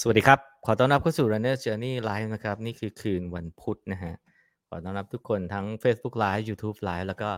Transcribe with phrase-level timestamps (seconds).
[0.00, 4.14] สวัสดีครับ ขอต้อนรับเข้าสู่ Runner Journey Live นะครับ นี่คือคืนวันพุธนะฮะ
[4.68, 7.30] ขอต้อนรับทุกคนทั้ง Facebook Live YouTube Live แล้วก็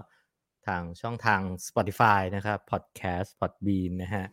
[0.66, 4.24] ทางช่องทาง Spotify นะครับ Podcast Podbean นะฮะ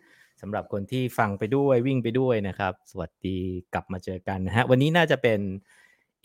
[0.41, 3.37] สำหรับคนที่ฟังไปด้วยวิ่งไปด้วยนะครับ สวัสดี
[3.73, 5.39] กลับมาเจอกันนะฮะ วันนี้น่าจะเป็น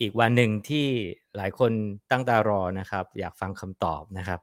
[0.01, 0.87] อีกวันหนึ่งที่
[1.35, 1.71] หลายคน
[2.11, 4.39] ตั้งตารอนะครับ อยากฟังคำตอบนะครับ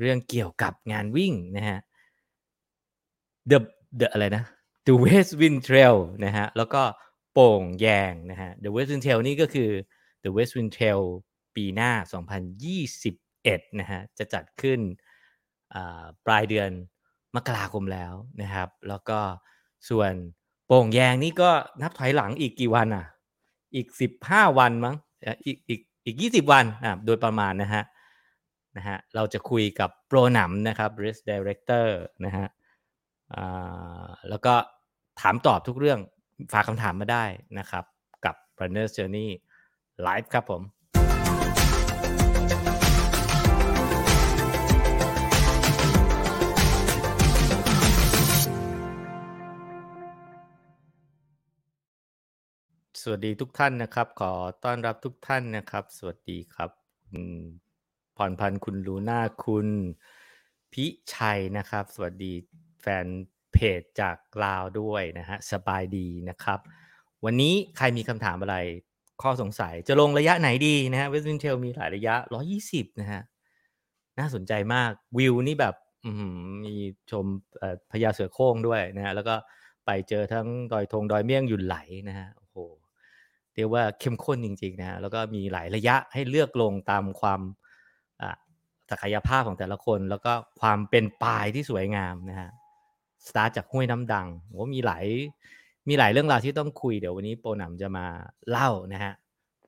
[0.00, 1.78] เรื่องเกี่ยวกับงานวิ่งนะฮะ
[3.50, 3.58] The
[4.00, 4.44] The อะไรนะ
[4.90, 6.82] The West Wind Trail นะฮะแล้วก็
[7.32, 9.70] โป่งแยงนะฮะ The West Wind Trail นี่ก็คือ
[10.24, 11.00] The West Wind Trail
[11.56, 11.92] ปีหน้า
[12.86, 14.80] 2021 นะฮะจะจัดขึ้น
[16.26, 16.70] ปลายเดือน
[17.36, 18.12] มกราคมแล้ว
[18.42, 19.18] นะครับ แล้วก็
[19.88, 20.12] ส่วน
[20.66, 21.50] โป่งแยงนี่ก็
[21.82, 23.06] นับถอยหลังอีกกี่วันอะ
[23.74, 23.86] อีก
[24.22, 24.96] 15 วันมั้ง
[25.46, 27.82] อีกอีกอีก 20 วันอะโดยประมาณนะฮะ
[28.76, 31.86] นะฮะเราจะคุยกับโปรหนำนะครับ Race Director
[32.24, 32.46] นะฮะ
[34.30, 34.54] แล้วก็
[35.24, 36.00] ถามตอบทุกเรื่อง
[36.52, 37.24] ฝากคำถามมาได้
[37.58, 37.84] นะครับ
[38.24, 39.28] กับ Runner Journey
[40.06, 40.64] Live ครับผมส
[53.10, 54.32] วัสดีทุกท่านนะครับ ขอ
[54.64, 56.70] ต้อนรับทุกท่านนะครับ สวัสดีครับ
[57.10, 57.24] คุณ
[58.16, 59.68] พรพันธ์คุณลูน่าคุณ
[60.72, 60.84] พิ
[61.14, 62.32] ชัยนะครับ สวัสดี
[62.82, 63.06] แฟน
[63.52, 66.60] เพจจากลาวด้วยนะฮะสบายดีนะครับ
[67.24, 68.56] วันนี้ใครมีคำถามอะไร
[69.22, 72.14] ข้อสงสัยจะลงระยะไหนดีนะฮะเวสตินเทลมีหลายระยะ
[72.58, 73.22] 120 นะฮะ
[74.18, 75.74] น่าสนใจมากวิวนี่แบบ
[76.64, 76.74] มี
[77.10, 77.26] ชม
[77.92, 79.34] พญาเสือโค้งด้วยนะฮะแล้วก็
[79.86, 81.76] ไปเจอทั้งดอยธงดอยเมี่ยงหยุนไหล
[82.08, 82.56] นะฮะโอ้โห
[83.54, 87.40] เรียกว่าเข้มข้นจริงๆนะฮะแล้วก็มีหลายระยะให้เลือกลงตามความ
[88.90, 92.50] ศักยภาพของแต่ละคน แล้วก็ความเป็นปลายที่สวยงามนะฮะ
[93.28, 95.04] สตาร์ทจากห้วยน้ำดังว่ามีหลาย
[95.88, 98.06] มีหลายเรื่องราวที่ต้องคุยเดี๋ยววันนี้โปรหนำจะมา
[98.50, 99.12] เล่านะฮะ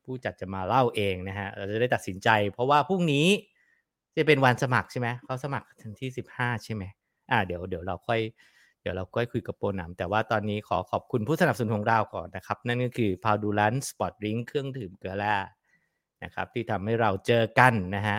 [0.04, 3.26] ผู้จัดจะมาเล่าเองนะฮะเราจะได้ตัดสินใจ เพราะว่าพรุ่งนี้
[4.16, 6.84] จะเป็นวันสมัครใช่ไหมเขาสมัครทันที่สิบห้าใช่ไหม
[7.30, 8.20] อ่าเดี๋ยวเดี๋ยวเราค่อย
[8.82, 15.36] เดี๋ยวเราค่อยคุยกับโปรหนำแต่ว่าตอนนี้ขอขอบคุณผู้สนับสนุนของเราก่อนนะครับ นั่นก็คือพาวดูลันสปอร์ตริงเครื่องดื่มเกลือแร่
[16.24, 18.18] นะครับที่ทำให้เราเจอกันนะฮะ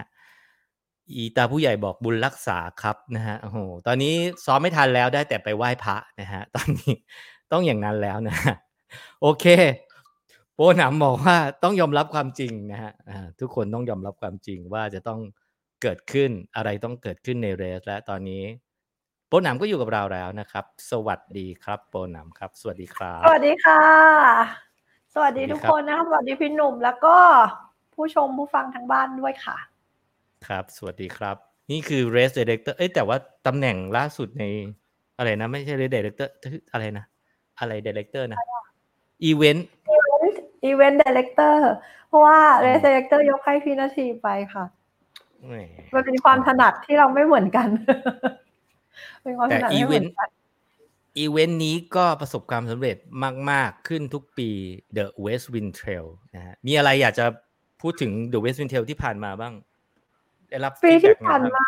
[1.16, 4.14] อีตาผู้ใหญ่บอกบุญรักษาครับนะฮะโอ้โหตอนนี้
[4.46, 6.94] ซ้อมไม่ทันแล้วได้แต่ไปไหว้พระนะฮะตอนนี้
[7.52, 8.36] ต้องอย่างนั้นแล้วนะ
[9.22, 9.46] โอเค
[10.56, 12.92] โปหนำบอกว่าต้องยอมรับความจริงนะฮะ
[13.40, 15.19] ทุกคนต้องยอมรับความจริงว่าจะต้อง
[15.81, 18.44] เกิดขึ้นอะไรต้องเกิดขึ้นในเรส และตอนนี้
[19.28, 23.81] โปหนำก็อยู่กับเราแล้วนะครับ สวัสดีครับ โปหนำครับ สวัสดีครับ สวัสดีค่ะ
[25.13, 27.16] สวัสดีทุกคนนะครับสวัสดีพี่หนุ่มแล้วก็
[27.94, 29.58] ผู้ชมผู้ฟังทางบ้านด้วยค่ะ
[30.48, 31.36] ครับ สวัสดีครับ
[31.72, 33.18] นี่คือ race director เอ้ยแต่ว่า
[33.48, 34.44] ตำแหน่งล่าสุดใน
[35.18, 36.28] อะไรนะ ไม่ใช่ race director
[36.72, 37.06] อะไรนะ
[37.59, 38.40] อะไร director นะ
[39.30, 39.62] event
[40.70, 41.56] event director
[42.08, 44.66] เพราะว่า race director ยกให้พี่นาทีไปค่ะ
[45.94, 47.68] มันเป็นความถนัดที่เราไม่เหมือนกัน
[49.24, 50.28] เป็นความถนัดไม่เหมือนกัน
[51.20, 52.98] อีเวนต์นี้ก็ประสบความสำเร็จ
[53.52, 54.50] มาก ๆ ขึ้นทุกปี
[54.98, 56.06] The West Wind Trail
[56.36, 57.25] นะฮะมีอะไรอยากจะ
[57.81, 59.54] พูดถึง The West Wind Trail ที่ผ่านมาบ้าง
[60.53, 61.66] ได้รับปีที่ผ่านมา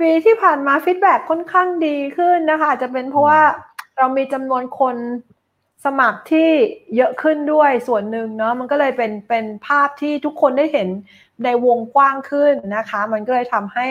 [0.00, 3.40] ปีที่ผ่านมา feedback ค่อนข้างดีขึ้นนะคะจะเป็นเพราะว่า
[3.98, 4.96] เรามีจำนวนคน
[5.84, 6.50] สมัครที่
[6.96, 10.88] เยอะขึ้นด้วยส่วนหนึ่งเนาะมันก็เลยเป็นเป็นภาพที่ทุกคนได้เห็น
[11.44, 13.86] ในวงกว้างขึ้นนะคะ มันก็เลยทำให้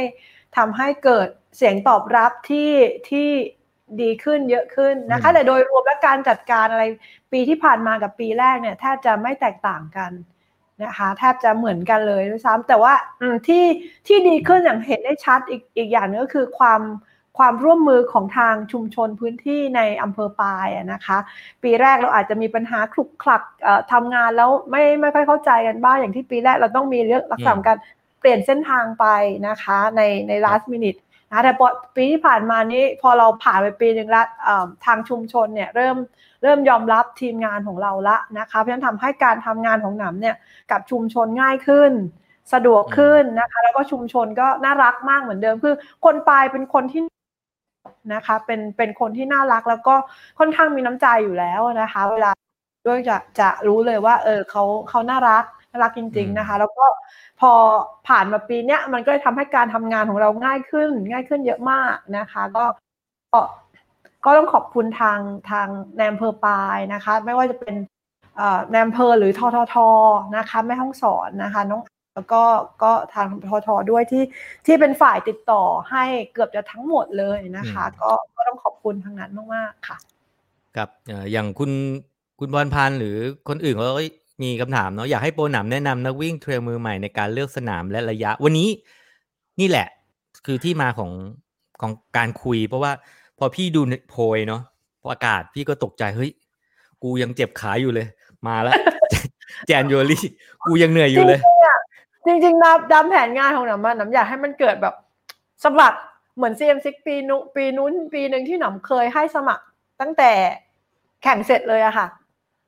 [0.57, 1.27] ทำให้เกิด
[1.57, 2.71] เสียงตอบรับที่
[3.09, 3.29] ที่
[4.01, 6.83] ดีขึ้นเยอะขึ้นนะคะ แต่โดยรวมและการจัดการอะไร
[7.31, 10.11] ปีที่ผ่านมากับปีแรกเนี่ยแทบจะไม่แตกต่างกัน
[10.83, 12.93] นะคะแทบจะเหมือนกันเลยด้วยซ้ำแต่ว่า
[13.47, 13.65] ที่
[14.07, 16.81] ที่ดีขึ้นอย่างเห็นได้ชัดอีกอีกอย่างนึงก็คือความ
[17.37, 21.17] ความร่วมมือของทางชุมชนพื้นที่ในอำเภอปายนะคะ
[21.63, 23.43] ปีแรกเราอาจจะมีปัญหาคลุกคลัก
[23.91, 27.77] ทำงานแล้วไม่ไม่ค่อยเข้าใจกันบ้างอย่างที่ปีแรกเราต้องมีเรื่องรักษาการ
[28.19, 29.05] เปลี่ยนเส้นทางไป
[29.47, 30.99] นะคะในใน last minute
[31.31, 31.53] นะแต่
[31.95, 34.23] ปีที่ผ่านมานี้พอเราผ่านไปปีหนึ่งละ
[34.85, 35.97] ทางชุมชนเนี่ยเริ่ม
[36.43, 40.35] เริ่มยอมรับทีมงานของเราละนะคะเพราะฉะนั้นทำให้การทำงานของหนำเนี่ย
[40.71, 41.91] กับชุมชนง่ายขึ้น
[42.53, 47.01] สะดวกขึ้นนะคะ แล้วก็ชุมชนก็น่ารักมากเหมือนเดิมคือ คนปลายเป็นคนที่
[48.13, 49.95] นะคะเป็นเป็นคนที่น่ารักแล้วก็
[50.39, 52.31] ค่อนข้างมีน้ำใจอยู่แล้วนะคะ เวลา
[52.87, 56.85] ด้วยจะจะรู้เลยว่า เออเขาเขาน่ารักน่ารักจริง ๆนะคะ แล้วก็
[57.39, 57.53] พอ
[58.07, 62.65] ผ่านมาปีเนี้ยมันก็เลยทำให้การทำงานของเราง่ายขึ้น ง่ายขึ้นเยอะมากนะคะก็
[64.25, 65.19] ก็ต้องขอบคุณทาง
[65.51, 67.75] ทางแนมเพอปายนะคะ ไม่ว่าจะเป็น
[68.69, 69.75] แนมเพอหรือททท
[70.37, 71.81] นะคะแม่ห้องสอนนะคะน้อง
[72.15, 72.43] แล้วก็
[72.83, 74.23] ก็ทางททด้วยที่
[74.65, 76.03] ที่เป็นฝ่ายติดต่อให้
[76.33, 79.97] เกือบจะทั้งหมดเลยนะคะ ก็ก็ต้องขอบคุณทางนั้นมาก ๆ ค่ะ
[80.75, 80.89] ครับ
[81.31, 81.71] อย่างคุณ
[82.39, 83.15] คุณบอลพันธ์หรือ
[83.47, 84.03] คนอื่นเขาก็
[84.41, 88.69] มีคำถามเนาะอยากให้โปรหนำแนะนำนักวิ่งเทรลมือใหม่ในการเลือกสนามและระยะ วันนี้
[89.59, 89.87] นี่แหละ
[90.45, 91.11] คือที่มาของ
[91.81, 92.91] ของการคุย เพราะว่า
[93.37, 94.61] พอพี่ดูโพยเนาะ
[95.09, 96.31] ประกาศพี่ก็ตกใจเฮ้ย
[97.03, 98.07] กูยังเจ็บขาอยู่เลย
[98.47, 98.75] มาแล้ว
[99.67, 100.23] แจนยูรี่
[100.67, 101.39] กูยังเหนื่อยอยู่เลย
[102.25, 104.95] จริงๆนะดำแผนงานของหนำมันหนำอยากให้มันเกิดแบบ
[105.65, 105.99] สมัคร
[106.35, 109.63] เหมือน CM6 ปีนุปีนู้นปีหนึ่งที่หนำเคยให้สมัคร
[110.01, 110.31] ตั้งแต่
[111.23, 112.07] แข่งเสร็จเลยอะค่ะ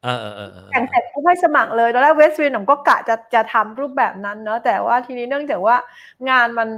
[0.05, 5.75] ออเออเออแข่งเสร็จก็ให้สมัครเลยตอนแรกเวสต์วินผมก็กะจะจะทำรูปแบบนั้นเนาะแต่ว่าทีนี้เนื่องจากว่า
[6.29, 6.69] งานมัน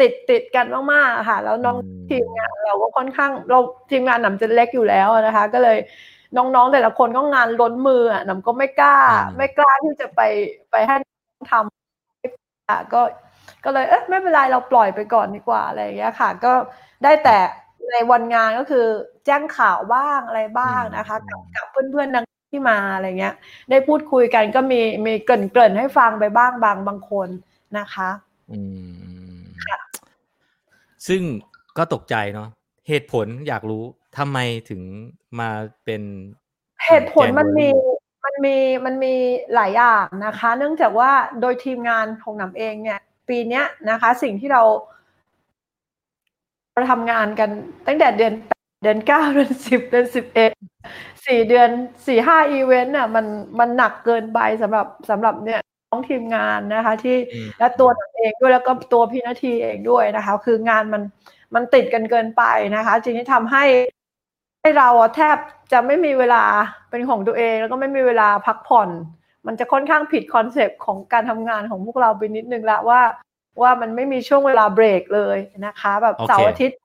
[0.00, 1.76] ติดติดกันมากๆค่ะ แล้วน้อง
[2.10, 3.58] ทีมงานเราก็ค่อนข้างเรา
[3.90, 5.78] ทีมงานหนำจะเล็กอยู่แล้วนะคะ ก็เลย
[6.36, 8.96] น้องๆแต่ละคนก็งานล้นมืออะหนำก็ไม่กล้า
[9.36, 10.20] ไม่กล้าที่จะไป
[10.70, 10.96] ไปให้
[11.50, 13.00] ทำก็
[13.64, 16.52] ก็เลยเอ๊ะไม่เป็นไรเราปล่อยไปก่อนดีกว่าอะไรอย่างเงี้ยค่ะ ก็
[17.04, 17.38] ได้แต่
[17.90, 18.86] ในวันงานก็คือ
[19.26, 22.24] แจ้งข่าวบ้างอะไรบ้างนะคะ กับกับเพื่อนๆนัก
[22.56, 23.34] ที่มาอะไรเงี้ย
[23.70, 27.28] ได้พูดคุยกันก็มีมีเกริ่นเกริ่นให้ฟังไปบ้างบางบางคน
[27.78, 28.10] นะคะ
[28.50, 28.60] อื
[29.34, 29.36] ม
[31.08, 31.22] ซึ่ง
[31.78, 32.48] ก็ตกใจเนาะ
[32.88, 33.82] เหตุผลอยากรู้
[34.18, 34.38] ทำไม
[34.70, 34.82] ถึง
[35.40, 35.50] มา
[35.84, 36.02] เป็น
[36.86, 37.68] เหตุผลมันมี
[38.24, 39.14] มันมีมันมี
[39.54, 41.10] หลายอย่างนะคะ เนื่องจากว่า
[41.40, 44.62] โดยทีมงานของหนำเองเนี่ย ปีเนี้ยนะคะ สิ่งที่เรา
[46.72, 47.50] เราทำงานกัน
[47.86, 48.32] ตั้งแต่เดือน
[48.65, 50.52] เดือนเก้าเดือนสิบเดือนสิบเอ็ด
[51.26, 51.68] สี่เดือน
[52.06, 53.26] สี่ห้าอีเวนต์น่ะมัน
[53.58, 55.60] มันหนักเกินไปสำหรับสำหรับเนี่ย
[55.90, 57.16] น้องทีมงานนะคะ ที่
[57.58, 61.02] และตัวเองด้วยแล้วก็ตัวพี่นาทีเองด้วยนะคะ คืองานมัน
[61.54, 62.42] มันติดกันเกินไป
[62.76, 63.64] นะคะจริงที่ทำให้
[64.60, 65.36] ให้เราแทบ
[65.72, 66.44] จะไม่มีเวลา
[66.90, 68.88] เป็นของตัวเองแล้วก็ไม่มีเวลาพักผ่อน
[69.46, 73.00] มันจะค่อนข้างผิด concept ของการทำงานของพวกเราไปนิดนึงละว่า
[73.62, 76.78] ว่ามันไม่มีช่วงเวลาเบรกเลยนะคะ แบบเสาร์อาทิตย์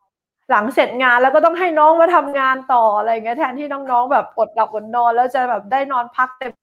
[0.52, 6.54] หลังเสร็จงานแล้วก็ต้องให้น้องมาทำงานต่ออะไรเงี้ยแทนที่น้องๆแบบอดหลับอดนอน แล้วจะแบบได้นอนพักเต็ม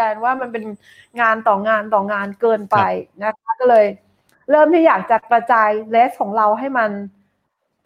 [0.00, 0.64] กันว่ามันเป็น
[1.20, 2.78] งานต่องานต่องานเกินไป
[3.22, 3.86] นะคะก็เลย
[4.50, 6.90] เริ่มที่อยากจะกระจายเลสของเราให้มัน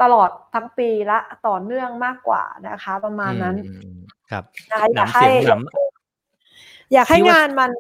[0.03, 3.57] ตลอดทั้งปีละต่อเนื่องมากกว่านะคะ ประมาณนั้น
[4.31, 5.27] ครับนะคะอยากให้
[6.93, 7.71] อยากให้งานมัน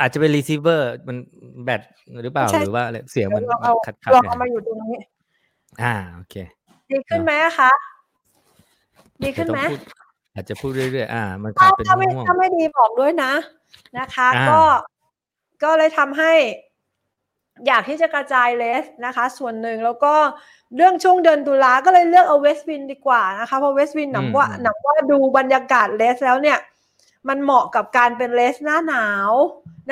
[0.00, 1.16] อาจจะเป็นรีเซิเวอร์มัน
[1.64, 1.82] แบต
[2.22, 4.98] หรือเปล่าหรือว่าอะไรเสียงมันเอาขัดลองเอามาอยู่ตรงนี้
[5.82, 6.34] อ่าโอเค
[6.90, 7.70] ดีขึ้นไหมคะ
[9.22, 9.60] ดีขึ้นไหม
[10.34, 13.32] อาจจะพูดเรื่อยๆอ่า มันขาถ้าดเป็นถ้าไม่ห่วงถ้าไม่ดีบอกด้วยนะ
[13.98, 14.60] นะคะอ่าก็
[15.62, 16.32] ก็เลยทำให้
[17.66, 20.14] อยากที่จะกระจายเลสนะคะ ส่วนหนึ่งแล้วก็
[20.76, 26.58] เรื่องช่วงเดือนตุลาก็เลยเลือกเอาเวสต์วินดีกว่านะคะ เพราะเวสต์วินหนังว่าหนังว่าดูบรรยากาศเลสแล้วเนี่ย
[27.28, 29.32] มันเหมาะกับการเป็นเลสหน้าหนาว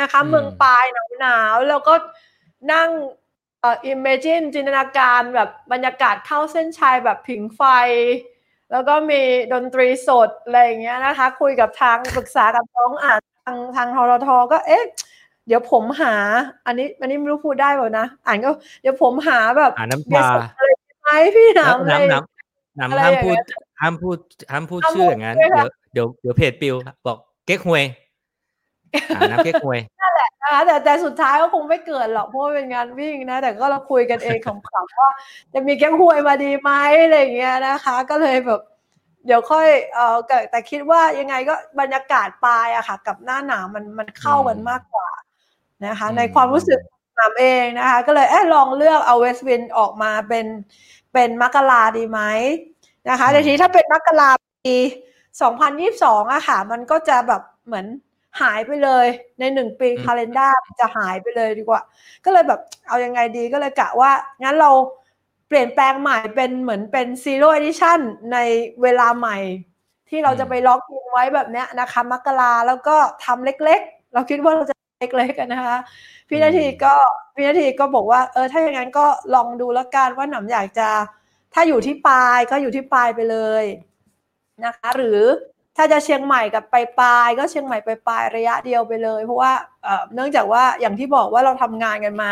[0.01, 1.95] นะคะ เมืองปลายหนาวหนาวๆแล้วก็
[2.73, 2.89] นั่ง
[3.61, 7.63] เอ่อ imagine จินตนาการแบบบรรยากาศเข้าเส้นชัยแบบผิงไฟ
[8.73, 9.23] แล้วก็มี
[9.53, 14.85] ดนตรีสดอะไรอย่างเงี้ยนะคะ คุยกับทางปรึกษากับน้องอ่านทางทางทรทก็เอ๊ะ
[15.47, 16.15] เดี๋ยวผมหา
[16.67, 18.51] อันนี้อันนี้ไม่รู้พูดได้เปล่านะ อ่านก็
[18.83, 20.71] เดี๋ยวผมหาแบบอ่าน้ำเบียปร์ลาสดอะไร
[21.03, 24.19] ไหมพี่หนำอะไรน้ำน้ำน้ำอะไรห้ามอย่างพูดเงี้ยห้ามพูด
[24.51, 26.75] ห้ามพูดห้ามชื่ออย่างนั้นพูดด้วยเดี๋ยวค่ะเดี๋ยวเดี๋ยวเพจปิว
[27.07, 27.85] บอกเก๊กฮวย
[29.17, 35.11] อ่าน้ำเก๊กฮวยนะ คะแต่แต่สุดท้ายก็คงไม่เกิดหรอกเพราะว่าเป็นงานวิ่งนะ แต่ก็เราคุยกันเองขำๆว่า
[35.55, 36.71] จะมีแก้มหวยมาดีไหม
[37.03, 38.61] อะไรอย่างเงี้ยนะคะ ก็เลยแบบ
[39.27, 45.09] เดี๋ยวค่อยเออแต่แต่คิดว่ายังไงก็บรรยากาศปลายอะค่ะ กับหน้าหนาวมันมันเข้ากันมากกว่า
[45.87, 46.79] นะคะ ในความรู้สึก
[47.17, 50.47] หนามเองนะคะ ก็เลยเออลองเลือกเอาเวสต์วินออกมาเป็น
[51.13, 52.21] เป็นมกราดีไหม
[53.09, 54.31] นะคะแต่ทีนี้ถ้าเป็นมกรา
[54.65, 54.77] ปี
[55.41, 57.87] 2022อะค่ะ มันก็จะแบบเหมือน
[58.41, 59.07] หายไปเลย
[59.41, 61.83] ในหนึ่งปีอืมคาล endar จะหายไปเลยดีกว่า
[62.25, 64.11] ก็เลยแบบเอายังไงดีก็เลยกะว่า
[64.43, 64.71] งั้นเรา
[65.49, 68.01] เปลี่ยนแปลงใหม่เป็นเหมือนเป็น zero edition
[68.33, 68.39] ใน
[68.83, 69.39] เวลาใหม่
[70.09, 75.77] ที่เราจะไปล็อกอินไว้แบบเนี้ยนะคะมกราแล้วก็ทำเล็กๆ เราคิดว่าเราจะเล็กๆกันนะคะ
[76.29, 76.95] พี่นาทีก็
[77.35, 80.89] พี่นาทีก็บอกว่าเออถ้าอย่างนั้นก็ลองดูแล้วกันว่าหนำอยากจะ
[81.55, 83.65] ถ้าอยู่ที่ปลายก็อยู่ที่ปลายไปเลย
[84.67, 85.23] นะคะ หรือ
[85.81, 89.53] ถ้าจะเชียงใหม่กับไปปลายก็เชียงใหม่ไปปลายระยะเดียวไปเลย เพราะว่า
[90.15, 92.31] เนื่องจากว่าอย่างที่บอกว่าเราทำงานกันมา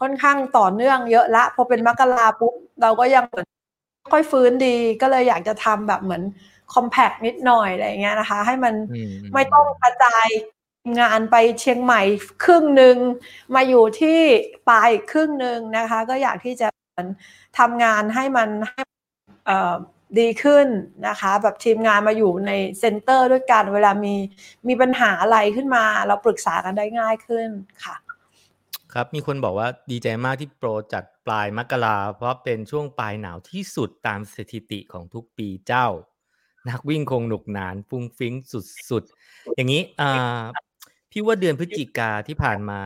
[0.00, 3.46] ค่อนข้างต่อเนื่องเยอะละพอเป็นมกราปุ๊บเราก็ยังเหมือน
[4.12, 6.22] ค่อยฟื้นดีก็เลยอยากจะทำแบบเหมือน
[6.74, 8.74] คอมแพกนิดหน่อยอะไรเงี้ยนะคะ ให้มัน
[9.34, 10.28] ไม่ต้องกระจาย
[11.00, 12.02] งานไปเชียงใหม่
[12.44, 12.96] ครึ่งหนึ่ง
[13.54, 14.20] มาอยู่ที่
[14.68, 16.68] ปลายครึ่งหนึ่งนะคะ ก็อยากที่จะ
[17.58, 18.82] ทำงานให้มันให้
[20.20, 20.66] ดีขึ้น
[21.08, 24.14] นะคะ แบบทีมงานมาอยู่ในเซ็นเตอร์ด้วยกัน เวลามี
[24.68, 27.48] มีปัญหาอะไรขึ้นมา เราปรึกษากันได้ง่ายขึ้น
[27.84, 27.96] ค่ะ
[28.92, 35.86] ครับมีคนบอกว่าดีใจมากที่โปรจัดปลายมกราเพราะเป็นช่วงปลายหนาวที่สุดตามสถิติของทุกปีเจ้า
[36.68, 38.34] นักวิ่งคงหนุกหนานฟุ้งฟิ้ง
[38.90, 40.40] สุดๆ อย่างนี้อ่า
[41.10, 42.80] พี่ว่าเดือนพฤศจิกาที่ผ่านมา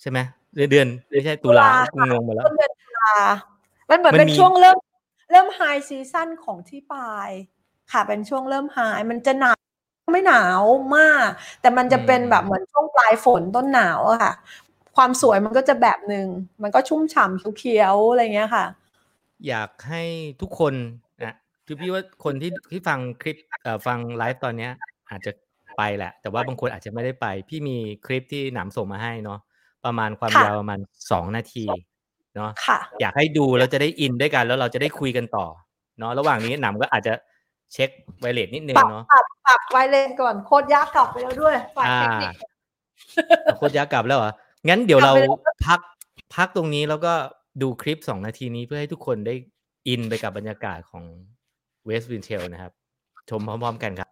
[0.00, 0.18] ใช่ไหม
[0.54, 3.12] เดือนเดือนไม่ใช่ตุลากูงงมาแล้วเดือนตุลา
[3.90, 4.76] มันเหมือนมันเป็นมีช่วงเริ่ม
[5.30, 7.30] เริ่มไฮซีซั่นของที่ปลาย
[7.92, 8.78] ค่ะเป็นช่วงเริ่มไฮ
[9.10, 9.58] มันจะหนาว
[10.12, 10.62] ไม่หนาว
[10.96, 11.28] มาก
[11.60, 14.32] แต่มันจะเป็นแบบเหมือนช่วงปลายฝนต้นหนาวอะค่ะ
[14.96, 16.26] ความสวยมันก็จะแบบหนึ่ง
[16.62, 18.66] มันก็ชุ่มฉ่ำเขียวๆอะไรเงี้ยค่ะ
[19.48, 20.02] อยากให้
[20.40, 20.74] ทุกคน
[21.24, 24.72] นะคือพี่ว่าคนที่ที่ฟังคลิปเอ่อฟังไลฟ์ตอนเนี้ย
[25.10, 25.32] อาจจะ
[25.76, 27.76] ไปแหละ แต่ว่าบางคนอาจจะไม่ได้ไป พี่มี
[28.06, 29.38] คลิปที่หนามส่งมาให้เนาะ
[29.84, 31.64] ประมาณความค่ะยาวประมาณสองนาที
[32.34, 35.46] เนาะค่ะอยากให้ดูแล้วจะได้อินด้วยกัน แล้วเราจะได้คุยกันต่อ
[35.98, 37.12] เนาะระหว่างนี้หนามก็อาจจะ
[37.72, 42.34] เช็คไวเลสนิดนึงปรับเนาะปรับปรับไวเลนก่อนโคตรยากกลับไปแล้วด้วยฝ่ายอ่าเทคนิค
[43.58, 44.32] โคตรยากกลับแล้วเหรอ
[44.68, 45.36] งั้นเดี๋ยวเรากลับไปแล้ว
[45.66, 45.80] พัก
[46.36, 47.12] พักตรงนี้แล้วก็
[47.62, 49.34] ดูคลิปสองนาทีนี้เพื่อให้ทุกคนได้
[49.88, 51.04] อินไปกับบรรยากาศของ
[51.84, 52.72] West Wind Trail นะครับ
[53.30, 54.08] ชมพร้อมๆกันครับ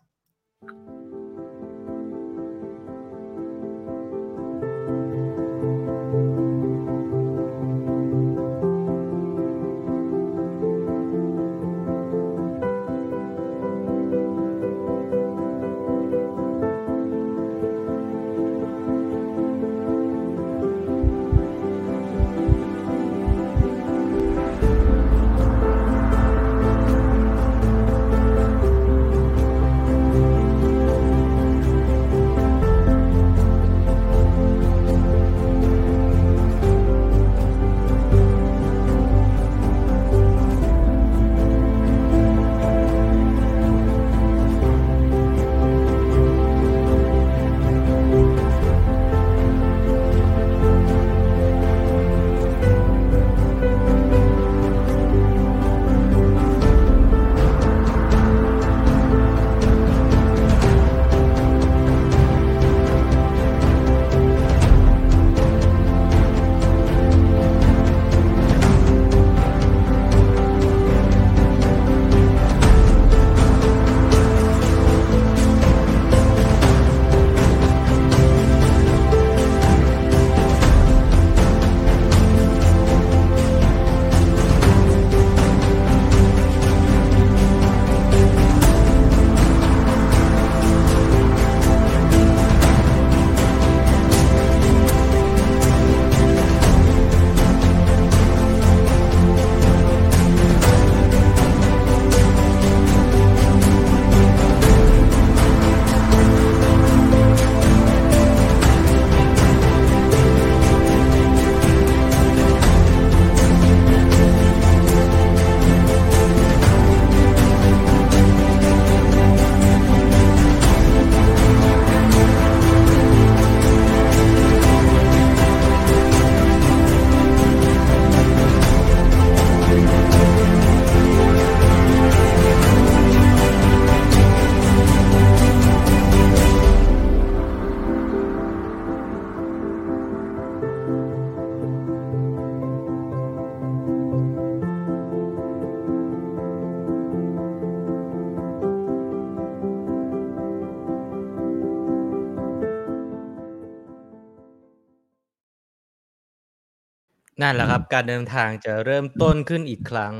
[157.43, 160.15] นั่นแหละครับ การเดินทางจะเริ่มต้นขึ้นอีกครั้ง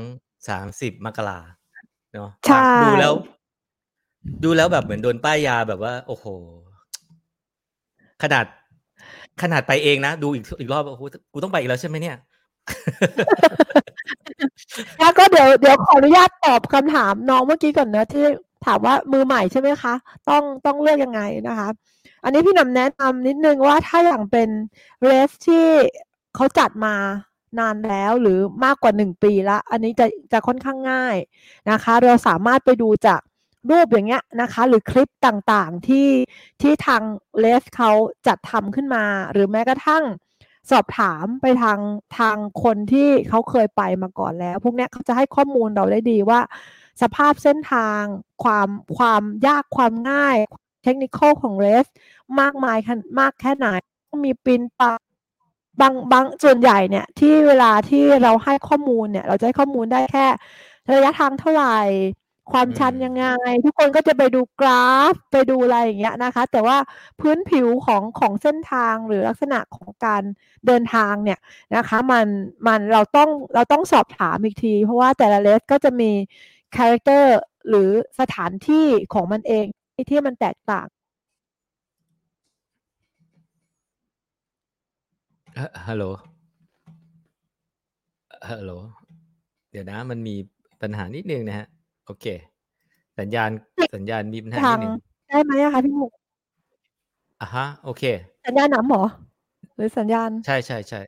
[0.49, 1.39] สามสิบมกรา
[2.13, 3.13] เนาะใช่ดูแล้ว
[4.43, 6.25] ดูแล้วแบบเหมือนโดนป้ายยาแบบว่า โอ้โห
[8.23, 8.45] ขนาด
[9.41, 11.01] ขนาดไปเองนะ ดูอีกอีกรอบโอ้โห
[11.33, 12.17] กูต้องไปอีกแล้วใช่ไหมเนี่ย
[14.99, 18.25] แล้วก็เดี๋ยวเดี๋ยวขออนุญาตตอบคำถามน้องเมื่อกี้ก่อนนะที่
[18.65, 19.93] ถามว่ามือใหม่ใช่ไหมคะ
[20.29, 21.69] ต้องต้องเลือกยังไงนะคะ
[22.23, 24.49] อันนี้พี่หนำแนะนำนิดนึงว่าถ้าอย่างเป็น
[25.03, 25.65] เรสที่
[26.35, 26.95] เขาจัดมา
[27.59, 31.15] นานแล้วหรือมากกว่าหนึ่งปีละอันนี้จะจะค่อนข้างง่าย
[31.71, 33.21] นะคะ เราสามารถไปดูจาก
[33.69, 36.09] รูปอย่างเงี้ยนะคะ หรือคลิปต่างๆที่
[36.61, 37.01] ที่ทาง
[37.39, 37.91] เลสเขา
[38.27, 40.03] จัดทำขึ้นมา หรือแม้กระทั่ง
[40.71, 41.79] สอบถามไปทาง
[42.17, 46.39] ทางคนที่เขาเคยไปมาก่อนแล้ว พวกนี้เขาจะให้ข้อมูลเราได้ดีว่า
[47.01, 48.01] สภาพเส้นทาง
[48.43, 50.37] ความความยากความง่าย
[50.83, 51.87] เทคนิคของเรส
[52.39, 52.77] มากมาย
[53.19, 53.67] มากแค่ไหน
[54.25, 55.02] มีปีนป่าย
[55.81, 60.25] บางบางส่วนใหญ่เนี่ยที่เวลาที่เราให้ข้อมูลเนี่ย เราจะให้ข้อมูลได้แค่
[60.91, 61.77] ระยะทางเท่าไหร่
[62.51, 63.25] ความชันอืมยังไง
[63.65, 66.77] ทุกคนก็จะไปดูกราฟไปดูอะไรอย่างเงี้ยนะคะ แต่ว่า
[67.19, 70.23] พื้นผิวของของเส้นทางหรือลักษณะของการ
[70.67, 71.39] เดินทางเนี่ย
[71.75, 72.25] นะคะมัน
[72.67, 76.11] มันเราต้องเราต้องสอบถามอีกที เพราะว่าแต่ละเลสก็จะมี
[76.75, 77.35] character
[77.69, 77.89] หรือ
[78.19, 79.65] สถานที่ของมันเอง
[80.09, 80.87] ที่มันแตกต่าง
[85.87, 86.03] ฮัลโหล
[88.49, 88.71] ฮัลโหล
[89.71, 90.35] เดี๋ยวนะ มันมี
[90.81, 91.67] ปัญหานิดนึงนะฮะ
[92.05, 92.25] โอเค
[93.19, 93.49] สัญญาณ
[93.95, 94.93] สัญญาณมีปัญหานิดนึง
[95.29, 96.11] ได้ไหมอะคะพี่หมุก
[97.41, 98.03] อะฮะ โอเค
[98.45, 99.03] สัญญาณหนำหรอ
[99.75, 101.01] หรือสัญญาณ ใช่ใช่ใช่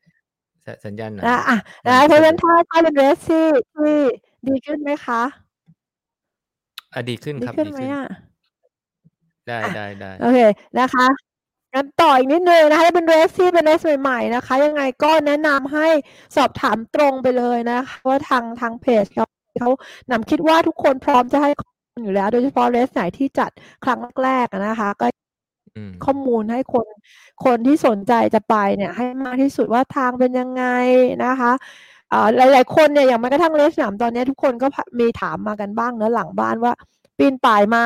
[0.66, 3.96] สสัญญาณหนะนะอะมันนะเพราะฉะนั้นสะดุดถ้าถ้าเป็นเรสที่ที่
[4.48, 5.22] ดีขึ้นไหมคะ
[6.94, 8.06] อะดีขึ้นดีครับขึ้นดีไหมขึ้นอะ
[9.48, 10.40] ได้อะได้ได้โอเค
[10.78, 11.06] นะคะ
[11.76, 15.88] งั้นต่ออีกนิดนึงนะคะถ้าเป็นเรสที่เป็นเรสใหม่ๆนะคะ ยังไงก็แนะนำให้
[16.36, 19.26] สอบถามตรงไปเลยนะคะว่าทางทางเพจเขา
[19.60, 19.70] เขา
[20.12, 23.52] นำคิดว่าทุกคนพร้อมจะให้ข้อมูลอยู่แล้ว โดยเฉพาะเรสไหนที่จัด
[23.84, 25.06] ครั้งแรกๆอะนะคะ ก็
[25.76, 26.86] อืมข้อมูลให้คน
[27.46, 30.64] คนที่สนใจจะไปเนี่ย ให้มากที่สุดว่าทางเป็นยังไง
[31.26, 31.52] นะคะ
[32.10, 36.74] เอ่อหลาย ๆ คนเนี่ยอย่างแม้กระทั่งเลสหนามตอนนี้ทุกคนก็พะมีถามมากันบ้างเนอะหลังบ้านว่า
[37.18, 37.80] ปีนป่ายไหม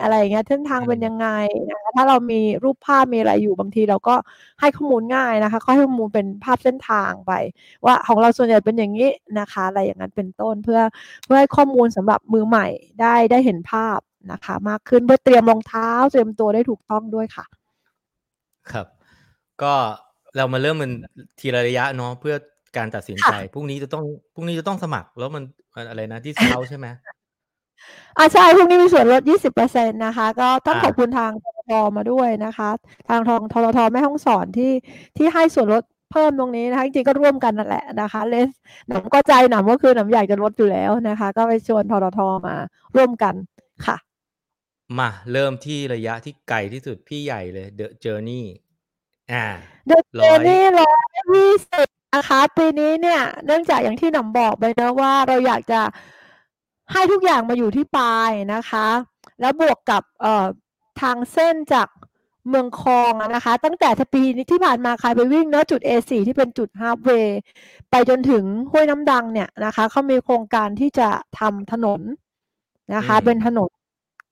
[0.00, 1.28] อะไรอย่างเงี้ยเส้นทางอืมเป็นยังไง
[1.70, 4.14] นะคะถ้าเรามีรูปภาพมีอะไรอยู่บางทีเราก็
[4.60, 7.32] ให้ข้อมูลง่ายนะคะก็ให้ข้อมูลเป็นภาพเส้นทางไป
[7.84, 10.80] ว่าของเราส่วนใหญ่เป็นอย่างนี้นะคะ อะไรอย่างนั้นเป็นต้นเพื่อ
[11.24, 12.66] เพื่อให้ข้อมูลสำหรับมือใหม่
[13.00, 13.98] ได้ได้เห็นภาพ
[14.32, 17.46] นะคะ มากขึ้นเพื่อเตรียมรองเท้าเตรียมตัวได้ถูกต้องด้วยค่ะ
[18.72, 18.86] ครับ
[19.62, 19.74] ก็
[20.36, 20.92] เรามาเริ่มมัน
[21.40, 22.34] ทีละระยะเนาะเพื่อ
[22.76, 24.04] การตัดสินใจค่ะพรุ่งนี้จะต้อง
[24.34, 25.44] พรุ่งนี้จะต้องสมัครแล้วมัน
[25.74, 26.86] มันอะไรนะที่เช้าใช่ไหม
[28.18, 29.22] อ่าใช่พรุ่งนี้มีส่วนลด
[29.62, 32.70] 20%นะคะ ก็ต้องอ่าขอบคุณทางททมาด้วยนะคะ
[33.08, 34.72] ทางทองททแม่ห้องสอนที่
[35.16, 35.82] ที่ให้ส่วนลด
[36.12, 38.50] เพิ่มตรงนี้นะคะจริงๆก็ร่วมกันนั่นแหละนะคะเลส
[38.88, 42.54] หนำก็ใจหนำก็คือหนำอยากจะลดอยู่แล้วนะคะ ก็ไปชวนททมา
[42.96, 43.34] ร่วมกัน
[43.86, 43.96] ค่ะ
[44.98, 48.44] มาเริ่มที่ระยะที่ไกลที่สุดพี่ใหญ่เลย The Journey
[49.32, 49.46] อ่า
[49.86, 55.80] เดอะร้เจอยนี่ร้อยยี่สิบนะคะปีนี้เนี่ย เนื่องจากอย่างที่หนำบอกไปนะว่าเราอยากจะ
[56.92, 58.86] ให้ทุกอย่างมาอยู่ที่ปลายนะคะ
[59.40, 60.46] แล้วบวกกับเอ่อ
[61.00, 61.88] ทางเส้นจาก
[62.48, 67.40] เมืองคลองอะนะคะ ตั้งแต่ปีนี้ที่ผ่านมาใครไปวิ่งเนอะจุด A4 ที่เป็นจุดฮา f ฟเวย์
[67.90, 72.00] ไปจนถึงห้วยน้ำดังเนี่ยนะคะเขามีโครงการที่จะทำถนน
[72.94, 73.70] นะคะอืมเป็นถนน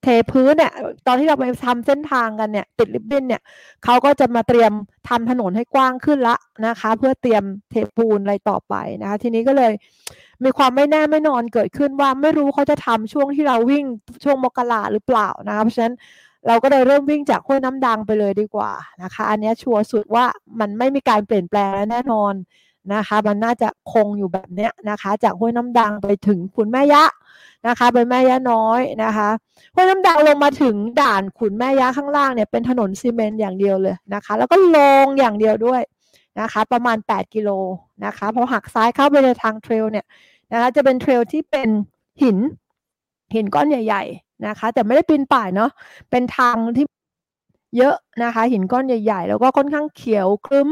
[0.03, 0.73] เทพื้นเนี่ย
[1.07, 3.43] ตอนที่เราไปทำเส้นทางกันเนี่ย ติดริบบิ้นเนี่ย
[3.85, 4.73] เขาก็จะมาเตรียม
[5.09, 9.73] ทำถนนให้กว้างขึ้นละนะคะ เพื่อเตรียมเทปูนอะไรต่อไปนะคะ ทีนี้ก็เลย
[10.45, 13.85] มีความไม่แน่ไม่นอนเกิดขึ้นว่าไม่รู้เขาจะทำช่วงที่เราวิ่ง
[14.25, 15.95] ช่วงมกราหรือเปล่านะคะเพราะฉะนั้น
[16.47, 18.71] เราก็เลยเริ่มวิ่งจากห้วยน้ำดังไปเลยดีกว่า
[19.03, 20.25] นะคะ อันนี้ชัวร์สุดว่า
[20.61, 22.35] มันไม่มีการเปลี่ยนแปลงแน่นอน
[22.95, 27.05] นะคะ มันน่าจะคงอยู่แบบเนี้ยนะคะ จากห้วยน้ำดังไปถึงขุนแม่ยะ
[27.67, 29.29] นะคะไปแม่ยะน้อยนะคะ
[29.75, 35.81] ห้วยน้ำดังลงมาถึงด่านขุนแม่ยะข้างล่างเนี่ยเป็นถนนซีเมนต์อย่างเดียวเลยนะคะ แล้วก็ลงอย่างเดียวด้วย
[36.41, 37.51] นะคะประมาณ 8 กิโล
[38.05, 40.07] นะคะพอหักซ้ายเข้าไปในทางเทรลเนี่ย
[40.53, 41.69] นะคะจะเป็นเทรลที่เป็น
[42.23, 42.39] หิน
[43.35, 45.71] หินก้อนใหญ่ ๆนะคะ แต่ไม่ได้ปีนป่ายเนาะ
[46.11, 46.87] เป็นทางที่
[47.79, 50.71] เยอะนะคะ หินก้อนใหญ่ ๆ แล้วก็ค่อนข้างเขียวครึ้ม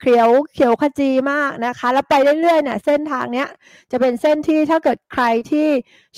[0.00, 3.48] เขียวเขียวขจีมากนะคะ แล้วไปเรื่อยๆเนี่ยเส้นทางเนี้ย
[3.90, 5.68] จะเป็นเส้นที่ถ้าเกิดใครที่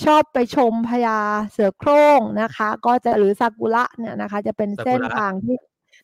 [0.03, 1.19] ชอบไปชมพญา
[1.51, 5.57] เสือโคร่งนะคะ ก็จะหรือซากุระเนี่ยนะคะ จะเป็นเส้นซากุระทางที่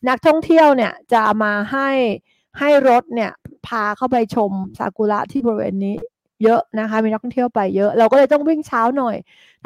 [0.08, 1.88] นักท่องเที่ยวเนี่ยจะมาให้
[2.58, 3.32] ให้รถเนี่ย
[3.66, 5.94] พาเข้าไปชมซากุระที่บริเวณนี้
[6.42, 9.16] เยอะนะคะ มีนักท่องเที่ยวไปเยอะ เราก็เลยต้องวิ่งเช้าหน่อย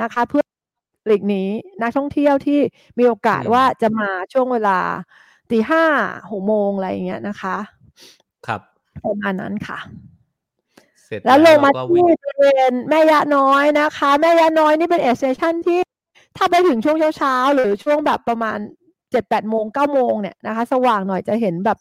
[0.03, 0.45] นะคะ เพื่อ
[1.07, 1.43] หลีกหนี
[1.83, 2.59] นักท่องเที่ยวที่
[2.99, 4.79] มีโอกาสอืมว่าจะมาช่วงเวลา
[5.51, 5.85] ตีห้า
[6.31, 7.57] หกโมงอะไรอย่างเงี้ยนะคะ
[8.47, 8.61] ครับ
[9.05, 9.79] ประมาณนั้นค่ะ
[11.05, 15.81] เสร็จแล้วลงมาเราก็วิ่งที่บริเวณแม่ยะน้อยนะคะ แม่ยะน้อยนี่เป็นเอสเซชันที่
[16.37, 18.59] ถ้าไปถึงช่วงเช้าๆหรือช่วงแบบประมาณ
[19.11, 21.79] เจ็ดแปดโมงเก้าโมงเนี่ยนะคะ สว่างหน่อยจะเห็นแบบ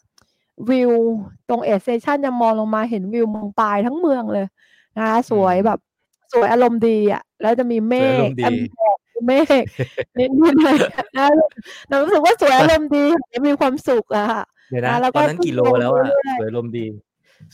[0.68, 0.92] วิว
[1.48, 4.46] ตรงเอสเซชันจะมองลงมาเห็นวิวเมืองปายทั้งเมืองเลย
[4.96, 5.78] นะคะสวยอืมแบบ
[6.32, 9.62] สวยอารมณ์ดีอะ แล้วจะมีเมสวยอาฆรมณ์ดีแอมหมอกเมฆ
[10.18, 10.76] นิดๆเลย
[11.18, 11.26] นะ
[11.88, 13.04] เรารู้สึกว่าสวยอารมณ์ดี
[13.46, 16.86] มีความสุขอะค่ะเดี๋ยวนะอ่าแล้วตก็อนนั้นกี่โลขึ้นลงแล้วอะเรื่อยๆสวยลมณ์ดี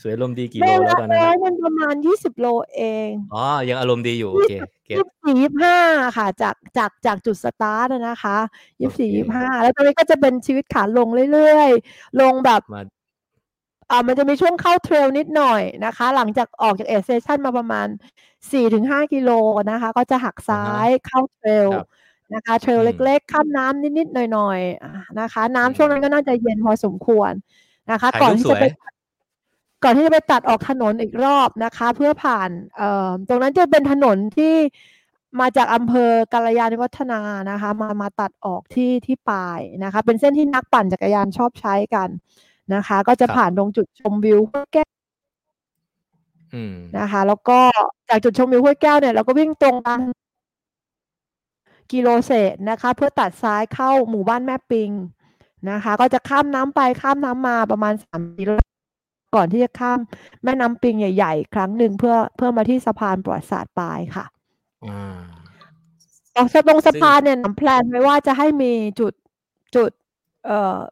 [0.01, 4.53] สวยลมณ์ดีกี่แม่โลแล้วละตอนนั้นน้ออะยมันประมาณยี่สิบโลเองอ๋อยังอารมณ์ดีอยู่โอเค
[4.85, 5.77] เก็ตยี่สิบสี่ยี่สิบห้า
[6.17, 8.37] ค่ะ จากจากจากจุดสตาร์ทอะนะคะ
[8.79, 12.81] ยี่โอสิบเคสี่ยี่สิบห้าแล้วตอนนี้ก็จะเป็นชีวิตขาลงเรื่อยๆ ลงแบบมา
[13.89, 17.87] อ่ามันจะมีช่วงเข้าเทรลนิดหน่อยนะคะ หลังจากออกจากเอเซชันมาประมาณ
[18.51, 19.29] สี่ถึงห้ากิโล
[19.71, 21.85] นะคะ ก็จะหักซ้ายเข้าเทรลครับ
[22.33, 27.31] นะคะเทรลอืมเล็กๆ ข้ามน้ำนิดๆ หน่อยๆอ่านะคะอืมน้ำช่วงนั้นก็น่าจะเย็นพอสมควร
[27.91, 28.65] นะคะถ่ายก่อนรูปที่สจะวยไป
[29.83, 34.53] ก่อนที่จะไปตัดออกถนนอีกรอบนะคะ เพื่อผ่านเอ่อตรงนั้นจะเป็นถนนที่
[35.39, 37.21] มาจากอำเภอกาลยาณิวัฒนา
[37.51, 42.09] นะคะ มามาตัดออกที่ที่ปลายนะคะ เป็นเส้นที่นักปั่นจักรยานชอบใช้กัน
[42.73, 44.89] นะคะ ก็จะครับผ่านตรงจุดชมวิวห้วยแก้ว
[46.53, 47.59] อืมนะคะ แล้วก็
[48.09, 49.99] จากจุดชมวิวห้วยแก้วเนี่ยเราก็วิ่งตรงตาม
[51.91, 54.89] กิโลเศษนะคะ เพื่อตัดซ้ายเข้าหมู่บ้านแม่ปิง
[55.71, 58.51] นะคะ ก็จะข้ามน้ำไปข้ามน้ำมาประมาณสามกิโล
[59.35, 59.99] ก่อนที่จะข้าม
[60.43, 64.25] แม่น้ำปิงใหญ่ ๆ ครั้งหนึ่งเพื่อเพื่อมาที่สะพานประวัติศาสตร์ปลายค่ะ
[64.85, 65.17] อ่า
[66.35, 69.13] ตรงตรงซึ่สะงพานเนี่ยน้ำแพลนไว้ว่าจะให้มีจุด
[69.75, 70.06] จุดเอ่อ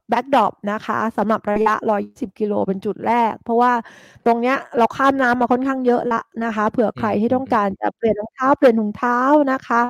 [0.10, 3.72] bag drop นะคะสำหรับระยะ 120 กิโลเป็นจุดแรก เพราะว่า
[4.26, 9.20] ตรงเนี้ยเราข้ามน้ำมาค่อนข้างเยอะละนะคะเผื่ออืใครที่อืมต้องอืมการจะเปลี่ยนรองเท้าเปลี่ยนถุงเท้า
[9.52, 9.82] นะคะ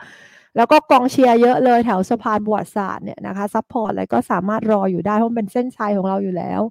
[0.58, 6.62] แล้วก็กองเชียร์เยอะเลยแถวสะพานประวัติศาสตร์เนี่ยนะคะ support อะไรก็สามารถรออยู่ได้เพราะมันเป็นเส้นชัยของเราอยู่แล้ว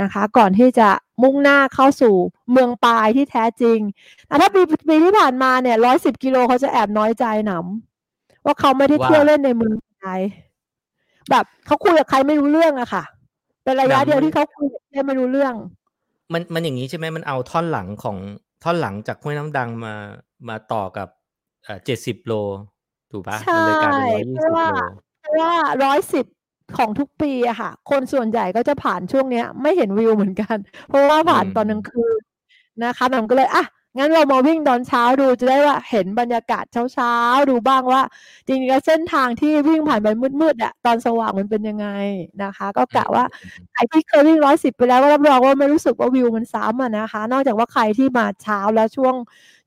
[0.00, 0.88] นะคะ ก่อนที่จะ
[1.22, 2.14] มุ่งหน้าเข้าสู่
[2.52, 3.78] เมืองปายที่แท้จริง
[4.26, 10.20] แต่ถ้าปีปีที่ผ่านมาเนี่ย 110 กิโลเขาจะแอบน้อยใจหนำว่าเขาไม่ได้ว่าเที่ยวเล่นในเมืองไทย
[11.30, 13.04] แบบเขาคุยกับใครไม่รู้เรื่องอะค่ะ
[13.64, 15.54] เป็นระยะหนำเดียวมันที่เขาคุยกับใครไม่รู้เรื่อง
[16.32, 18.16] มันมันอย่างนี้ใช่ไหมมันเอาท่อนหลังของ
[18.64, 19.94] ท่อนหลังจากห้วยน้ำดังมา
[20.48, 21.08] มาต่อกับ
[21.64, 22.32] เอ่อเจ็ดสิบโล
[23.10, 24.72] ถูกปะใช่มันเลยกลายเป็นร้อยยี่เพสิราะบว่าโล
[25.20, 25.52] เพราะว่า
[25.84, 26.26] ร้อยสิบ
[26.78, 30.56] ของทุกปีอะค่ะ คนส่วนใหญ่ก็จะผ่านช่วงเนี้ย ไม่เห็นวิวเหมือนกัน
[30.88, 32.18] เพราะว่าผ่านอืมตอนกลางคืน
[32.84, 33.64] นะคะมันก็เลยอะ
[33.98, 38.02] งั้นเรามาวิ่งตอนเช้าดูจะได้ว่าเห็นบรรยากาศเช้าๆดูบ้างว่า
[38.46, 40.08] จริงๆแล้วเส้นทางที่วิ่งผ่านไป
[40.40, 41.86] มืดๆอะตอนสว่างมันเป็นยังไง
[42.42, 49.14] นะคะ ก็อืกะมว่าอืมใครที่เคยวิ่งร้อยสิบไปแล้วก็รับรองว่าไม่รู้สึกว่าวิวมันซ้ำอะนะคะ นอกจากว่าใครที่มาเช้าแล้วช่วง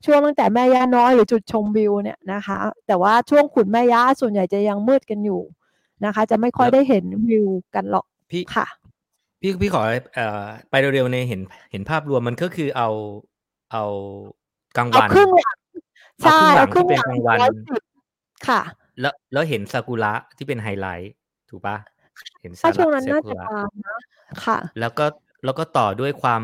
[0.06, 5.40] ช่วงตั้งแต่แม่ย่าน้อยหรือจุดชมวิวเนี่ยนะคะ แต่ว่าช่วงขุนแม่ย่าส่วนใหญ่จะยังมืดกันอยู่
[6.04, 8.66] นะคะ จะไม่ค่อยแล้วได้เห็นวิวกันหรอกพี่ค่ะ
[9.40, 9.82] พี่พี่ขอ
[10.14, 11.40] เอ่อไปเร็วๆในเห็น
[11.72, 12.88] เห็นภาพรวมมันก็คือเอา
[13.72, 13.84] เอา
[14.76, 15.58] กลางเอาวันครึ่งหลัง
[16.20, 17.82] เอาใช่ครึ่งหลัเอางครึ่ที่งเป็นหลังกลางวันร้อยสิบ
[18.48, 18.60] ค่ะ
[19.00, 21.12] แล้วแล้วเห็นซากุระที่เป็นไฮไลท์
[21.50, 21.76] ถูกปะ
[22.40, 23.98] เห็นซาถ้าช่วงระนั้นซาน่ากุจะระตามนะ
[24.44, 25.06] ค่ะ แล้วก็
[25.44, 26.42] แล้วก็ต่อด้วยความ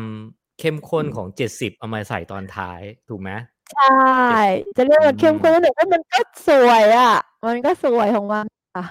[0.59, 3.31] เข้มข้นของเจ็ดสิบเอามาใส่ตอนท้ายถูกไหม
[3.73, 3.95] ใช่
[4.27, 7.13] เจ็ดสิบจะเรียกอืว่าเข้มมข้นหนึ่งมันก็สวยอะ
[7.47, 8.85] มันก็สวยของมันค่ะ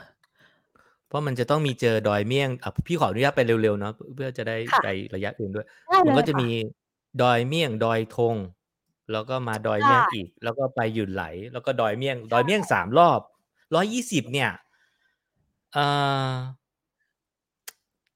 [1.09, 6.49] เพราะมันจะต้องมีเจอดอยเมี่ยงอะพี่ขออนุญาตไปเร็วๆเนาะเพื่อจะได้ค่ะไประยะอื่นด้วยได้มันเลก็ยจะค่ะมี
[7.23, 8.37] ดอยเมี่ยงดอยธง
[9.13, 13.21] แล้วก็มาดอยใช่เมี่ยงอีก แล้วก็ไปหยุดไหล แล้วก็ดอยเมี่ยง ดอยเมี่ยงสามรอบ
[13.75, 14.51] ร้อยยี่สิบเนี่ย
[15.73, 15.87] เอ่
[16.29, 16.31] อ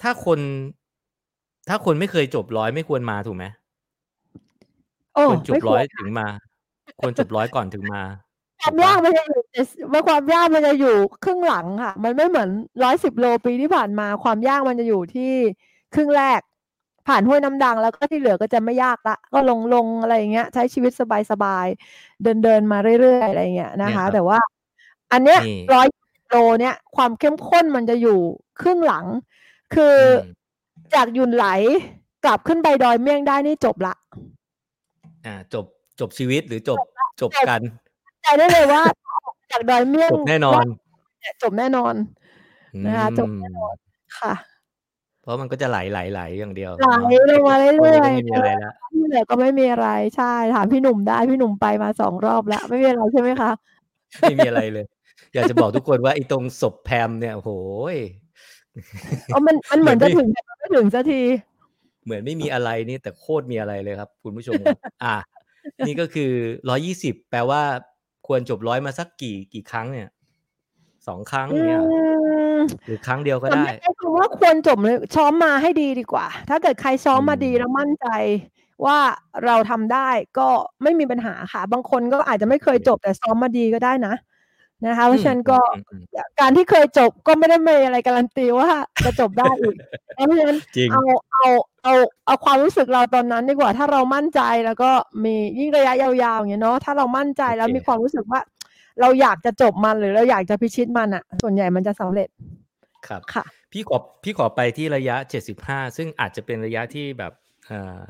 [0.03, 0.39] ถ้าคน
[1.69, 3.45] ถ้าคนไม่เคยจบร้อยไม่ควรมาถูกไหม
[5.15, 6.27] โอ้ควรจบไม่คร้วอยรถึงมา
[7.01, 8.03] ควรจบร้อยก่อนถึงมา
[8.63, 9.57] คถูวามกยาปะกมันจะอยู่ใน
[9.93, 12.49] ว่าความยากมันจะอยู่ครึ่งหลังค่ะ มันไม่เหมือน
[12.83, 15.33] ร้อยสิบโลปีที่ผ่านมา ความยากมันจะอยู่ที่
[15.95, 16.41] ครึ่งแรก
[17.09, 20.93] ผ่านห้วยน้ำดังแล้วก็ที่เหลือก็จะไม่ยากละ ก็ลงลงอะไรอย่างเงี้ย ใช้ชีวิต
[21.31, 24.39] สบายๆ เดินเดินมาเรื่อยๆ อะไรอย่างเงี้ยนะเนี่ยคะครับแต่ว่า
[25.13, 25.87] อันเนี้ยนี่ร้อย
[26.29, 28.19] โลเนี้ยความเข้มข้นมันจะอยู่
[28.61, 29.05] ครึ่งหลัง
[29.75, 30.35] คืออือม
[30.95, 31.47] จากหยุนไหล
[32.25, 33.95] กลับขึ้นไปดอยเมี่ยงได้นี่จบละ
[35.27, 35.65] อ่า จบ
[36.01, 36.79] จบชีวิตหรือจบ
[37.21, 37.61] จบจบกัน
[38.23, 38.83] ใจได้เลยว่า
[39.51, 40.67] จากดอยเมี่ยงจบแน่นอรอนบ
[41.21, 41.95] เนี่ยจบแน่นอน
[42.75, 43.75] อืนะคะจบมแน่นอน
[44.19, 44.48] ค่ะเพ
[45.29, 53.51] ราะมันก็จะไหลไหลไหลอย่างเดียวไหลเนาะลงมาเรื่โอ้อยก็ๆไม่มีอะไรแล้วที่เหลือก็ไม่มีอะไรใช่ถามพี่หนุ่มได้พี่หนุ่มไปมาสองรอบแล้ว ไม่มีอะไรใช่ไหมคะ
[54.21, 54.85] ไม่มีอะไรเลย
[55.35, 57.51] อยากจะบอกทุกคนว่าไอ้ตรงศพแพมเนี่ยโอ้โห
[57.95, 57.97] ย
[59.27, 61.23] เออมันมันเหมือนเหมืจะอนไม่ถึงแต่มันไม่ถึงสักที
[62.05, 65.17] เหมือนไม่มีอะไรนี่แต่โคตรมีอะไรเลยครับ คุณผู้ชมครับอะ
[65.87, 66.33] นี่ก็คือ
[66.69, 67.63] ร้อยี่สิบแปลว่า
[68.27, 70.09] ควรจบร้อยมาสักกี่กี่ครั้งเนี่ย
[71.07, 71.81] สองครั้งอืเนี่ย
[72.57, 78.07] มหรือครั้งเดียวก็แต่ได้ไม่ใช่คำว่าควรจบเลยซ้อมมาให้ดีดีกว่า ถ้าเกิดใครซ้อมอืมาดีมแล้วมั่นใจ
[78.85, 78.99] ว่า
[79.45, 80.09] เราทำได้
[80.39, 80.49] ก็
[80.83, 84.15] ไม่มีปัญหาค่ะ บางคนก็อาจจะไม่เคยจบแต่ซ้อมมาดีก็ได้นะ
[84.87, 86.03] นะคะ เพอืราะมฉะนั้นอืก็มอืมอืม
[86.41, 88.71] การที่เคยจบก็ไม่ได้มีอะไรการันตีว่า
[89.05, 89.75] จะจบได้อีก
[90.15, 91.47] เพราะฉะนั้นจริงเอาเอา
[91.83, 91.95] เอา
[92.27, 94.91] เอาความรู้สึกเราตอนนั้นดีกว่าถ้าเรามั่นใจแล้วก็
[95.25, 98.41] มียิ่งระยะยาวๆอย่างเงี้ยเนาะถ้าเรามั่นใจโอแล้วเคมีความรู้สึกว่า
[99.01, 102.29] เราอยากจะจบมันหรือเราอยากจะพิชิตมันอะส่วนใหญ่มันจะสำเร็จ
[103.07, 107.33] ครับค่ะ พี่ขอพี่ขอไปที่ระยะเจ็ดสิบห้าซึ่งอาจจะเป็นระยะที่แบบ
[107.67, 108.05] เอ่อ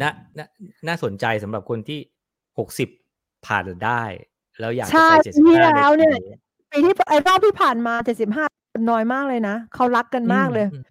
[0.00, 0.46] น่าน่า
[0.86, 2.00] น่าสนใจสำหรับคนที่
[2.58, 2.88] หกสิบ
[3.46, 4.02] ผ่านได้
[4.60, 6.38] แล้วอยากจะใช่ไปเจ็ดสิบปีที่ห้าแล้วในเนี่ย
[6.72, 8.44] ปีนี้ปีที่ไอ้รอบที่ผ่านมาเจ็ดสิบห้า
[8.90, 10.84] น้อยมากเลยนะเขารักกันมากเลยอืม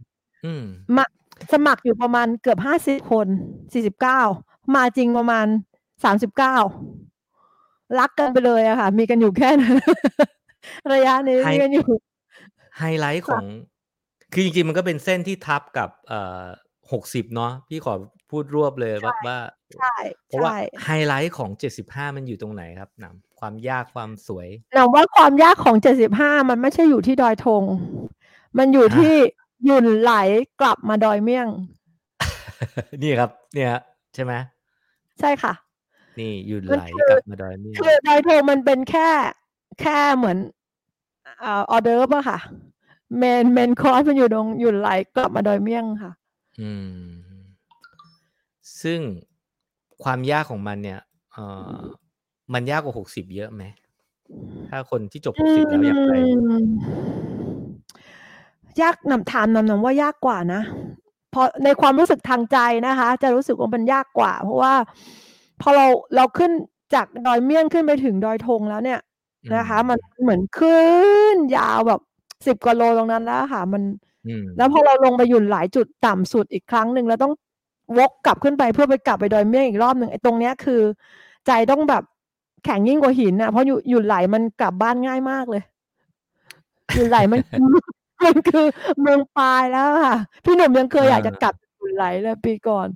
[0.46, 0.64] อืม
[0.96, 1.06] มา
[1.54, 3.28] สมัครอยู่ประมาณเกือบห้าสิบคน
[3.74, 4.22] สี่สิบเก้า
[4.76, 5.48] มาจริงประมาณ
[6.04, 6.58] สามสิบเก้า
[8.00, 9.76] รักกันไปเลยอะค่ะ มีกันอยู่แค่นั้น
[10.94, 11.88] ระยะนี้ไฮมีกันอยู่
[12.78, 13.44] ไฮไลท์ของ
[14.34, 16.44] คือจริงๆ มันก็เป็นเส้นที่ทับกับเอ่อ
[16.92, 17.94] หกสิบเนาะพี่ขอ
[18.30, 19.38] พูดรวบเลยว่าว่า
[19.80, 19.96] ใช่
[20.28, 27.64] เพราะว่าใช่ไฮไลท์ของเจ็ดสิบห้ามันอยู่ตรงไหนครับนำความยากความสวยหนังว่าความยากของเจ็ดสิบห้ามันไม่ใช่อยู่ที่ดอยธง
[28.58, 29.16] มันอยู่ฮะที่
[29.66, 30.14] หยุ่นไหล
[30.62, 31.48] กลับมาดอยเมี่ยง
[33.02, 33.82] นี่ครับ เนี่ยฮะ
[34.14, 34.34] ใช่ไหม
[35.20, 35.54] ใช่ค่ะ
[36.20, 39.10] นี่หยุดมันไหลคือกลับมาดอยนี่คือดอยธงมันเป็นแค่
[39.82, 40.38] แค่เหมือน
[41.44, 42.40] ออเดอร์ป่ะค่ะ
[43.18, 46.12] เมนเมนคอร์สมันอยู่ตรงหยุดไหลกลับมาดอยเมี่ยงค่ะ
[46.62, 46.96] อืม
[48.82, 49.00] ซึ่ง
[50.04, 51.00] ความยากของมันเนี่ย
[51.34, 51.38] เอ
[51.70, 51.78] อ
[52.54, 53.64] มันยากกว่าหกสิบเยอะไหม
[54.70, 56.66] ถ้าคนที่จบหกสิบแล้วอยากไปอืม
[58.82, 60.62] ยากนำถามนำนำว่ายากกว่านะ
[61.32, 64.74] เพราะในความรู้สึกทางใจนะคะ จะรู้สึกว่ามันยากกว่า เพราะว่า
[65.62, 65.86] พอเรา
[66.16, 66.52] เราขึ้น
[66.94, 69.00] จากดอยเมี่ยงขึ้นไปถึงดอยธงแล้วเนี่ย
[69.44, 70.82] อืมนะคะ มันเหมือนขึ้
[71.34, 72.02] นยาวแบบ
[72.48, 73.84] สิบกว่าโลตรงนั้นแล้วค่ะ มัน
[74.28, 77.34] อืมแล้วพอเราลงไปหยุดหลายจุดต่ำสุดอีกครั้งหนึ่งแล้วต้อง
[77.98, 80.82] วกกลับขึ้นไปเพื่อไปกลับไปดอยเมี่ยงอีกรอบหนึ่งไอ้ตรงเนี้ยคือ
[81.48, 82.04] ใจต้องแบบ
[82.64, 85.64] แข็งยิ่งกว่าหินนะเพราะหยุดหยุดไหลมันกลับบ้านง่ายมากเลย
[86.96, 87.40] หยุดไหลมัน
[88.26, 88.66] มันคือ
[89.02, 92.88] เมืองปลายแล้วค่ะ พี่หนุ่มยังเคยอยากจะกลับหยุดไหลเลยปีก่อน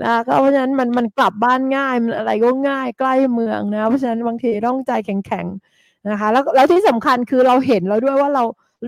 [0.00, 8.44] นะก็เพราะฉะนั้นมันมันกลับบ้านง่ายมันอะไรก็ง่ายใกล้เมืองนะเพราะฉะนั้นบางทีต้องใจแข็งๆนะคะ แล้วแล้วที่สำคัญคือเราเห็นแล้วด้วยว่าเรา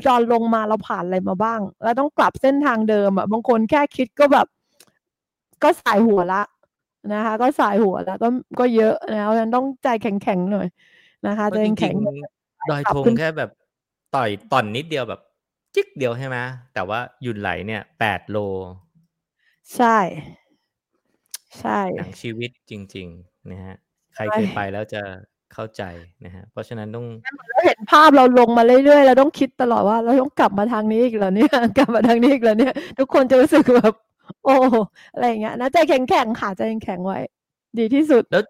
[0.07, 4.47] ตอนลงมาเราผ่านอะไรมาบ้าง แล้วต้องกลับเส้นทางเดิมอะบางคนแค่คิดก็แบบ
[5.62, 6.43] ก็สายหัวละ
[7.12, 8.29] นะคะ ก็สายหัวแล้วก็
[8.61, 10.67] ก็เยอะนะเพราะฉะนั้นต้องใจแข็งๆหน่อย
[11.27, 13.51] นะคะเพใจราะจแข็ริงงๆดอยธงขึ้นแค่แบบ
[14.14, 15.21] ต่อยต่อนนิดเดียวแบบ
[15.75, 16.37] จิกเดียวใช่ไหม
[16.75, 19.97] แต่ว่าหยุดไหลเนี่ยแปดโลๆใช่
[21.61, 23.77] ใช่ หนังชีวิตจริง ๆ นะฮะ
[24.14, 25.03] ใครใช่เคยไปแล้วจะ
[25.55, 25.83] เข้าใจ
[26.25, 27.07] นะฮะ เพราะฉะนั้นต้อง
[27.51, 33.95] เราเห็นภาพเราลงมาเรื่อยๆเราต้องคิดตลอดว่า เราต้องกลับมาทางนี้อีกแล้วเนี่ย กลับมาทางนี้อีกแล้วเนี่ย ทุกคนจะรู้สึกแบบ
[34.45, 34.57] โอ้
[35.12, 37.19] อะไรอย่างเงี้ยนะใจแข็งๆค่ะใจแข็งๆไว้
[37.79, 38.43] ดีที่สุดแล้ว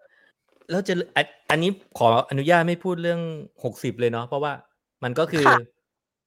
[0.71, 3.21] แล้วจะอันอันนี้ขออนุญาตไม่พูดเรื่อง
[3.63, 4.53] หกสิบเลยเนาะเพราะว่า
[5.03, 5.59] มันก็คือค่ะ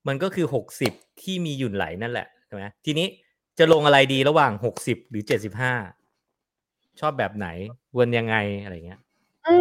[0.07, 3.07] มันก็คือหกสิบที่มีหยุ่นไหลนั่นแหละใช่ไหมทีนี้
[3.59, 5.73] จะลงอะไรดีระหว่างหกสิบหรือเจ็ดสิบห้า
[6.99, 7.47] ชอบแบบไหน
[7.97, 8.99] วนยังไงอะไรเงี้ย
[9.47, 9.55] อื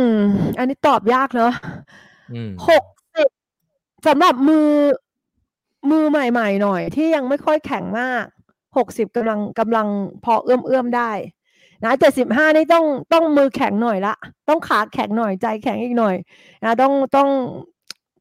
[0.00, 0.02] ม
[0.58, 1.52] อันนี้ตอบยากเนอะ
[2.32, 2.84] อืมหก
[3.16, 3.28] สิบ
[4.06, 4.68] สำหรับมือ
[5.90, 8.24] มือใหม่ๆหน่อย ที่ยังไม่ค่อยแข็งมาก
[8.76, 9.86] หกสิบกำลังกำลัง
[10.24, 11.10] พอเอื้อมเอื้อมๆได้
[11.84, 14.14] นะเจ็ดสิบห้านี่ต้องต้องมือแข็งหน่อยละ
[14.48, 16.14] ต้องขาแข็งหน่อยใจแข็งอีกหน่อย
[16.64, 17.28] นะต้องต้อง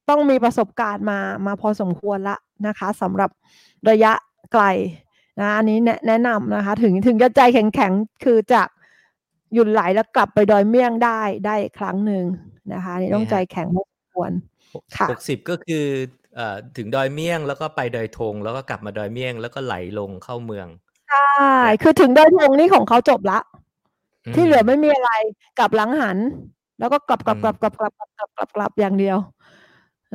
[0.10, 3.30] ต้องมีประสบการณ์มามาพอสมควรละนะคะสำหรับ
[3.90, 4.14] ระยะ
[4.54, 4.64] ไกล
[5.40, 8.68] นะอันนี้แนะแนะนำนะคะ ถึงถึงจะใจแข็งแข็งๆคือจาก
[9.54, 12.24] หยุดไหลแล้วกลับไปดอยเมี่ยงได้ได้อีกครั้งหนึ่ง
[12.74, 14.32] นะคะอันนี่ต้องใจแข็งพอสมควร
[14.98, 15.86] ค่ะหกสิบก็คือ
[16.36, 20.68] เอ่อถึงดอยเมี่ยงแล้วก็ไปดอยธงแล้วก็กลับมาดอยเมี่ยง แล้วก็ไหลลงเข้าเมือง
[21.10, 21.50] ใช่
[21.82, 23.40] คือถึงดอยธงนี่ของเขาจบละ
[24.26, 25.12] อืมที่เหลือไม่มีอะไร
[25.60, 26.18] กลับหลังหัน
[26.80, 29.18] แล้วก็กลับกลับอืมกลับกลับกลับกลับกลับกลับกลับอย่างเดียว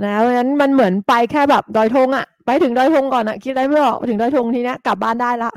[0.02, 5.50] นะเพราะฉะนั้นมันเหมือนไปแค่แบบดอยธงอะไปถึงดอยธงก่อนอะคิดอะไรไม่ออกไปถึงดอยธงทีเนี้ยกลับบ้านได้ละ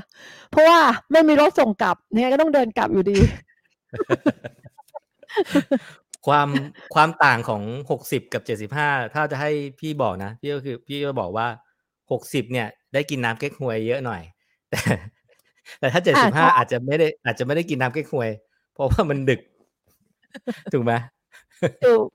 [0.52, 0.80] เพราะว่า
[1.12, 3.18] ไม่มีรถส่งกลับเนี่ยก็ต้องเดินกลับอยู่ดี
[6.28, 6.50] ความ
[6.96, 11.48] ความต่างของหกสิบกับเจ็ดสิบห้าถ้าจะให้พี่บอกนะพี่ก็คือ พี่ก็บอกว่า
[12.12, 14.22] หกสิบเนี่ย ได้กินน้ำเก๊กฮวยเยอะหน่อย
[14.70, 14.80] แต่
[15.80, 18.30] แต่ถ้าเจ็ดสิบห้าใช่อาจจะไม่ได้ อาจจะไม่ได้กินน้ำเก๊กฮวย
[18.74, 19.42] เพราะว่ามันดึก
[20.74, 20.94] ถูกไหม
[21.86, 22.06] ถูก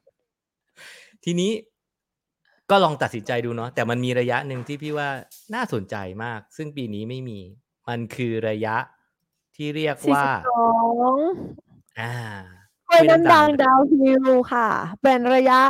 [1.25, 1.51] ทีนี้
[2.73, 5.09] ก็ลองตัดสินใจดูเนาะแต่มันมีระยะหนึ่งที่พี่ว่า
[5.55, 7.41] น่าสนใจมาก ซึ่งปีนี้ไม่มี
[7.89, 8.77] มันคือระยะ
[9.57, 10.67] ที่เรียกสี่ว่าสิบสอ
[11.15, 11.17] ง
[12.01, 12.15] อ่า
[12.89, 14.69] ห้วยน้ำดังคุยดาวฮิลค่ะ
[15.03, 15.61] เป็นระยะ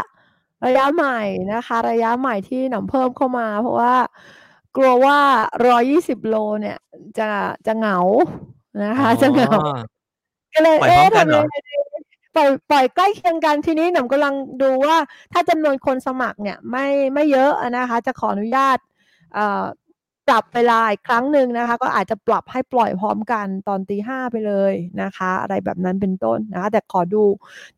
[0.66, 1.20] ระยะใหม่
[1.52, 3.94] นะคะ ระยะใหม่ที่นำเพิ่มเข้ามา เพราะว่า
[4.76, 5.18] กลัวว่า
[5.72, 6.78] 120 โลเนี่ย
[7.18, 7.30] จะ
[7.66, 7.98] จะเหงา
[8.84, 9.60] นะคะ จะเหงาอ๋อ
[10.54, 11.74] ก็เลยปล่อยพร้อเอ๊ะมกันทำเหรยัองไงดี
[12.34, 14.98] ปล่อยปล่อยใกล้เคียงกันทีนี้หนูกำลังดูว่า
[15.32, 18.78] ถ้าจำนวนคนสมัครเนี่ยไม่ไม่เยอะนะคะ จะขออนุญาต
[20.28, 27.22] ปรับเวลาอีกครั้งหนึ่งนะคะ ก็อาจจะปรับให้ปล่อยพร้อมกันตอนตีห้าไปเลยนะคะ อะไรแบบนั้นเป็นต้นนะคะ แต่ขอดู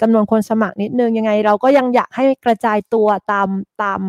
[0.00, 3.48] จำนวนคนสมัครนิดนึงยังไง เราก็ยังอยากให้กระจายตัวตาม
[3.82, 4.00] ตาม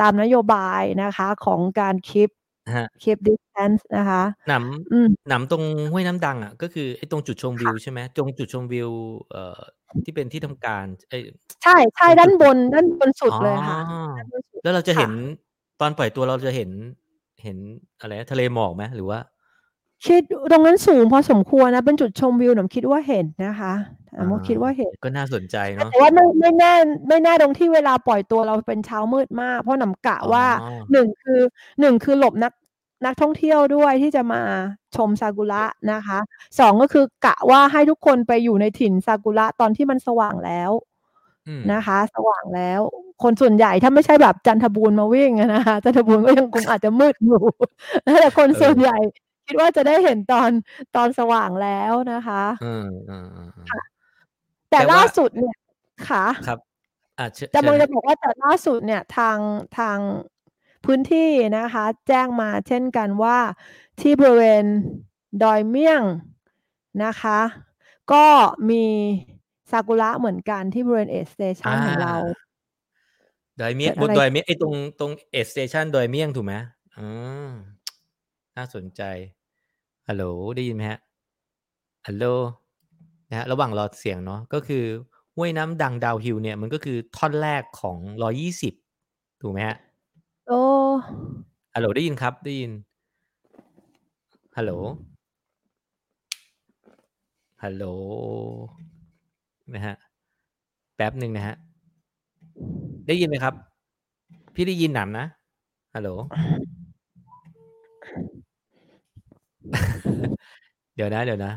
[0.00, 2.30] ตามนโยบายนะคะของการคีป
[2.76, 4.54] ฮะคีปดิสแทนซ์นะคะหน
[4.92, 8.90] อืมำหนำตรงห้วยน้ำดังอะ ก็คือไอ้ตรงจุดชมวิวใช่ไหมตรงจุดชมวิว
[9.30, 9.60] เอ่อ
[10.04, 11.22] ที่เป็นที่ทำการไอ้ย
[11.62, 15.12] ใช่ใช่ตรงจุดด้านบนด้านบนสุดเลยค่ะอ๋อด้านบนสุดแล้วเราจะค่ะเห็น
[15.80, 16.70] ตอนปล่อยตัวเราจะเห็น
[17.44, 17.58] เห็น
[18.00, 19.18] อะไรนะทะเลหมอกไหมหรือว่า
[20.06, 23.74] คิดตรงนั้นสูงพอสมควรนะ เป็นจุดชมวิวหนูคิดว่าเห็นนะคะ
[24.28, 26.72] หนูคิดว่าเห็นก็น่าสนใจเนาะแต่ว่าไม่ไม่แน่
[27.08, 31.40] ไม่แน่ตรงที่เวลาปล่อยตัวเราเป็นเช้ามืดมาก เพราะหนำกะว่าอ๋อหนึ่งคือ
[31.80, 32.52] หนึ่งคือหลบนัก
[33.04, 34.42] นักท่องเที่ยวด้วยที่จะมา
[34.96, 36.18] ชมซากุระนะคะ
[36.58, 40.70] สองก็คือกะว่าให้ทุกคนไปอยู่ในถิ่นซากุระตอนที่มันสว่างแล้ว
[41.48, 42.80] อืมนะคะ สว่างแล้ว
[43.22, 47.40] คนส่วนใหญ่ถ้าไม่ใช่แบบจันทบูรณ์มาวิ่งอะนะคะจันทบูรณ์ก็ยังคงอาจจะมืดอยู่
[48.20, 48.96] แต่คนส่วนใหญ่
[49.48, 50.50] คิดว่าจะได้เห็นตอน
[50.96, 53.82] ตอนสว่างแล้วนะคะเออเออเออเออ
[54.70, 55.56] แต่แต่ว่าล่าสุดเนี่ย
[56.08, 56.58] ค่ะครับ
[57.18, 59.38] อะเชิญจะมองเชิญจะบอกว่าแต่ล่าสุดเนี่ยทาง
[59.78, 59.98] ทาง
[60.84, 63.38] พื้นที่นะคะ แจ้งมาเช่นกันว่า
[64.00, 64.64] ที่บริเวณ
[65.42, 66.02] ดอยเมี่ยง
[67.04, 67.40] นะคะ
[68.12, 68.26] ก็
[68.70, 68.84] มี
[69.70, 72.16] ซากุระเหมือนกันที่บริเวณ aid station ของเรา
[73.60, 76.54] ดอยเมี่ยงเกิบดนอะไรดอยเมี่ยงไอ้ตรงตรง aid station ดอยเมี่ยงถูกไหม
[76.98, 77.06] อื
[77.48, 77.50] ม
[78.56, 79.02] น่าสนใจ
[80.08, 80.24] ฮัลโหล
[80.56, 81.00] ได้ยินไหมฮะ
[82.06, 82.24] ฮัลโหล
[83.30, 84.84] นะฮะระหว่างรอเสียงเนาะก็คือ
[85.36, 88.74] ห้วยน้ำดัง downhill เนี่ยมันก็คือท่อนแรกของร้อยยี่สิบ
[89.40, 89.76] ถูกไหมฮะ
[90.48, 90.60] โอ้
[91.74, 92.72] ฮัลโหลได้ยินครับได้ยิน
[94.56, 94.72] ฮัลโหล
[97.62, 97.84] ฮัลโหล
[99.74, 99.94] นะฮะ
[100.96, 101.54] แป๊บหนึ่งนะฮะ
[103.08, 103.54] ได้ยินไหมครับ
[104.54, 105.26] พี่ได้ยินหนำนะ
[105.94, 106.10] ฮัลโหล
[110.96, 111.52] เดี๋ยวนะ เดี๋ยวนะ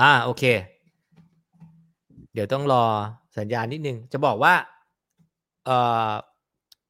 [0.00, 0.44] อ่า โอเค
[2.32, 2.84] เดี๋ยวต้องรอ
[3.38, 4.54] สัญญาณนิดนึง จะบอกว่า
[5.64, 6.10] เอ่อ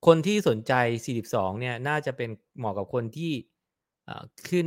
[0.06, 0.72] คนที่สนใจ
[1.16, 3.32] 42 เนี่ย น่าจะเป็นเหมาะกับคนที่
[4.08, 4.66] อ่อขึ้น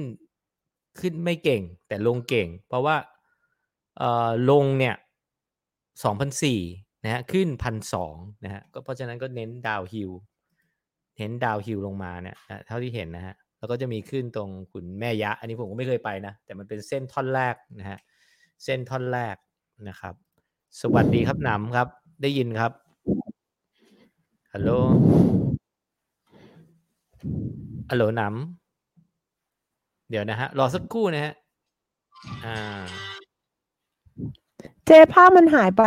[1.00, 2.96] ขึ้นไม่เก่ง แต่ลงเก่ง เพราะว่า
[3.98, 4.96] เอ่อ ลงเนี่ย
[6.20, 7.48] 2,004นะฮะ ขึ้น
[7.96, 10.12] 1,200นะฮะ ก็เพราะฉะนั้นก็เน้นดาวฮิล
[11.18, 18.00] เน้นดาวฮิลลงมาเนี่ย เท่าที่เห็นนะฮะ แล้วก็จะมีขึ้นตรงขุนแม่ยะ อันนี้ผมก็ไม่เคยไปนะ แต่มันเป็นเส้นท่อนแรกนะฮะ
[18.64, 19.36] เส้นท่อนแรก
[19.88, 20.14] นะครับ
[20.82, 21.88] สวัสดีครับหนำครับ
[22.22, 22.72] ได้ยินครับ
[24.54, 24.72] ฮัลโหล
[27.90, 31.34] ฮัลโหลหนำเดี๋ยวนะฮะ รอสักครู่นะฮะ
[32.46, 32.82] อ่า
[34.86, 35.84] เจภาพมันหายไป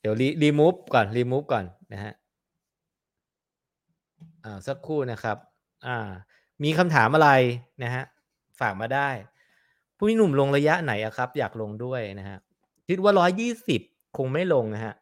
[0.00, 2.12] เดี๋ยวรีรีมูฟก่อน รีมูฟก่อนนะฮะ
[4.44, 5.36] อ่าสักครู่นะครับ
[5.86, 5.98] อ่า
[6.64, 7.30] มีคำถามอะไร
[7.82, 8.04] นะฮะ
[8.60, 9.08] ฝากมาได้
[9.96, 12.38] ผู้หนุ่มลงระยะไหนอะครับ อยากลงด้วยนะฮะ
[12.88, 13.80] คิดว่าร้อยยี่สิบ
[14.16, 14.94] คงไม่ลงนะฮะ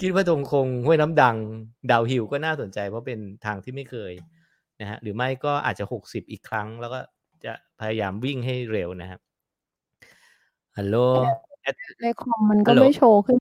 [0.00, 1.36] คิดว่าตรงคงห้วยน้ำดัง
[1.90, 4.12] ดาวฮิลก็น่าสนใจเพราะเป็นทางที่ไม่เคย
[4.80, 7.00] นะฮะหรือไม่ก็อาจจะหกสิบอีกครั้ง แล้วก็
[7.44, 9.20] จะพยายามวิ่งให้เร็วนะครับ
[10.76, 10.96] ฮัลโหล
[12.00, 13.36] ในคอมมันก็ฮัลโหลไม่โชว์ขึ้น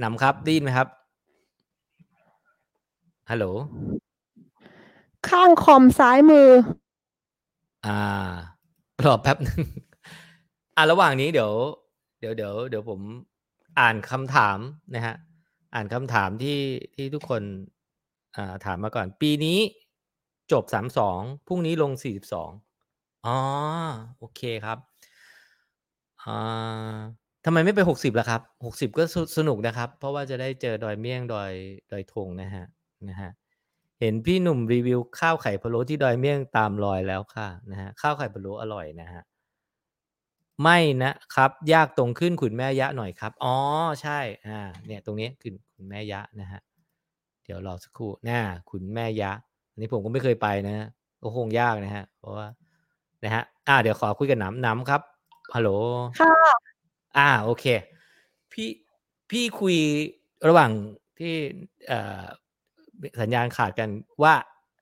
[0.00, 0.88] หนำครับได้ยินไหมครับ
[3.30, 3.46] ฮัลโหล
[5.28, 6.48] ข้างคอมซ้ายมือ
[7.86, 7.98] อ่า
[9.04, 9.60] รอแป๊บหนึ่ง
[10.76, 11.52] อ่าระหว่างนี้เดี๋ยว
[12.20, 13.00] เดี๋ยวเดี๋ยวเดี๋ยวผม
[13.80, 14.58] อ่านคำถาม
[14.94, 15.14] นะฮะ
[15.74, 16.58] อ่านคำถามที่
[16.94, 17.42] ที่ทุกคน
[18.36, 19.58] อ่าถามมาก่อน ปีนี้
[20.52, 22.50] จบสามสองพรุ่งนี้ลงสี่สิบสอง
[23.26, 23.38] อ๋อ
[24.18, 24.78] โอเคครับ
[26.24, 26.96] อ่า
[27.44, 31.52] ทำไมไม่ไปหกสิบล่ะครับหกสิบก็สสนุกนะครับ เพราะว่าจะได้เจอดอยเมี่ยงดอย
[31.90, 32.66] ดอยธงนะฮะ
[33.08, 33.30] นะฮะ
[34.00, 39.22] เห็นพี่หนุ่มรีวิวข้าวไข่พะโล้ที่ดอยเมี่ยงตามรอยแล้วค่ะนะฮะข้าวไข่พะโล้อร่อยนะฮะ
[40.62, 43.54] ไม่นะครับ ยากตรงขึ้นขุนแม่ยะหน่อยครับ อ๋อ
[44.02, 46.60] ใช่อ่าเนี่ยตรงนี้ขึ้นขุนแม่ยะนะฮะ
[47.44, 49.30] เดี๋ยวรอสักครู่น่าขุนแม่ยะ
[49.70, 50.86] อันนี้ผมก็ไม่เคยไปนะฮะ
[51.22, 52.46] ก็คงยากนะฮะเพราะว่า
[53.24, 55.02] นะฮะอ่าเดี๋ยวขอคุยกับน้ำน้ำครับ
[55.54, 55.70] ฮัลโหล
[56.20, 56.34] ค่ะ
[57.18, 57.64] อ่าโอเค
[58.52, 58.68] พี่
[59.30, 59.76] พี่คุย
[60.48, 60.70] ระหว่าง
[61.18, 61.34] ที่
[61.88, 62.24] เอ่อ
[63.20, 63.88] สัญญาณขาดกัน
[64.22, 64.34] ว่า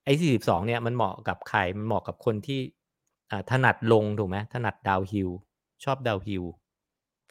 [0.04, 2.60] ไอ้สี่สิบสองเนี่ยมันเหมาะกับใครมันเหมาะกับคนที่
[3.50, 5.30] ถนัดลงถูกไหมถนัด downhill
[5.84, 6.44] ชอบ downhill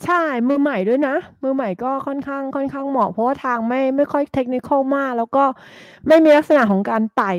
[0.05, 5.43] ใช่มือใหม่ด้วยนะ มือใหม่ก็ค่อนข้างค่อนข้างเหมาะเพราะว่าทางไม่ไม่ค่อยเทคนิคมาก แล้วก็
[6.07, 7.33] ไม่มีลักษณะของการไต่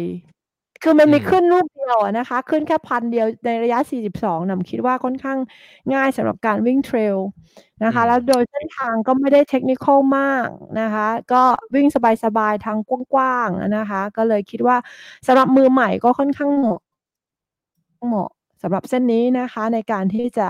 [0.83, 5.39] คือมันมีขึ้นลูกเดียวอะนะคะ ขึ้นแค่พันเดียวในระยะ 42น่ะคิดว่าค่อนข้าง
[5.95, 7.17] ง่ายสำหรับการวิ่ง trail
[7.85, 10.49] นะคะ แล้วโดยเส้นทางก็ไม่ได้ technical มาก
[10.81, 11.43] นะคะ ก็
[11.75, 11.87] วิ่ง
[12.25, 12.79] สบายๆทาง
[13.13, 14.77] กว้างๆอะนะคะ ก็เลยคิดว่า
[15.27, 16.81] สำหรับมือใหม่ก็ค่อนข้างเหมาะ
[18.07, 18.31] เหมาะ
[18.63, 20.49] สำหรับเส้นนี้นะคะ ในการที่จะ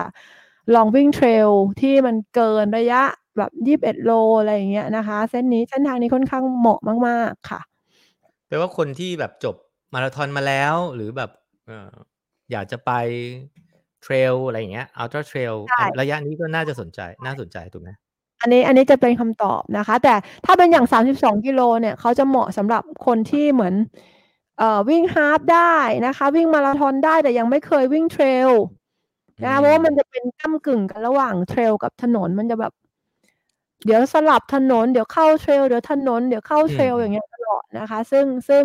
[0.74, 3.02] ลองวิ่งเทรลที่มันเกินระยะ
[3.38, 7.60] แบบ21โลอะไรอย่างเงี้ยนะคะ เส้นนี้เส้นทางนี้ค่อนข้างเหมาะมาก ๆ ค่ะ
[8.48, 9.56] แปลว่าคนที่แบบจบ
[9.94, 11.30] มาราธอนมาแล้วหรือแบบ
[11.66, 11.92] เอ่อ
[12.52, 12.90] อยากจะไป
[14.02, 17.90] เทรลอะไรอย่างเงี้ยอัลตร้าเทรลใช่ระยะนี้ก็น่าจะสนใจน่าสนใจถูกไหม
[18.40, 20.14] อันนี้อันนี้จะเป็นคำตอบนะคะ แต่
[20.46, 23.74] ถ้าเป็นอย่าง 32 กิโลเนี่ยเขาจะเหมาะสำหรับคนที่เหมือน
[24.58, 28.50] เอ่อวิ่งฮาล์ฟได้นะคะ วิ่งมาราธอนได้แต่ยังไม่เคยวิ่งเทรล
[29.44, 32.72] นะคะเพราะว่ามันจะเป็นก้ากึ่งกันระหว่างเทรลกับถนนมันจะแบบ
[33.84, 38.62] เดี๋ยวสลับถนน เดี๋ยวเข้าเทรลเดี๋ยวถนน เดี๋ยวเข้าเทรลอืมอย่างเงี้ยตลอดนะคะ ซึ่งซึ่ง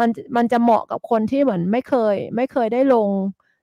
[0.00, 3.08] มันมันจะเหมาะกับคนที่เหมือนไม่เคย ไม่เคยได้ลง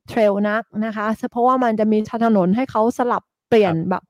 [0.08, 4.04] เทรลนักนะคะ เพราะว่ามันจะมีถนนให้เขาสลับเปลี่ยนแบบ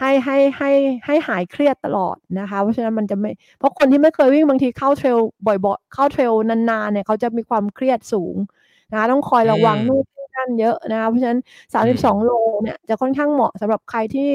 [0.00, 0.70] ให้ให้ให้
[1.06, 8.36] ให้หายเครียดตลอดนะคะ เพราะฉะนั้นมันจะไม่ เพราะคนที่ไม่เคยวิ่งบางทีเข้าเทรลบ่อยๆ เข้าเทรลนานๆเนี่ยเขาจะมีความเครียดสูง
[8.90, 11.40] นะคะต้องคอยระวังอืมนู่นนี่นั่นเยอะนะคะเพราะฉะนั้น
[11.74, 12.30] 32 โล
[12.62, 14.30] เนี่ยจะค่อนข้างเหมาะสำหรับใครที่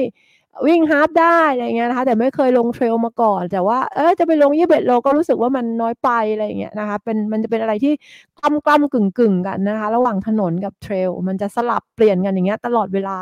[0.66, 7.92] วิ่งฮาฟได้อะไรเงี้ยนะคะ แต่ไม่เคยลงเทรลมาก่อน แต่ว่าเออจะไปลงยี่สิบโลก็รู้สึกว่ามันน้อยไปอะไรเงี้ยนะคะ เป็นมันจะเป็นอะไรที่
[8.40, 13.18] กล้ำกล้ำกึ่งกึ่งกันนะคะ ระหว่างถนนกับเทรลมันจะสลับเปลี่ยนกันอย่างเงี้ยตลอดเวลา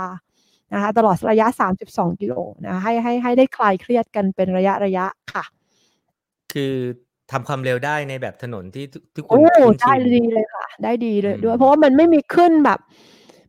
[0.72, 1.46] นะคะตลอดระยะ
[1.80, 5.44] 32 กิโลนะคะให้ให้ให้ได้คลายเครียดกันเป็นระยะระยะค่ะ
[6.52, 6.74] คือ
[7.32, 8.84] ทำความเร็วได้ในแบบถนนที่
[9.16, 9.36] ทุกคน
[9.82, 12.78] ได้ดีเลยค่ะ ได้ดีเลยด้วย เพราะว่ามันไม่มีขึ้นแบบ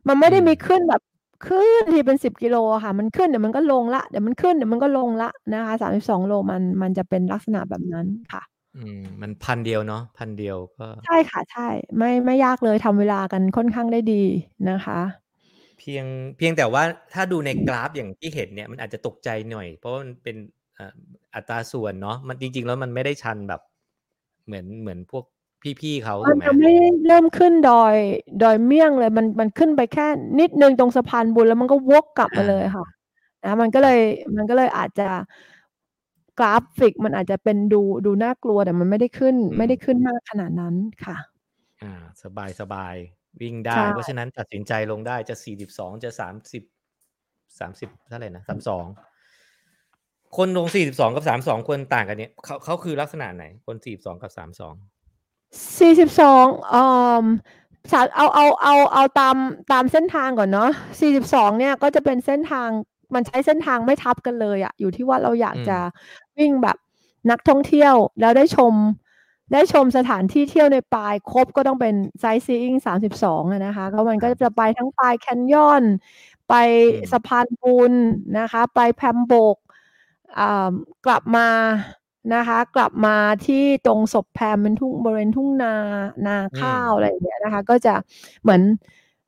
[0.08, 1.02] มันไม่ได้มีขึ้นแบบ
[1.46, 8.42] ขึ้นทีเป็นสิบกิโลค่ะ มันขึ้นเดี๋ยวมันก็ลงละเดี๋ยวมันขึ้นเดี๋ยวมันก็ลงละนะคะสามสิบสองโลมันมันจะเป็นลักษณะแบบนั้นค่ะ
[8.76, 11.68] อืมมันพันเดียวเนาะพันเดียวก็ ใช่ค่ะใช่
[11.98, 14.22] ไม่ไม่ยากเลยทำเวลากันค่อนข้างได้ดี
[14.70, 15.00] นะคะ
[15.78, 16.04] เพียง
[16.38, 16.82] เพียงแต่ว่า
[17.14, 20.36] ถ้าดูในกราฟอย่างที่เห็นเนี่ย มันอาจจะตกใจหน่อย เพราะว่ามันเป็น
[21.34, 23.60] อัตราส่วนเนาะมันจริง ๆ แล้วมันไม่ได้ชันแบบ
[24.46, 25.24] เหมือนเหมือนพวก
[25.80, 26.74] พี่ๆเขามันจะไม่
[27.06, 27.94] เริ่มขึ้นดอย
[28.42, 30.06] ดอยเมี่ยงเลย มันมันขึ้นไปแค่
[30.40, 32.86] นิดนึงตรงสะพานบุญแล้วมันก็วกกลับมาเลยค่ะ
[33.44, 34.00] นะมันก็เลย
[34.36, 35.08] มันก็เลยอาจจะ
[36.38, 41.16] กราฟิกมันอาจจะเป็นดูดูน่ากลัวแต่มันไม่ได้ขึ้น ไม่ได้ขึ้นมากขนาดนั้นค่ะ
[41.82, 42.94] อ่า สบายสบาย
[43.40, 46.62] วิ่งได้ เพราะฉะนั้นตัดสินใจลงได้จะสี่สิบสองจะสามสิบ
[47.58, 48.84] สามสิบเท่าไหร่นะสามสอง
[50.36, 54.74] คนลงสี่สิบสองกับสามสองคนต่างกันเนี่ยเขาเขาคือลักษณะไหน คนสี่สิบสองกับสามสอง
[55.78, 56.82] สี่สิบสองอ่
[57.22, 57.24] อ
[58.16, 59.36] เอาเอาเอาเอาตาม
[59.72, 60.70] ตามเส้นทางก่อนเนาะ
[61.00, 62.68] สี่สิบสองเนี่ยก็จะเป็นเส้นทาง
[63.14, 65.78] มันใช้เส้นทางไม่ทับกันเลยอะอยู่ที่ว่าเราอยากจะ
[66.38, 66.76] วิ่งแบบ
[67.30, 68.74] นักท่องเที่ยวแล้วได้ชม
[69.52, 75.84] ได้ชมสถานที่เที่ยวในปลายครบก็ต้องเป็นไซซีอิงสามสิบสองนะคะก็มันก็จะไปทั้งปลายแคนยอน
[76.48, 76.54] ไป
[77.12, 77.92] สะพานปูน
[78.38, 79.56] นะคะ ไปแพมโบก
[81.06, 81.48] กลับมา
[82.34, 83.16] นะคะ กลับมา
[83.46, 85.74] ที่ตรงศพแพมเป็นทุ่งบริเวณทุ่งนา
[86.26, 87.94] นาข้าวอะไรอย่างเงี้ยนะคะ ก็จะ
[88.42, 88.62] เหมือน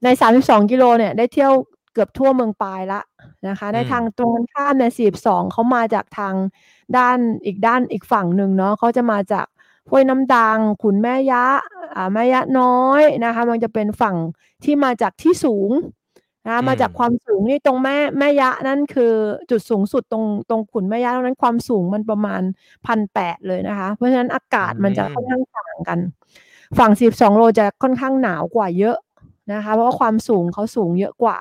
[0.04, 1.52] ในสามสิบสองกิโลเนี่ย ได้เที่ยว
[1.92, 3.00] เกือบทั่วเมืองปลายละ
[3.48, 6.34] นะคะ ในทางตรงกันข้ามในสี่สิบสองเขามาจากทาง
[6.98, 9.46] ด้านอีกด้านอีกฝั่งหนึ่งเนาะเขาจะมาจาก
[9.90, 11.44] ห้วยน้ำดังขุนแม่ยะ
[11.94, 14.16] อ่าแม่ยะน้อยนะคะ มันจะเป็นฝั่ง
[14.64, 15.70] ที่มาจากที่สูง
[16.46, 19.12] นะมาจากความสูงนี่ตรงแม่แม่ยะนั่นคือ
[19.50, 22.42] จุดสูงสุดตรงตรงขุนแม่ยะตรงนั้นความสูงมันประมาณ
[22.86, 25.98] พันแปดเลยนะคะ เพราะฉะนั้นอากาศมันจะค่อนข้างต่างกัน
[26.78, 28.96] ฝั่งสิบสองโลจะค่อนข้างหนาวกว่าเยอะ
[29.52, 31.38] นะคะ เพราะว่าความสูงเขาสูงเยอะกว่า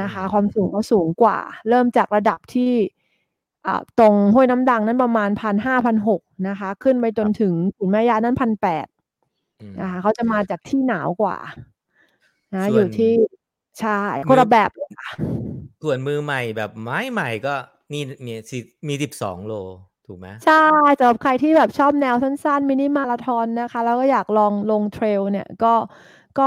[0.00, 2.72] นะคะ ความสูงเขาสูงกว่า เริ่มจากระดับที่
[3.98, 8.86] ตรงห้วยน้ำดังนั้นประมาณพันห้าพันหกนะคะ ขึ้นไปจนถึงขุนแม่ยะนั้นพันแปด
[9.80, 11.36] นะคะเขาจะมาจากที่หนาวกว่า
[12.54, 13.12] นะอยู่ที่
[13.80, 13.98] ใช่
[14.28, 15.10] คนละแบบเลยค่ะ
[15.82, 17.54] ส่วนมือใหม่แบบไม้ใหม่ก็
[17.92, 18.58] นี่มีสิ
[18.88, 19.54] มีสิบสองโล
[20.06, 20.64] ถูกไหมใช่
[20.98, 25.74] สำหรับใครที่แบบชอบแนวสั้นๆ มินิมาราทอนนะคะ แล้วก็อยากลองลงเทรลเนี่ยก็
[26.38, 26.46] ก็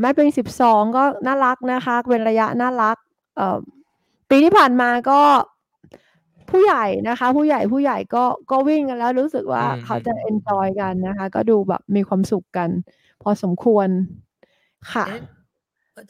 [0.00, 2.96] แม่ปิงสิบสองก็น่ารักนะคะ เป็นระยะน่ารัก
[3.36, 3.58] เอ่อ
[4.30, 5.20] ปีที่ผ่านมาก็
[6.50, 12.70] ผู้ใหญ่นะคะ ผู้ใหญ่ผู้ใหญ่ก็ก็วิ่งกันแล้วรู้สึกว่าเขาจะ enjoy กันนะคะ ก็ดูแบบมีความสุขกัน
[13.22, 13.88] พอสมควร
[14.92, 15.06] ค่ะ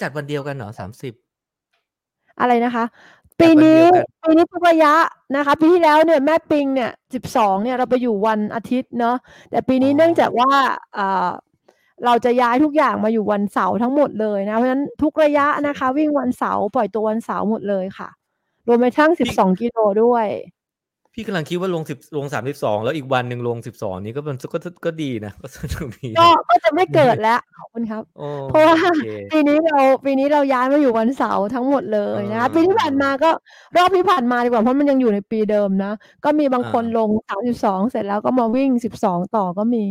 [0.00, 1.12] จัดวันเดียวกันเหรอสามสิบ
[2.40, 2.84] อะไรนะคะ
[3.40, 3.82] ปีนี้
[4.22, 4.94] ปีนี้ทุกระยะ
[5.36, 9.16] นะคะ ปีที่แล้วเนี่ยแม่ปิงเนี่ยสิบสองเนี่ยเราไปอยู่วันอาทิตย์เนาะ
[9.50, 10.50] แต่ปีนี้เนื่องจากว่า
[10.96, 11.30] อ่า
[12.04, 18.08] เราจะย้ายทุกอย่างมาอยู่วันเสาร์ทั้งหมดเลยนะ เพราะฉะนั้นทุกระยะนะคะ วิ่งวันเสาร์ปล่อยตัววันเสาร์หมดเลยค่ะ
[18.66, 20.26] รวมไปทั้งสิบสองกิโลด้วย
[21.14, 28.02] พี่กำลังคิดว่าลงสิบลงสามสิบสองแล้วอีกวันหนึ่งลงสิบสองนี้ก็มันก็ก็ดีนะก็สนุกดีก็ก็จะไม่เกิดแล้วขอบคุณครับ
[28.50, 28.76] เพราะว่า
[29.32, 33.30] ปีนี้เราปีนี้เราย้ายมาอยู่วันเสาร์ทั้งหมดเลยนะปีที่ผ่านมาก็
[33.76, 35.92] รอบที่ผ่านมาดีกว่าเพราะมันยังอยู่ในปีเดิมนะ
[36.24, 39.84] ก็มีบางคนลงสามสิบสองเสร็จแล้วก็มาวิ่งสิบสองต่อก็มี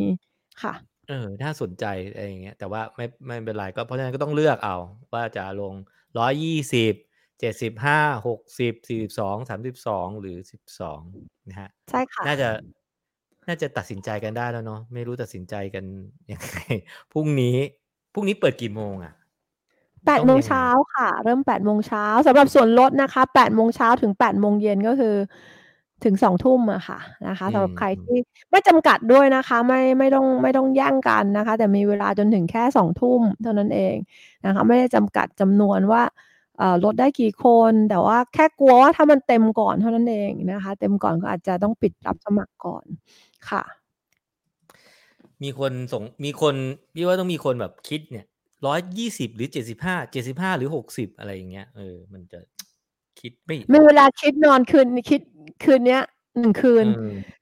[0.63, 0.73] ค่ะ
[1.09, 4.75] เออน่าสนใจอะไรอย่างเงี้ยแต่ว่าไม่ไม่เป็นไรก็เพราะฉะนั้นก็ต้องเลือกเอา
[5.13, 5.73] ว่าจะลง
[6.17, 6.93] ร้อยยี่สิบ
[7.39, 10.99] เจ็ดสิบห้าหกสิบสี่สิบสองสามสิบสองหรือสิบสอง
[11.49, 12.49] นะฮะใช่ค่ะ น่าจะ
[13.47, 15.85] น่าจะตัดสินใจกันได้แล้วเนาะไม่รู้ตัดสินใจกัน
[16.31, 16.57] ยังไง
[17.11, 17.57] พรุ่งนี้
[18.13, 19.13] พรุ่งนี้เปิดกี่โมงอะ
[20.05, 20.65] แปดโมงเช้า
[20.95, 25.15] ค่ะ เริ่มแปดโมงเช้าสำหรับส่วนลดนะคะแปดโมงเช้าถึงแปดโมงเย็นก็คือ
[26.03, 28.17] ถึงสองทุ่มอะค่ะนะคะสำหรับใครที่
[28.51, 33.95] ไม่จำกัดด้วยนะคะ ไม่ไม่ต้องไม่ต้องแย่งกันนะคะ แต่มีเวลาจนถึงแค่สองทุ่มเท่านั้นเอง
[34.45, 36.03] นะคะ ไม่ได้จำกัดจำนวนว่า
[36.83, 42.85] ลดได้กี่คน แต่ว่าแค่กลัวว่าถ้ามันเต็มก่อนเท่านั้นเองนะคะ เต็มก่อนก็อาจจะต้องปิดรับสมัครก่อน
[43.49, 43.63] ค่ะ
[45.43, 46.55] มีคนส่งมีคน
[46.93, 48.25] พี่ว่าต้องมีคนแบบคิดเนี่ย
[48.65, 52.39] ร้อยยี่สิบหรือเจ็ดสิบห้าเจ็ดสิบห้าหรือหกสิบอะไรอย่างเงี้ยเออมันจะ
[53.19, 55.21] คิดไม่มีเวลาคิดนอนคืนคิด
[55.63, 56.03] คืนเนี้ย
[56.39, 56.85] หนึ่งคืน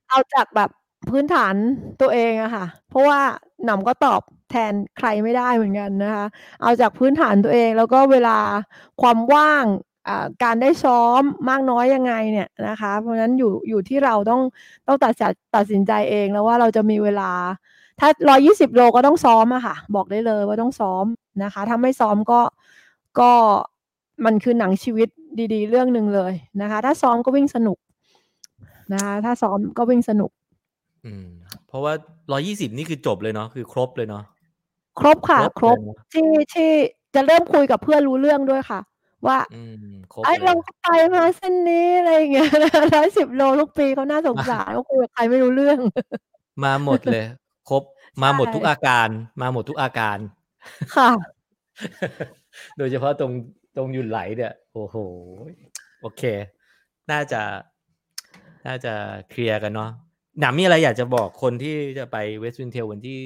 [0.09, 0.69] เอาจากแบบ
[1.09, 1.55] พื้นฐาน
[2.01, 3.19] ตัวเองอะค่ะ เพราะว่า
[3.65, 6.25] หนำก็ตอบแทนใครไม่ได้เหมือนกันนะคะ
[6.61, 8.37] เอาจากพื้นฐานตัวเองแล้วก็เวลา
[9.01, 9.65] ความว่าง
[10.43, 14.41] การได้ซ้อมมากน้อยยังไงเนี่ยนะคะ เพราะฉะนั้นอยู่อยู่ที่เราต้อง
[14.87, 15.13] ต้องตัด
[15.55, 17.31] ตัดสินใจเองแล้วว่าเราจะมีเวลา
[17.99, 21.05] ถ้าร้อยี่สิบโลก็ต้องซ้อมอะค่ะ บอกได้เลยว่าต้องซ้อม
[21.43, 22.41] นะคะ ถ้าไม่ซ้อมก็
[23.19, 23.31] ก็
[24.25, 25.07] มันคือหนังชีวิต
[25.53, 27.77] ดี ๆ เรื่องหนึ่งเลยนะคะ ถ้าซ้อมก็วิ่งสนุก
[28.93, 30.31] นะคะ ถ้าซ้อมก็วิ่งสนุก
[31.05, 31.27] อืม
[31.67, 31.93] เพราะว่า
[32.31, 34.23] ร้อยี่สิบนี่คือจบเลยเนาะคือครบเลยเนาะ
[34.99, 35.77] ครบค่ะ ครบ
[36.13, 36.69] ที่ที่
[37.15, 38.79] จะเริ่มคุยกับเพื่อนรู้เรื่องด้วยค่ะ
[39.27, 39.37] ว่า
[40.25, 42.49] ไอ้เราไปมาเส้นนี้อะไรเงี้ย
[42.93, 45.79] ร้อยสิบโลทุกปีเขาน่าสงสารเขาคุยกับใครไม่รู้เรื่อง
[46.63, 47.25] มาหมดเลย
[47.69, 47.83] ครบ
[48.23, 49.07] มาหมดทุกอาการ
[49.41, 50.17] มาหมดทุกอาการ
[50.95, 51.11] ค่ะ
[52.77, 53.31] โดยเฉพาะตรง
[53.75, 54.95] ตรงยุนไหลเนี่ย โอ้โห
[56.01, 56.23] โอเค
[57.11, 57.41] น่าจะ
[58.67, 58.93] น่าจะ
[59.29, 59.91] เคลียร์กันเนาะ
[60.39, 63.21] หนำมีอะไรอยากจะบอกคนที่จะไป West Wind Trail วันที่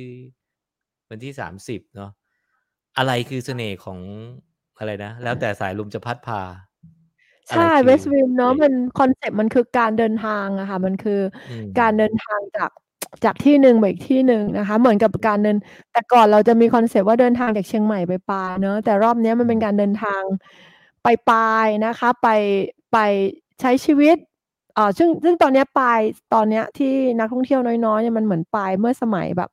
[1.09, 2.11] วันที่สามสิบเนาะ
[2.97, 3.99] อะไรคือเสน่ห์ของ
[4.77, 6.41] อะไรนะ แล้วแต่สายลมจะพัดพา
[7.49, 11.19] ใช่เวสต์วินเนาะมันconcept มันคือการเดินทางอะค่ะ มันคือ
[11.79, 12.71] การเดินทางจาก
[13.25, 15.57] จากที่หนึ่งไปอีกที่หนึ่งนะคะ เหมือนกับการเดิน
[15.91, 20.21] แต่ก่อนเราจะมี concept ว่าเดินทางจากเชียงใหม่ไปปายเนอะแต่รอบนี้มันเป็นการเดินทาง
[21.03, 22.27] ไปปายนะคะ ไป
[22.91, 22.97] ไป
[23.61, 24.17] ใช้ชีวิต
[24.77, 25.99] อ่าซึ่งซึ่งตอนนี้ปาย
[26.33, 29.49] ตอนเนี้ยที่นักท่องเที่ยวน้อยๆเนี่ยมันเหมือนปายเมื่อสมัยแบบ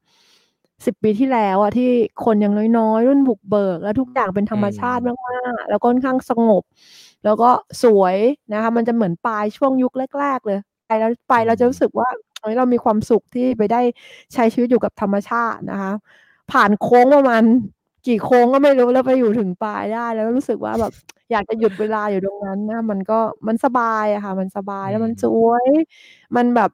[0.86, 1.90] สิบปีที่แล้วอะที่
[2.24, 5.14] คนยังน้อยๆ รุ่นบุกเบิก แล้วทุกอย่างเป็นธรรมชาติมา
[5.50, 6.62] กๆแล้วก็ค่อนข้างสงบ
[7.24, 7.50] แล้วก็
[7.82, 8.16] สวย
[8.52, 12.08] นะคะมันจะเหมือนปลายช่วงยุคแรก ๆ เลยไปแล้วไปเราจะรู้สึกว่า
[12.58, 13.80] เรามีความสุขที่ไปได้
[14.34, 15.92] ใช้ชีวิตอยู่กับธรรมชาตินะคะ
[16.52, 17.42] ผ่านโค้งประมาณ
[18.08, 20.92] กี่โค้งก็ไม่รู้แล้วไปอยู่ถึงปลายได้ แล้วรู้สึกว่าแบบ
[21.30, 25.66] อยากจะหยุดเวลาอยู่ตรงนั้นนะมันก็มันสบายอะค่ะ มันสบายแล้วมันสวย
[26.36, 26.70] มันแบบ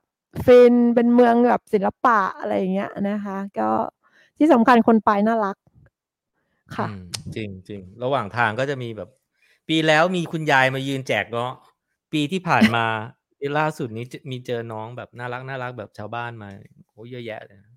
[0.47, 3.71] ฟินเป็นเมืองแบบศิลปะอะไรอย่างเงี้ยนะคะ ก็
[4.39, 5.57] ที่สำคัญคนไปน่ารัก
[6.77, 6.89] ค่ะ
[7.37, 9.11] จริงจริงระหว่างทางก็จะมีแบบ
[9.69, 11.51] ปีแล้วมีคุณยายมายืนแจกเนาะ
[12.13, 12.87] ปีที่ผ่านมา
[13.59, 16.49] ล่าสุดนี้มีเจอน้องแบบน่ารักน่ารักแบบชาวบ้านมา
[16.91, 17.74] โอ้เยอะแยะเลยดีค่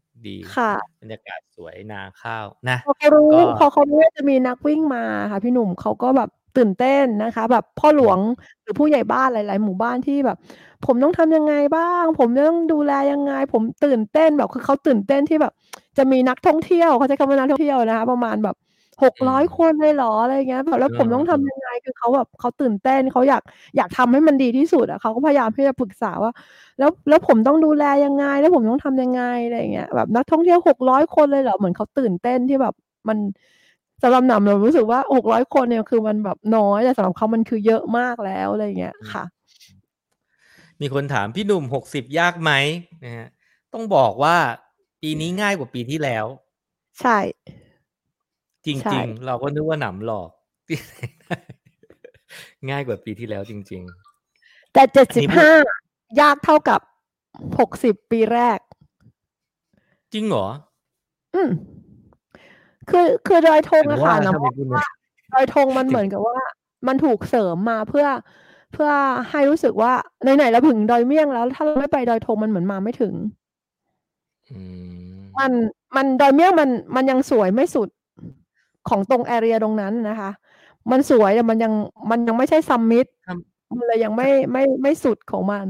[0.70, 8.20] ะบรรยากาศสวยนาข้าวนะพอเขารู้พอเขารู้ว่าจะมีนักวิ่งมาค่ะพี่หนุ่มเขาก็แบบตื่นเต้นนะคะ แบบพ่อหลวง
[8.62, 10.38] หรือผู้ใหญ่บ้านหลาย ๆ หมู่บ้านที่แบบ
[10.86, 15.54] ผมต้องทำยังไงบ้าง ผมต้องดูแลยังไง ผมตื่นเต้นแบบคือเขาตื่นเต้นที่แบบ
[15.98, 18.56] จะมีนักท่องเที่ยวเขาใช้คำว่านักท่องเที่ยวนะคะ ประมาณแบบ
[19.04, 23.44] หกร้อยคนเลยเหรออะไรเงี้ยแบบแล้วผมต้องทำยังไงคือเขาแบบเขาตื่นเต้นเขาอยาก
[23.78, 26.32] อยากทำให้มันดีที่สุดอะเขาก็พยายามที่จะปรึกษาว่า
[26.80, 32.74] แล้วแล้วผมต้องดูแลยังไง แล้วผมต้องทำยังไงอะไรเงี้ยแบบนักท่องเที่ยวหกร้อยคนเลยเหรอเหมือนเขาตื่นเต้นที่แบบ
[33.08, 33.18] มัน
[34.04, 39.24] สำหรับหนำเรารู้สึกว่าหกร้อยคนเนี่ยคือมันแบบน้อยแต่สำหรับเขามันคือเยอะมากแล้วอะไรเงี้ยค่ะ
[40.82, 42.52] มีคนถามพี่หนุ่มหกสิบยากไหม
[43.04, 43.28] นะฮะ
[43.74, 44.38] ต้องบอกว่า
[45.02, 46.26] ปีนี้ง่ายกว่าปีที่แล้ว
[47.02, 47.18] ใช่
[48.68, 50.30] จริง ๆ เราก็นึกว่าหนำหลอก
[52.70, 53.82] ง่ายกว่าปีที่แล้วจริง
[54.28, 55.52] ๆ แต่เจ็ดสิบห้า
[56.22, 56.80] ยากเท่ากับ
[57.60, 58.60] หกสิบปีแรก
[60.14, 60.48] จริงเหรอ
[61.36, 61.50] อืม
[62.90, 64.32] คือคือดอยธงอะค่ะนะ
[64.76, 64.88] ว่า
[65.34, 66.38] ดอยธงมันเหมือนกับว่า
[66.88, 68.08] มันถูกเสริมมาเพื่อ
[68.74, 68.92] เพื่อ
[69.30, 69.94] ให้รู้สึกว่า
[70.38, 73.14] ไหนๆเราถึงดอยเมี่ยงแล้ว ถ้าเราไม่ไปดอยธงมันเหมือนมาไม่ถึง
[75.40, 75.52] มัน
[75.96, 77.90] มันดอยเมี่ยงมันมันยังสวยไม่สุด
[78.90, 80.32] ของตรงแอเรียตรงนั้นนะคะ
[80.92, 81.74] มันสวยแต่มันยัง
[82.12, 83.06] มันยังไม่ใช่ซัมมิต
[83.78, 85.66] มันเลยยังไม่ไม่ไม่สุดของมัน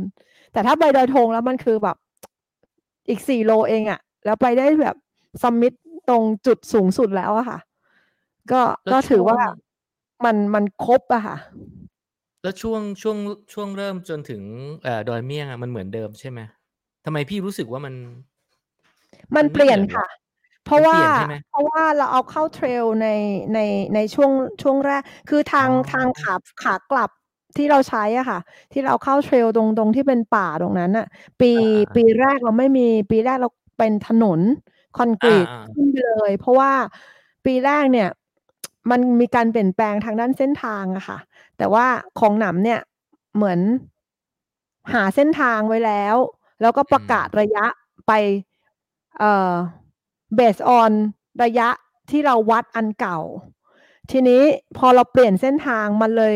[0.51, 1.97] แต่ถ้าไปดอยธงแล้วมันคือแบบ
[3.09, 4.95] อีกสี่โลเองอะแล้วไปได้แบบ
[5.41, 5.73] ซัมมิต
[6.09, 7.59] ตรงจุดสูงสุดแล้วอะค่ะ
[8.51, 8.61] ก็
[8.91, 9.39] ก็ถือว่า
[10.25, 11.37] มันมันครบอะค่ะ
[12.43, 13.17] แล้วช่วงช่วง
[13.53, 14.41] ช่วงเริ่มจนถึง
[14.83, 16.39] เอ่อดอยเมี่ยงอะมันเหมือนเดิมใช่ไหม
[17.05, 17.93] ทำไมพี่รู้สึกว่ามัน
[19.35, 20.05] มันเปลี่ยนค่ะ
[20.67, 20.99] เพราะว่า
[21.49, 23.07] เพราะว่าเราเอาเข้าเทรลใน
[23.53, 23.59] ใน
[23.95, 27.09] ในช่วงช่วงแรก คือทางทางขาขากลับ
[27.57, 28.39] ที่เราใช้อะค่ะ
[28.73, 31.07] ที่เราเข้าเทรลตรงตรงที่เป็นป่าตรงนั้นอะ
[31.41, 31.51] ปี
[31.95, 34.39] ปีแรกเราไม่มีปีแรกเราเป็นถนน
[34.97, 36.71] คอนกรีตขึ้นไปเลย เพราะว่า
[37.45, 38.09] ปีแรกเนี่ย
[38.91, 41.17] มันมีการเปลี่ยนแปลงทางด้านเส้นทางอะค่ะ
[41.57, 41.85] แต่ว่า
[42.19, 42.79] ของหนำเนี่ย
[43.35, 43.59] เหมือน
[44.93, 46.15] หาเส้นทางไว้แล้ว
[46.61, 47.65] แล้วก็ประกาศระยะ
[48.07, 48.11] ไป
[49.19, 49.53] เอ่อ
[50.35, 50.91] เบสออน
[51.43, 51.69] ระยะ
[52.09, 53.19] ที่เราวัดอันเก่า
[54.11, 54.41] ทีนี้
[54.77, 56.35] พอเราเปลี่ยนเส้นทางมันเลย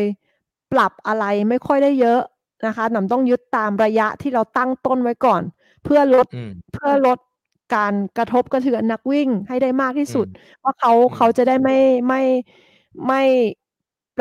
[0.72, 2.20] ปรับอะไรไม่ค่อยได้เยอะ
[2.66, 5.42] นะคะหนำต้องยึดตามระยะที่เราตั้งต้นไว้ก่อน
[5.84, 6.26] เพื่อลด
[6.72, 7.18] เพื่อลด
[7.74, 10.26] การกระทบกระเทือนนักวิ่งให้ได้มากที่สุด
[10.62, 11.78] ว่าเขาเขาจะได้ไม่
[12.08, 12.20] ไม่
[13.06, 13.22] ไม่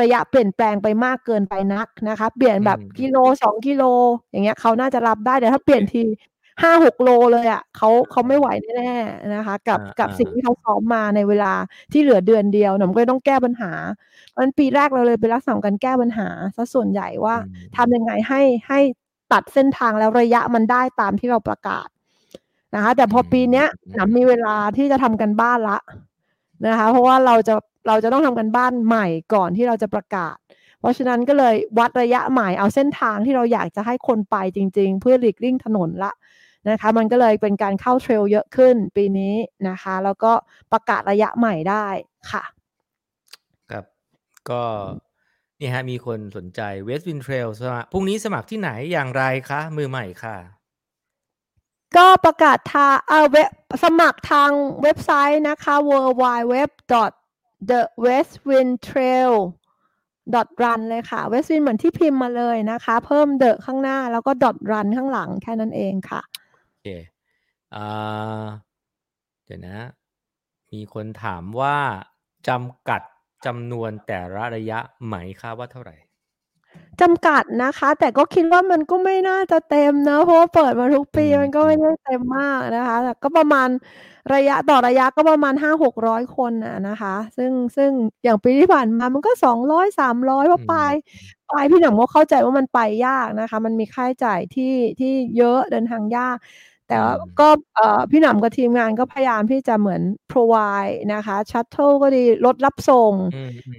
[0.02, 3.84] ระยะเปลี่ยนแปลงไปมากเกินไปนักนะคะ เปลี่ยนแบบกิโลสองกิโล
[4.32, 6.04] อย่างเงี้ยเขาน่าจะรับได้แต่ถ้าเปลี่ยนที
[6.62, 8.48] ห้าหกโลเลยอะ่ะเขาเขาไม่ไหว
[8.78, 11.54] แน่ๆนะคะ กับกับสิ่งที่เขาซ้อมมาในเวลา
[11.92, 13.72] ที่เหลือเดือนเดียวหนุ่มก็ต้องแก้ปัญหา
[14.32, 17.36] เพราะปีแรกเราเลยเป็นลักษณะการแก้ปัญหาซะส่วนใหญ่ว่า
[17.78, 18.80] ทำยังไงให้ให้
[19.32, 21.88] ตัดเส้นทางแล้วระยะมันได้ตามที่เราประกาศ
[22.76, 25.78] นะคะแต่พอปีเนี้ยหนำมีเวลาที่จะทำกันบ้านละ
[26.68, 27.54] นะคะ เพราะว่าเราจะ
[27.88, 30.36] เราจะต้องทำกันบ้านใหม่ก่อนที่เราจะประกาศ
[30.80, 36.12] เพราะฉะนั้นก็เลยวัดระยะใหม่เอาเส้นทางที่เราอยากจะให้คนไปจริง ๆ เพื่อหลีกเลี่ยงถนนละ
[36.70, 39.36] นะคะมันก็เลยเป็นการเข้าเทรลเยอะขึ้นปีนี้
[39.70, 40.32] นะคะ แล้วก็
[40.72, 41.88] ประกาศระยะใหม่ได้
[42.32, 42.44] ค่ะ
[43.72, 43.86] ครับ
[44.50, 44.62] ก็
[45.60, 50.38] นี่ฮะมีคนสนใจเวสต์วินเทรลสมัครพรุ่งนี้สมัครที่ไหนอย่างไรคะ มือใหม่ค่ะ
[51.98, 53.50] ก็ประกาศทางเออเว็บ
[53.84, 54.52] สมัครทาง
[54.84, 55.92] เว็บไซต์นะคะ w
[56.22, 56.56] w w
[57.70, 59.34] the westwindtrail
[60.64, 64.32] run เลยค่ะ westwind เหมือนที่พิมพ์มาเลยนะคะ เพิ่ม the ข้างหน้าแล้วก็
[64.72, 66.31] run ข้างหลังแค่นั้นเองค่ะโอ
[66.82, 66.88] เค
[67.76, 68.48] อ่า
[69.46, 69.78] เดี๋ยวนะ
[70.72, 71.78] มีคนถามว่า
[72.48, 73.02] จำกัด
[73.46, 75.96] จำนวนแต่ละระยะไหมคะว่าเท่าไหร่
[77.02, 83.70] จำกัดนะคะ แต่ก็คิดว่ามันก็ไม่น่าจะเต็มนะเพราะว่าเปิดมาทุกปีมันก็ไม่ได้เต็มมากนะคะแต่ก็ประมาณ
[84.34, 87.92] ระยะต่อระยะก็ประมาณห้าหกร้อยคนนะนะคะ ซึ่งซึ่ง
[88.24, 90.94] อย่างปีที่ผ่านมามันก็สองร้อยสามร้อยเพราะปลาย
[91.50, 96.38] ปลายพี่หนังก็เข้าใจว่ามันไปยากนะคะ มันมีค่าใช้จ่ายที่ที่เยอะเดินทางยาก
[96.92, 97.00] แต่
[97.40, 97.50] ก็
[98.12, 103.14] พี่หนำกับทีมงานก็พยายามที่จะเหมือน provide นะคะชัตเทิลก็ดีรถรับส่ง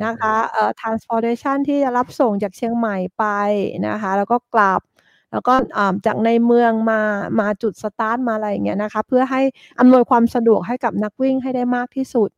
[0.04, 3.24] นะคะเอ่อ transportation ที่จะรับส่งจากเชียงใหม่ไป
[3.88, 4.80] นะคะ แล้วก็กลับ
[5.32, 5.54] แล้วก็
[6.06, 7.00] จากในเมืองมา
[7.40, 9.42] มาจุดสตาร์ทมาอะไรอย่างเงี้ยนะคะ เพื่อให้
[9.80, 12.30] อำนวยความสะดวกให้กับนักวิ่งให้ได้มากที่สุด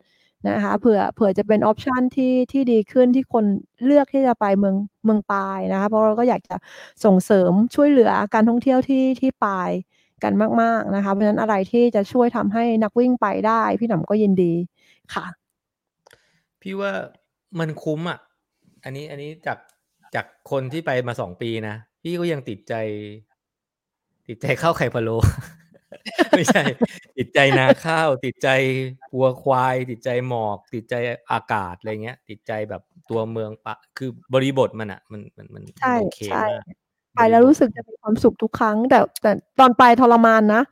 [0.48, 3.44] นะคะเผื่อเผื่อจะเป็นออปชันที่ที่ดีขึ้นที่คน
[3.86, 6.56] เลือกที่จะไปเมืองเมืองปายนะคะเพราะเราก็อยากจะ
[7.04, 9.70] ส่งเสริมช่วยเหลือการท่องเที่ยวที่ที่ปาย
[10.22, 14.52] กันมาก ๆนะคะ เพราะฉะนั้นอะไรที่จะช่วยทำให้นักวิ่งไปได้ พี่หนำก็ยินดี
[15.14, 15.24] ค่ะ
[16.62, 16.92] พี่ว่า
[17.58, 18.18] มันคุ้มอะ
[18.84, 19.58] อันนี้อันนี้จาก
[20.14, 22.74] จากคนที่ไปมาสองปีนะ พี่ก็ยังติดใจ
[24.28, 25.16] ติดใจข้าวไข่พะโล้
[26.36, 26.62] ไม่ใช่
[27.18, 28.48] ติดใจนาข้าว ติดใจ
[29.16, 30.94] วัวควาย ติดใจหมอก ติดใจ
[31.32, 35.62] อากาศอะไรเงี้ย ติดใจแบบตัวเมืองปะ คือบริบทมันอะ มันมันมัน
[36.00, 36.18] โอเค
[36.50, 36.62] มาก
[37.14, 40.62] ไปแล้วรู้สึกจะมีความสุขทุกครั้ง แต่แต่ตอนไปทรมานนะ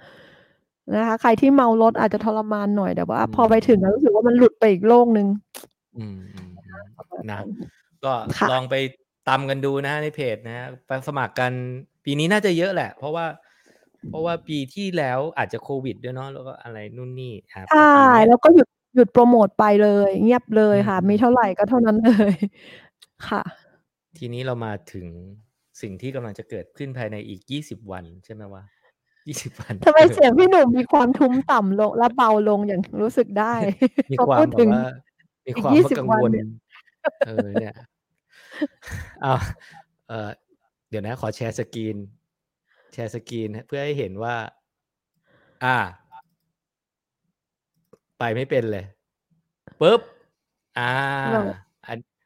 [0.97, 5.27] นะคะ ใครที่เมารถอาจจะทรมานหน่อยแต่ว่า พอไปถึงแล้วรู้สึกว่ามันหลุดไปอีกโลกหนึ่ง
[5.97, 6.19] อืม
[7.31, 7.41] นะ
[8.05, 8.13] ก็
[8.53, 8.75] ลองไป
[9.29, 11.53] ตามกันดูนะในเพจนะไปสมัครกัน
[12.05, 13.27] ปีนี้น่าจะเยอะแหละ เพราะว่า
[14.09, 17.97] เพราะว่าปีที่แล้วอาจจะโควิดด้วยเนาะแล้วก็อะไรนู่นนี่ครับใช่
[18.29, 22.35] แล้วก็หยุดหยุดโปรโมทไปเลย เงียบเลยค่ะ มีเท่าไหร่ก็เท่านั้นเลย
[23.29, 23.43] ค่ะ
[24.19, 25.07] ทีนี้เรามาถึง
[25.83, 28.63] สิ่งที่กำลังจะเกิดขึ้นภายในอีกยี่สิบวันใช่ไหมวะ
[29.29, 33.55] ยี่สิบวันทำไมเสียงพี่หนุ่มมีความทุ้มต่ำลงและเบาลงอย่างรู้สึกได้
[34.13, 34.85] มีความแบบว่า
[35.47, 36.31] มีความกังวล
[37.27, 37.75] เออเนี่ย
[39.23, 39.35] เอา
[40.09, 40.29] เออ
[40.91, 41.97] เดี๋ยวนะ ขอแชร์สกรีน
[42.93, 44.35] แชร์สกรีนเพื่อให้เห็นว่า
[45.65, 45.77] อ่า
[48.19, 48.85] ไปไม่เป็นเลย
[49.81, 50.01] ปุ๊บ
[50.79, 50.93] อ่า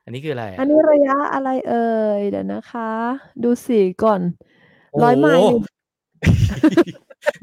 [0.07, 1.89] อันอันนี้คืออะไรอันนี้ระยะอะไรเอ่
[2.19, 2.91] ย เดี๋ยวนะคะ
[3.43, 4.21] ดูสีก่อน
[5.03, 5.51] ร้อยไมล์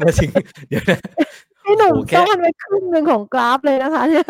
[0.01, 0.29] มาถึง
[0.69, 0.99] เดี๋ยวนะ
[1.63, 4.25] พี่หนุ่มซ่อนไว้ครึ่งหนึ่งของกราฟเลยนะคะ เนี่ย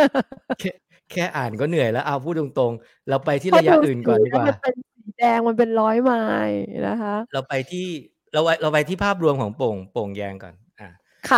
[0.59, 0.71] แค่
[1.11, 6.11] แค่อ่านก็เหนื่อยแล้วเอาพูดตรงๆ เราไปที่ระยะอื่นก่อนดีกว่า มันเป็นสีแดงมันเป็นร้อยไม
[6.47, 7.87] ล์นะคะ เราไปที่
[8.33, 10.89] เราเราไปที่ภาพรวมของโป่งโป่งแยงก่อนอะ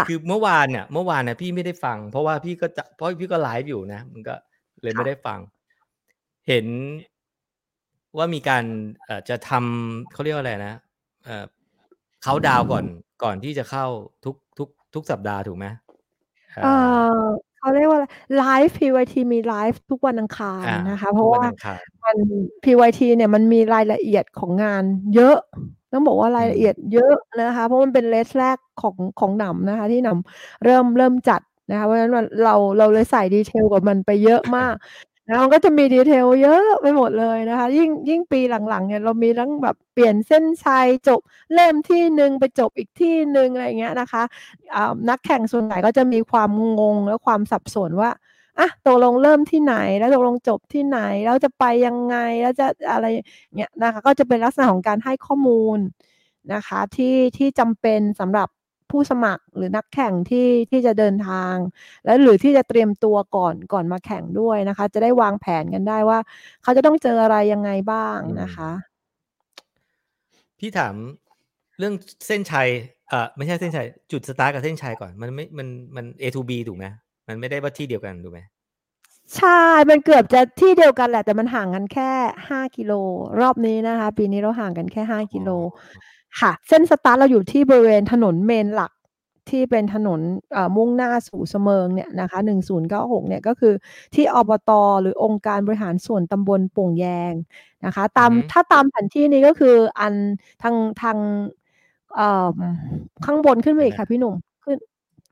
[0.07, 4.33] คือเมื่อวานเนี่ยเมื่อวานเนี่ยพี่ไม่ได้ฟัง เพราะว่าพี่ก็จะเพราะพี่ก็ไลฟ์อยู่นะ มันก็
[4.83, 5.39] เลยไม่ได้ฟัง
[6.47, 6.67] เห็น
[8.17, 8.63] ว่ามีการ
[9.29, 10.73] จะทำเขาเรียกว่าอะไรนะ
[12.23, 12.85] เขาดาวก่อน
[13.23, 13.85] ก่อนที่จะเข้า
[14.25, 15.65] ทุกทุกทุกสัปดาห์ถูกไหม
[17.59, 17.99] เขาเรียกว่า
[18.37, 21.43] ไลฟ์ PYT มีไลฟ์ทุกวันอังคารนะคะ เพราะว่า
[22.05, 22.17] มัน
[22.63, 24.83] PYT เนี่ยมันมีรายละเอียดของงาน
[25.15, 25.37] เยอะ
[25.91, 31.41] ต้องบอกว่ารายละเอียดเยอะนะคะ เพราะมันเป็น race แรกของของหนำนะคะ ที่หนำเริ่มเริ่มจัด
[31.71, 32.11] นะคะเพราะฉะนั้น
[32.43, 34.75] เราเราเลยใส่ detail กับมันไปเยอะมาก
[35.29, 41.19] นะมันก็จะมี detail เยอะไปหมดเลยนะคะ ยิ่งยิ่งปีหลังๆเนี่ยเรามีทั้งแบบเปลี่ยนเส้นชัยจบ
[41.53, 44.23] เล่มที่หนึ่งไปจบอีกที่หนึ่งอะไรเงี้ยนะคะ
[45.09, 46.49] นักแข่งส่วนใหญ่ก็จะมีความ
[46.79, 48.11] งงและความสับสนว่า
[48.59, 53.05] อะตกลงเริ่มที่ไหนแล้วตกลงจบที่ไหนแล้วจะไปยังไงแล้วจะอะไร
[53.57, 55.79] เงี้ยนะคะ ก็จะเป็นลักษณะของการให้ข้อมูล
[56.53, 58.47] นะคะที่ที่จำเป็นสำหรับ
[58.91, 61.55] ผู้สมัครหรือนักแข่งที่ที่จะเดินทาง
[62.05, 66.19] และหรือที่จะเตรียมตัวก่อนก่อนมาแข่งด้วยนะคะ จะได้วางแผนกันได้ว่า
[66.63, 68.71] เขาจะต้องเจออะไรยังไงบ้างนะคะ
[70.59, 70.95] พี่ถาม
[71.77, 71.93] เรื่อง
[72.27, 72.69] เส้นชัย
[73.09, 76.85] เอ่อไม่ใช่เส้นชัยจุดสตาร์ทกับเส้นชัยก่อนมันไม่มันมัน A to B ถูกไหม
[77.27, 78.39] มันไม่ได้ว่าที่เดียวกันถูกไหม
[79.37, 82.11] ใช่ มันเกือบจะที่เดียวกันแหละ แต่มันห่างกันแค่
[82.49, 82.93] 5กิโล
[83.41, 85.49] รอบนี้นะคะ ปีนี้เราห่างกันแค่5กิโล
[86.39, 88.91] ค่ะ เส้นสตาร์ทเราอยู่ที่บริเวณถนน main หลัก
[89.49, 90.19] ที่เป็นถนน
[90.75, 93.73] มุ่งหน้าสู่สะเมิงเนี่ยนะคะ1096เนี่ยก็คือ
[94.15, 94.71] ที่อบต
[95.01, 97.33] หรือองค์การบริหารส่วนตำบลโป่งแยง
[97.85, 100.13] นะคะ ตามถ้าตามแผนที่นี้ก็คืออัน
[100.63, 101.17] ทางทาง
[103.25, 104.77] ข้างบนขึ้นไปอีกค่ะพี่หนุ่มขึ้น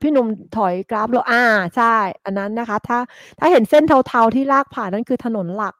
[0.02, 0.26] พี่หนุ่ม
[0.56, 1.42] ถอยกราฟแล้วอ่า
[1.76, 2.98] ใช่ อันนั้นนะคะ ถ้า
[3.38, 5.74] ถ้าเห็นเส้นเทาๆที่ลากผ่านนั่นคือถนนหลัก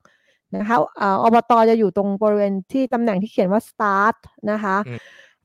[0.57, 0.77] นะคะ
[1.23, 4.17] อบตจะอยู่ตรงบริเวณที่ตำแหน่งที่เขียนว่า start
[4.51, 4.77] นะคะ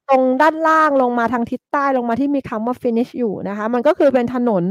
[0.09, 4.63] ตรงด้านล่างลงมาทางทิศใต้ลงมาที่มีคำว่า finish อยู่นะคะ มันก็คือเป็นถนน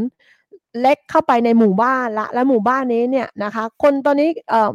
[0.80, 4.70] เล็กเข้าไปในหมู่บ้านละ และหมู่บ้านนี้เนี่ยนะคะ คนตอนนี้เอ่อ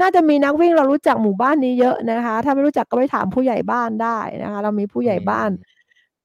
[0.00, 5.50] น่าจะมีนักวิ่งเรารู้จักหมู่บ้านนี้เยอะนะคะ ถ้าไม่รู้จักก็ไปถามผู้ใหญ่บ้านได้นะคะ เรามีผู้ใหญ่บ้าน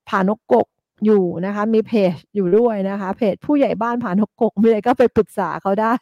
[0.09, 0.67] ผานกกก
[1.05, 5.93] อยู่นะคะ มีเพจอยู่ด้วยนะคะ เพจผู้ใหญ่บ้านผานกกกมีอะไรก็ไปปรึกษาเขาได้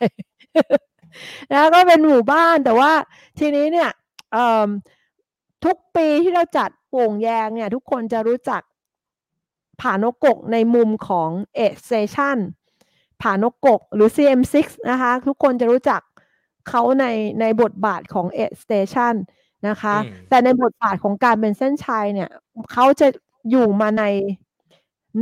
[1.51, 2.91] นะก็เป็นหมู่บ้านแต่ว่า
[3.39, 3.89] ทีนี้เนี่ย
[5.65, 8.61] ทุกปีที่เราจัดโป่งแยงเนี่ย ทุกคนจะรู้จัก
[9.81, 12.37] ผานกกกในมุมของเอเซชัน
[13.21, 14.55] ผานกกกหรือ CM6
[14.91, 16.01] นะคะ ทุกคนจะรู้จัก
[16.69, 17.05] เขาใน
[17.39, 19.15] ในบทบาทของ aid station
[19.67, 19.95] นะคะ
[20.29, 22.29] แต่ในบทบาทของการเป็นเส้นชัยเนี่ย
[22.71, 23.07] เขาจะ
[23.49, 24.03] อยู่มาใน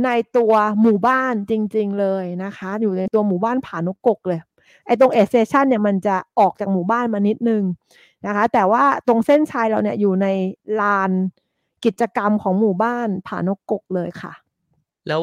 [0.04, 7.62] ในตัวหมู่บ้านจริง ๆ เลยนะคะ อยู่ในตัวหมู่บ้านผานกกกเลยไอ้ตรง aid station เนี่ยมันจะออกจากหมู่บ้านมานิดนึง
[8.26, 10.26] นะคะ แต่ว่าตรงเส้นชัยเราเนี่ยอยู่ใน
[10.80, 11.10] ลาน
[11.84, 14.32] กิจกรรมของหมู่บ้านผานกกกเลยค่ะ
[15.08, 15.22] แล้ว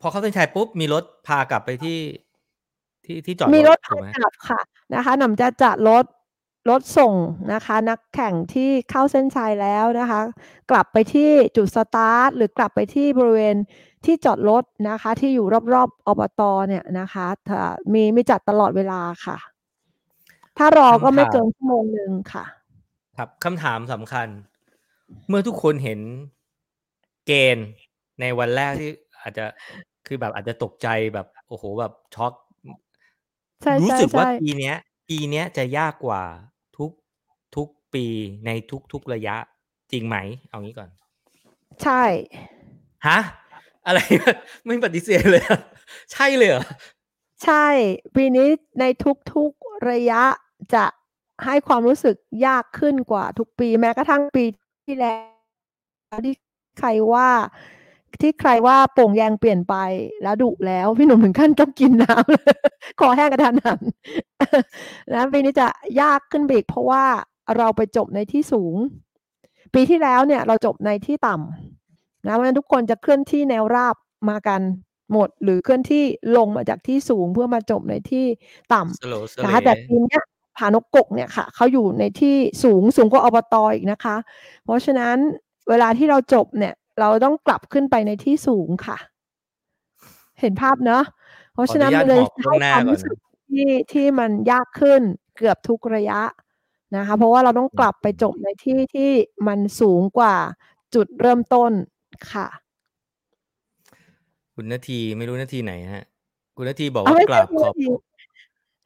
[0.00, 1.98] พอเข้าเส้นชัยปุ๊บมีรถพากลับไปที่
[3.04, 4.60] ที่ที่จอดมีรถพากลับค่ะ
[4.94, 6.04] นะคะหนำจะจัดรถ
[6.70, 7.14] รถส่ง
[7.52, 10.20] นะคะ นักแข่งที่เข้าเส้นชัยแล้วนะคะ
[10.70, 13.56] กลับไปที่จุดสตาร์ทหรือกลับไปที่บริเวณ
[14.06, 17.26] ที่จอดรถนะคะ ที่อยู่รอบๆอบตเนี่ยนะคะ
[17.92, 19.36] มีมีจัดตลอดเวลาค่ะ
[20.58, 22.44] ถ้ารอก็ไม่เกินชั่วโมงหนึ่งค่ะ
[23.16, 24.28] ครับคำถามสำคัญ
[25.28, 26.00] เมื่อทุกคนเห็น
[27.26, 27.68] เกณฑ์
[28.20, 28.90] ในวันแรกที่
[29.20, 29.44] อาจจะ
[30.06, 32.32] คือแบบอาจจะตกใจแบบโอ้โหแบบช็อก
[33.82, 34.76] รู้สึกว่าปีเนี้ย
[35.08, 36.22] ปีเนี้ยจะยากกว่า
[36.78, 36.90] ทุก
[37.56, 38.06] ทุกปี
[38.46, 39.36] ในทุกทุกระยะ
[39.92, 40.16] จริงไหม
[40.48, 40.90] เอางี้ก่อน
[41.82, 42.02] ใช่
[43.06, 43.18] ฮะ
[43.86, 43.98] อะไร
[44.66, 45.42] ไม่ปฏิเสธเลย
[46.12, 46.64] ใช่เลยเหรอ
[47.44, 47.66] ใช่
[48.16, 48.48] ปีนี้
[48.80, 48.84] ใน
[49.32, 50.22] ทุกๆระยะ
[50.74, 50.84] จะ
[51.44, 52.16] ให้ความรู้สึก
[52.46, 54.44] ยากขึ้นกว่าทุกปี แม้กระทั่งปี
[54.86, 55.16] ที่แล้
[56.16, 56.34] วที่
[56.78, 57.28] ใครว่า
[58.22, 59.74] ที่ใครว่าโป่งแยงเปลี่ยนไป
[60.22, 63.80] แล้วดุแล้วพี่หนุ่มถึงขั้นต้องกินน้ำคอแห้งกระทันหัน
[65.12, 65.66] นะปีนี้จะ
[66.00, 67.04] ยากขึ้นไปอีกเพราะว่า
[67.56, 68.76] เราไปจบในที่สูง
[69.74, 71.83] ปีที่แล้วเนี่ย เราจบในที่ต่ำ
[72.26, 73.96] นะเพราะฉะนั้นทุกคนจะเคลื่อนที่แนวราบ
[74.30, 74.60] มากัน
[75.12, 76.04] หมด หรือเคลื่อนที่
[76.36, 78.24] ลงมาจากที่สูงเพื่อมาจบในที่
[78.72, 80.18] ต่ำนะคะแต่ปีนี้
[80.58, 84.16] ผานกกกเนี่ยค่ะเขาอยู่ในที่สูงสูงกว่าอบตอีกนะคะ
[84.64, 85.16] เพราะฉะนั้น
[85.68, 88.96] เวลาที่เราจบเนี่ยเราต้องกลับขึ้นไปในที่สูงค่ะ
[90.40, 91.04] เห็นภาพเนอะ
[91.54, 93.16] เพราะฉะนั้นมันเลยให้ความรู้สึก
[93.50, 95.02] ที่ที่มันยากขึ้น
[95.36, 96.20] เกือบทุกระยะ
[96.96, 99.10] นะคะ เพราะว่าเราต้องกลับไปจบในที่ที่
[99.46, 100.36] มันสูงกว่า
[100.94, 101.72] จุดเริ่มต้น
[102.32, 102.46] ค่ะ
[104.54, 106.04] คุณนาทีไม่รู้นาทีไหนฮะ
[106.56, 107.74] คุณนาทีบอกว่ากราบขอบ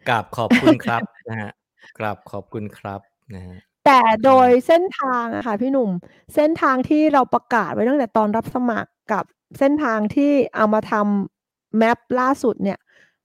[0.09, 1.51] กราบขอบคุณครับนะฮะ
[1.99, 3.01] กราบขอบคุณครับ
[3.35, 3.57] นะฮะ
[3.87, 5.91] แต่โดยเส้นทางอะค่ะพี่หนุ่ม
[6.35, 9.25] เส้นทางที่เราประกาศไว้ตั้งแต่ตอนรับสมัครกับ
[9.59, 12.79] เส้นทางที่เอามาทำแมปล่าสุดเนี่ย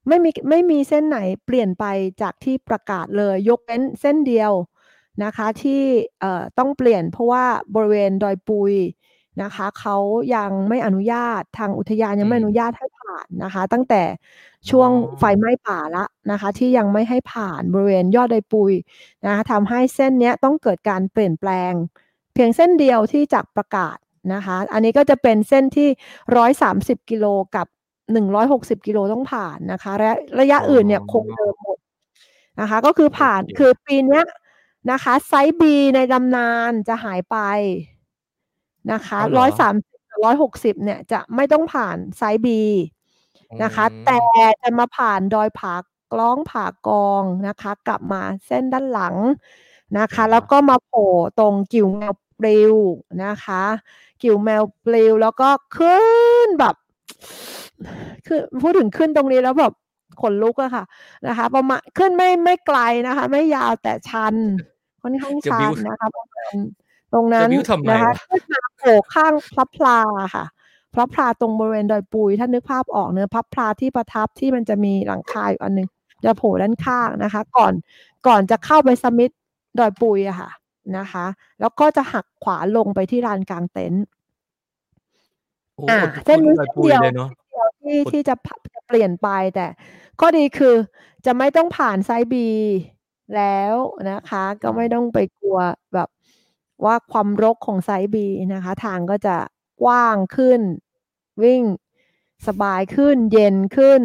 [0.08, 1.86] ไม่มีไม่มีเส้นไหนเปลี่ยนไป
[2.22, 4.52] จากที่ประกาศเลย ยกเว้นเส้นเดียว
[5.24, 5.82] นะคะที่
[6.20, 7.46] เอ่อต้องเปลี่ยนเพราะว่า
[7.76, 8.74] บริเวณดอยปุย
[9.42, 9.96] นะคะเขา
[10.36, 14.04] ยังไม่อนุญาตทางอุทยานยังไม่อนุญาตให้ผ่านนะคะ ตั้งแต่
[14.70, 18.74] ช่วงไฟไหม้ป่าละนะคะ ที่ยังไม่ให้ผ่านบริเวณยอดไดปุย
[19.26, 21.74] นะคะทำให้เส้นนี้ต้องเกิดการเปลี่ยนแปลง
[22.34, 23.98] เพียงเส้นเดียวที่จากประกาศ
[24.34, 25.90] นะคะ อันนี้ก็จะเป็นเส้นที่
[26.38, 27.26] ร้อยสามสิบกิโล
[27.56, 27.68] กับ
[28.14, 31.78] หนึ่งร้อยหกสิบกิโลต้องผ่านนะคะและระยะอื่นเนี่ยคงเดิมหมด
[32.60, 34.22] นะคะ ก็คือผ่านคือปีนี้
[34.92, 37.38] นะคะ Site B ในตำนานจะหายไป
[38.92, 42.62] นะคะร้อยสามสิบร้อยหกสิบเนี่ยจะไม่ต้องผ่าน Site B
[43.64, 44.20] นะคะ แต่
[44.62, 45.76] จะมาผ่านดอยผา
[46.14, 49.16] กล้องผากองนะคะ กลับมาเส้นด้านหลัง
[50.00, 51.10] นะคะ แล้วก็มาโผล่
[51.40, 52.76] ตรงกิ่วแมวปลิว
[53.26, 53.64] นะคะ
[54.24, 56.02] กิ่วแมวปลิวแล้วก็ขึ้
[56.46, 56.76] นแบบ
[58.28, 59.74] คือพูดถึงขึ้นตรงนี้แล้วแบบ
[60.22, 60.84] ขนลุกอะค่ะ
[61.28, 64.36] นะคะประมาณขึ้นไม่ไม่ไกลนะคะ ไม่ยาวแต่ชัน
[65.02, 66.54] ค่อนข้างชันนะคะประมาณ
[67.14, 67.50] ตรงนั้น
[67.92, 70.00] นะคะขึ้นมาโผล่ข้างพลับพลา
[70.36, 70.46] ค่ะ
[70.94, 75.88] พระพลาตรงบริเวณดอยปุยถ้านึกภาพออกเนื้อพระพลาที่ประทับที่มันจะมีหลังคาอยู่อันหนึง
[76.26, 77.74] จะโผล่ด้านข้างนะคะ ก่อน
[78.28, 79.34] ก่อนจะเข้าไปสมิธ
[79.80, 80.50] ดอยปุยอะค่ะ
[80.98, 81.26] นะคะ
[81.60, 84.04] แล้วก็จะหักขวาลงไปที่ลานกลางเต็นท์
[85.76, 89.66] โอ้อ่าพูดเส้นนี้แบบเส้นปุยเดียวเลยเนาะเดียวที่พูดที่จะพะจะเปลี่ยนไปแต่
[90.20, 90.76] ข้อดีคือ
[91.26, 92.48] จะไม่ต้องผ่านไซบี
[93.36, 93.76] แล้ว
[94.12, 95.58] นะคะ ก็ไม่ต้องไปกลัว
[95.94, 96.10] แบบ
[96.86, 99.38] ว่าความรกของไซบีนะคะ ทางก็จะ
[99.84, 100.62] กว้างขึ้น
[101.44, 101.64] วิ่ง
[102.48, 104.02] สบายขึ้น เย็นขึ้น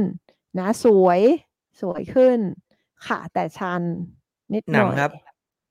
[0.59, 1.21] นะสวย
[1.81, 2.39] สวยขึ้น
[3.07, 3.83] ค่ะ แต่ชัน
[4.55, 5.11] นิดหหนัน่งอยครับ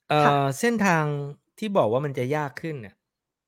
[0.09, 1.05] เอ่ค่ะอเส้นทาง
[1.59, 2.95] ที่บอกว่ามันจะยากขึ้นเนี่ย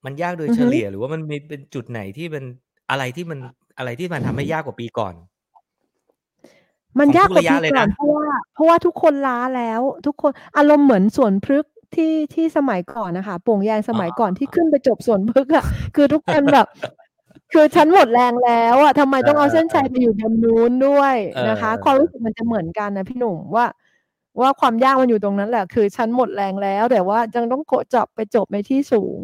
[0.05, 2.43] มันยากโดยอือเฉฮึลี่ยหรือว่ามันมีเป็นจุดไหนที่มัน
[2.89, 3.39] อะไรที่มัน
[3.77, 5.15] อะไรที่มันทำให้ยากกว่าปีก่อน
[6.99, 15.65] มันของยากทุกกว่าระยะปีเลยก่อนะนเพราะว่าเพราะว่าทุกคนล้าแล้ว ทุกคนอารมณ์เหมือนสวนพฤกษ์ ที่ ที่สมัยก่อนน่ะค่ะ โป่งแยงสอ๋อมัยก่อนที่ขึ้นไปจบสวนพฤกษ์อะ
[15.95, 16.67] คือทุกคนแบบ
[17.53, 23.65] คือฉันหมดแรงแล้วอะ ทำไมเอต้องเอาเส้นอชัยไปอยู่บนนู้นด้วยเออนะคะเออความรู้สึกมันจะเหมือนกันนะพี่หนุ่มว่า
[24.41, 29.17] ว่าความยากมันอยู่ตรงนั้นแหละ คือฉันหมดแรงแล้ว แต่ว่ายังต้องโกะจับไปจบในที่สูง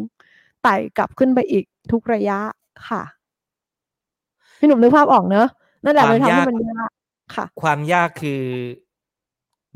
[0.63, 2.39] ไต่กลับขึ้นไปอีกทุกระยะ
[2.89, 3.03] ค่ะ
[4.59, 5.47] พี่หนุ่มนึกภาพออกเนาะ
[5.84, 6.89] นั่นแหคละวาเลมยทำยาให้กมันยาก
[7.36, 8.43] ค่ะ ความยากคือ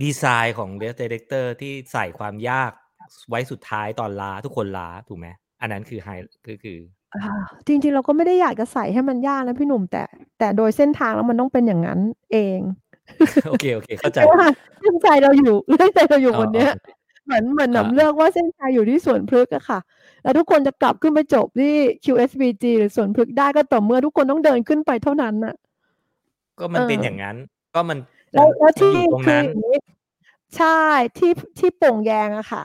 [0.02, 2.72] ดีไซน์ของ Best Director ที่ใส่ความยาก
[3.30, 5.28] ไว้สุดท้ายตอนล้าทุกคนล้าถูกไหม
[5.62, 6.10] อันนั้นคือไฮ
[6.48, 6.78] ก็คือ
[7.14, 7.22] อ่า
[7.68, 10.04] จริงๆเราก็ไม่ได้อยากจะใส่ให้มันยากนะพี่หนุ่มแต่
[10.40, 12.00] แต่โดยเส้นทางแล้วมันต้องเป็นอย่างนั้น
[12.32, 12.60] เอง
[13.50, 14.48] โอเคโอเคเข้าใจเพราะว่า
[14.80, 16.88] เส้นชัยเราอยู่เส้นชัยเราอยู่อ๋อบนอ๋อเนี้ยโอเค
[17.26, 19.80] เหมือนเหมือนหอานำเลือกว่าเส้นชัยอยู่ที่สวนพฤกษ์อะค่ะ
[20.24, 21.74] แล้วทุกคนจะกลับขึ้นไปจบที่
[22.06, 25.56] QSBG หรือสวนพฤกษ์ได้ก็ต่อเมื่อทุกคนต้องเดินขึ้นไปเท่านั้นน่ะ
[26.60, 27.36] ก็เอมันเป็นออย่างงั้น
[27.76, 28.00] ก็มัน
[28.34, 29.78] แล้มัวนแล้วมันที่อยู่ตรงคือนั้นอย่างงี้
[30.58, 30.80] ใช่
[31.18, 32.64] ที่ที่โป่งแยงอะค่ะ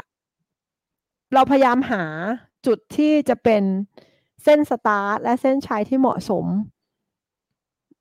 [1.34, 2.04] เราพยายามหา
[2.66, 3.62] จุดที่จะเป็น
[4.44, 6.46] เส้นสตาร์ตและเส้นชัยที่เหมาะสม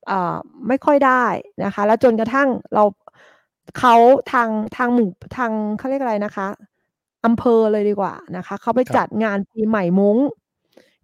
[0.10, 1.26] อ่าไม่ค่อยได้
[1.64, 2.84] นะคะ แล้วจนกระทั่งเรา
[3.78, 3.96] เขา
[4.32, 6.48] ทางทางหมู่ทางเขาเรียกอะไรนะคะ
[7.26, 10.18] อำเภอเลยดีกว่านะคะ เขาไปครัจับดงานปีใหม่มุ้ง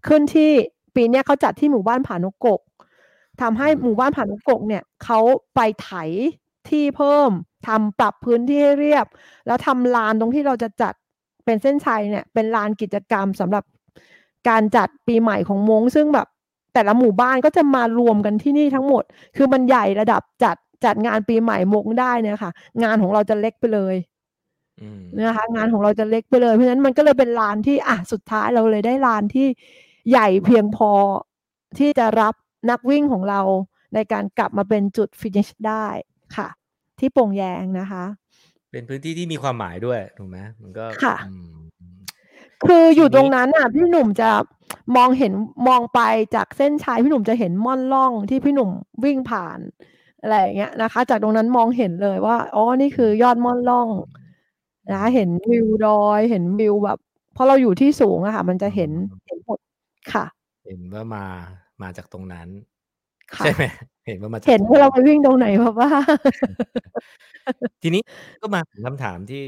[0.08, 0.52] ขึ้นที่
[0.96, 2.62] ปีเนี้ยเขาจัดที่หมู่บ้านผานกกก
[3.42, 5.20] ทำให้อืมหมู่บ้านผานกกเนี่ยเขา
[5.56, 5.92] ไปไถ
[6.70, 7.32] ที่เพิ่ม
[7.68, 9.06] ทำปรับพื้นที่ให้เรียบ
[9.48, 10.94] แล้วทำลานตรงที่เราจะจัด
[11.50, 13.64] เป็นเส้นชัยเนี่ยเป็นลานกิจกรรมสำหรับ
[14.50, 16.28] การจัดปีใหม่ของม้งซึ่งแบบ
[16.74, 19.04] แต่ละหมู่บ้านก็จะมารวมกันที่นี่ทั้งหมด
[19.36, 22.52] คือมันใหญ่ระดับจัดจัดงานปีใหม่ม้งได้เนี่ยค่ะ
[22.84, 23.96] งานของเราจะเล็กไปเลย
[24.82, 29.48] อืมนะคะงานของเราจะเล็กไปเลยเพราะฉะนั้นมันก็เลยเป็นลานที่อะสุดท้ายเราเลยได้ลานที่
[30.10, 30.92] ใหญ่เพียงพอ
[31.78, 32.34] ที่จะรับ
[32.70, 33.42] นักวิ่งของเรา
[33.94, 35.86] ในการกลับมาเป็นจุด finish ได้
[36.38, 36.48] ค่ะ
[37.00, 38.04] ที่โป่งแยงนะคะ
[38.72, 41.46] เป็นพื้นที่ที่มีความหมายด้วยถูกไหมมันก็ค่ะอืม
[42.66, 44.30] คืออทียู่ตรนี้งนั้นน่ะ พี่หนุ่มจะ
[44.96, 45.34] มองเห็น
[45.68, 46.00] มองไป
[46.36, 48.70] จากเส้นชัยพี่หนุ่มจะเห็นม่อนล่องที่พี่หนุ่ม
[49.04, 49.60] วิ่งผ่าน
[50.22, 53.90] อะไรอย่างเงี้ยนะคะ จากตรงนั้นมองเห็นเลยว่าอ๋อนี่คือยอดม่อนล่อง
[54.86, 56.98] อืนะคะมเห็นวิวดอยเห็นวิวแบบ
[57.34, 58.92] เพราะเราอยู่ที่สูงอะค่ะ มันจะอ๋อเห็น
[59.26, 59.60] เห็นหมด
[60.14, 60.26] ค่ะ
[60.64, 61.26] เห็นว่ามา
[61.82, 62.79] มาจากตรงนั้นค่ะ
[63.42, 63.64] ใช่ไหม
[64.06, 66.04] เห็นว่ามาจากเห็นตรงว่านั้เรานไปวิ่งตรงไหนมาบ้าง
[67.82, 68.02] ทีนี้
[68.42, 69.44] ก็มาถึงคำถามที่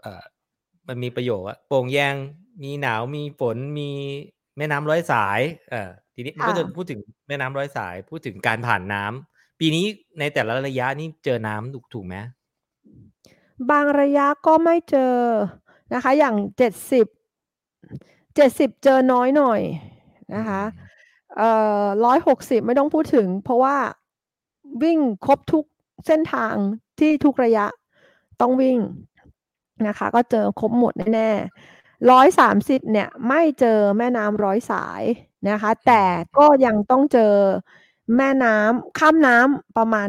[0.00, 0.24] เอ่อ
[0.88, 2.14] มันมีประโยคว่าโป่งแยง
[2.62, 3.90] มีหนาวมีฝนมี
[4.58, 9.84] แม่น้ำร้อยสาย เอ่อทีนี้มันค่ะก็จะพูดถึงแม่น้ำร้อยสาย พูดถึงการผ่านน้ำปีนี้
[10.18, 12.16] ในแต่ละระยะนี่เจอน้ำถูกถูกไหม
[13.70, 15.14] บางระยะก็ไม่เจอ
[15.92, 17.06] นะคะ อย่างเจ็ดสิบ
[18.36, 19.60] เจ็ดสิบเจอน้อยหน่อย
[20.32, 20.83] อืนะคะม
[21.36, 21.50] เอ่
[21.82, 23.76] อร้อยหกสิบไม่ต้องพูดถึง เพราะว่า
[24.82, 25.64] วิ่งครบทุก
[26.06, 26.54] เส้นทาง
[26.98, 27.66] ที่ทุกระยะ
[28.40, 28.78] ต้องวิ่ง
[29.86, 35.02] นะคะ ก็เจอครบหมดแน่ๆร้อยสามสิบเนี่ยไม่เจอแม่น้ำร้อยสาย
[35.50, 36.04] นะคะ แต่
[36.38, 37.34] ก็ยังต้องเจอ
[38.16, 40.08] แม่น้ำข้ามน้ำประมาณ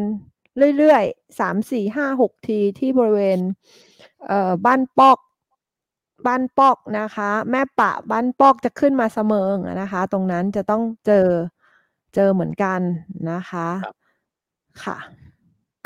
[0.78, 3.39] เรื่อยๆสามสี่ห้าหกทีที่บริเวณ
[4.26, 5.19] เบ้านปอก
[6.28, 11.28] บ้านปอกนะคะ แม่ปะบ้านปอกจะขึ้นมาเสมิงอะนะคะ ตรงนั้นจะต้องเจอ
[12.15, 12.80] เจอเหมือนกัน
[13.32, 13.95] นะคะครับ
[14.84, 14.97] ค่ะ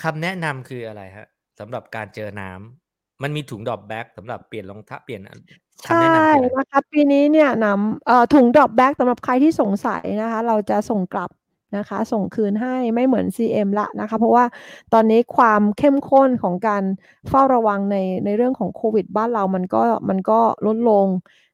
[0.04, 1.28] คำแนะนำคืออะไรฮะ
[1.60, 5.40] สำหรับการเจอน้ำมันมีถุง drop bag สำหรับเปลี่ยนรองเท้าเปลี่ยนอัน
[5.84, 11.30] ใชคำแนะนำคืออะไรนะคะปีนี้เนี่ยนำเอ่อถุง drop bag สำหรับใครที่สงสัยนะคะ เราจะส่งกลับ
[11.78, 14.46] นะคะ ส่งคืนให้ไม่เหมือน CM ละนะคะ เพราะว่า
[14.94, 16.84] ตอนนี้ความเข้มข้นของการ
[17.30, 21.08] เฝ้าระวังในในเรื่องของโควิด บ้านเรามันก็มันก็ลดลง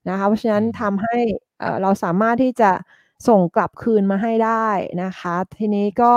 [0.09, 1.15] นะคะ เพราะฉะอืนั้นมทำให้
[1.59, 2.71] เอ่อเราสามารถที่จะ
[3.27, 4.67] ส่งกลับคืนมาให้ได้
[5.03, 6.11] นะคะ ทีนี้ก็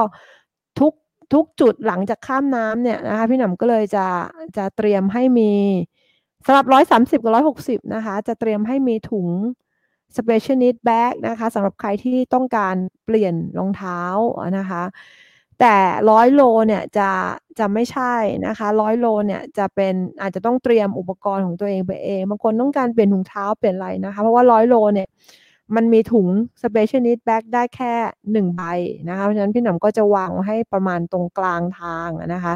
[0.80, 0.92] ทุก
[1.32, 4.06] ทุกจุดหลังจากข้ามน้ำเนี่ยนะคะ พี่หนำก็เลยจะ
[4.56, 5.52] จะเตรียมให้มี
[6.46, 9.28] สำหรับ 130 กับ 160 นะคะ จะเตรียมให้มีถุง
[10.16, 14.00] specialist bag นะคะสำหรับใครที่ต้องการเปลี่ยนรองเท้า
[14.58, 14.82] นะคะ
[15.60, 15.76] แต่
[16.10, 17.10] ร้อยโลเนี่ยจะ
[17.58, 18.14] จะไม่ใช่
[18.46, 25.08] นะคะร้อยโลเนี่ยจะเป็นอาจจะต้องเตรียมอุปกรณ์ของตัวเองไปเองบางคนต้องการเปลี่ยนถุงเท้าเปลี่ยนอะไรนะคะ เพราะว่าร้อยโลเนี่ย
[25.76, 26.26] มันมีถุง
[26.62, 27.92] specialist bag ได้แค่
[28.32, 28.62] หนึ่งใบ
[29.08, 32.54] นะคะ เพราะฉะนั้นพี่หนำก็จะวางให้ประมาณตรงกลางทางนะคะ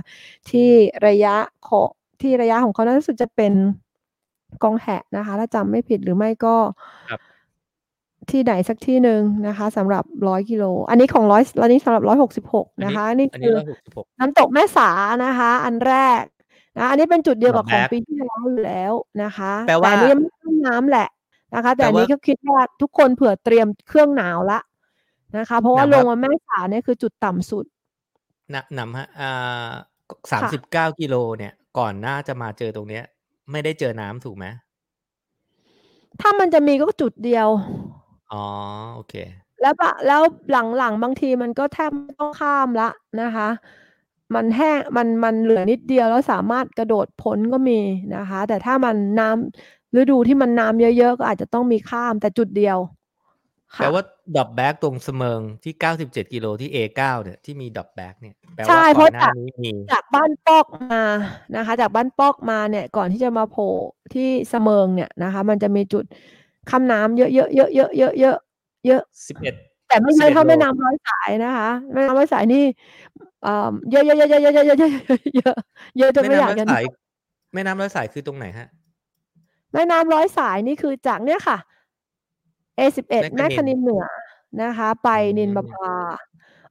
[0.51, 0.71] ที่
[1.07, 1.37] ระยะ
[1.69, 1.83] ขอ
[2.21, 3.53] ที่ระยะของเขาน่ารู้สึกจะเป็น
[4.63, 6.57] กองแหะนะคะ ถ้าจำไม่ผิดหรือไม่ก็
[7.09, 7.21] ครับ
[8.31, 14.91] ที่ไหนสักที่หนึ่งนะคะสำหรับร้อยกิโล อันนี้ของร้อยอันนี้สำหรับร้อยหกสิบหกนะคะ นี่อันคืนี้อร้อยหกสิบหกน้ำตกแม่สา
[15.25, 16.23] นะคะ อันแรก
[16.79, 18.93] นะอันนี้เป็นจุดเดียวกับดขออกงแบ็คปีที่แล้วอยู่แล้ว
[19.23, 21.09] นะคะแปลว่าต่อันนี้ยังไม่ข้ามน้ำแหละ
[21.55, 24.61] นะคะ แต่แปลอันว่านี้ก็คิดว่าทุกคนเผื่อเตรียมเครื่องหนาวละ
[25.39, 27.65] นะคะ เพราะว่าหนาวลครับงมาแม่สาเนี่ยคือจุดต่ำสุด
[28.55, 29.71] นะนำฮะอ่า
[30.33, 33.05] สามสิบเก้ากิโลเนี่ย ก่อนหน้าจะมาเจอตรงเนี้ย
[33.51, 34.47] ไม่ได้เจอน้ำถูกไหม
[36.21, 37.49] ถ้ามันจะมีก็จุดเดียว
[38.33, 38.45] อ๋อ
[38.95, 39.15] โอเค
[39.61, 40.23] แล้วปะแล้ว
[40.79, 42.89] หลัง ๆ บางทีมันก็แทบไม่ต้องข้ามละ
[43.23, 43.49] นะคะ
[44.35, 47.81] มันแห้ง มัน มันเหลือนิดเดียว แล้วสามารถกระโดดพ้นก็มี
[48.17, 52.79] นะคะ แต่ถ้ามันน้ำ ฤดูที่มันน้ำเยอะ ๆ ก็อาจจะต้องมีข้ามแต่จุดเดียว
[53.77, 54.03] ค่ะ แปลว่า
[54.37, 61.05] drop bag ตรงสะเมิงที่เก้าสิบเจ็ดกิโลที่ A9 เนี่ย ที่มี drop bag เนี่ย แปลว่าก่อนหน้านี้ ใช่ เพราะจากมี จากบ้านปอกมา
[61.57, 63.73] นะคะ จากบ้านปอกมาเนี่ย ก่อนที่จะมาโผล่
[64.15, 66.05] ที่สะเมิงเนี่ยนะคะ มันจะมีจุด
[66.71, 69.55] ข้ามน้ำเยอะๆเยอะๆเยอะๆเยอะๆเยอะๆเยอะสิบเอ็ด
[69.89, 72.65] แต่ไม่เยอะ11เท่าโลแม่น้ำร้อยสายนะคะแม่น้ำร้อยสายนี่
[73.43, 75.57] เอ่อเยอะเยอะเยอะเยอะเยอะเยอะเยอะเยอะเยอะ
[75.99, 76.83] เยอะจนแม่ไม่อยากน้ำร้อยจะสาย
[77.55, 78.69] แม่น้ำร้อยสายคือตรงไหนฮะ
[79.73, 81.59] แม่น้ำร้อยสายนี่คือจากเนี่ยค่ะ
[82.77, 84.05] A11 แม่แม่คคณิณินนเหนือ
[84.63, 85.89] นะคะ ไปอืมนินประภา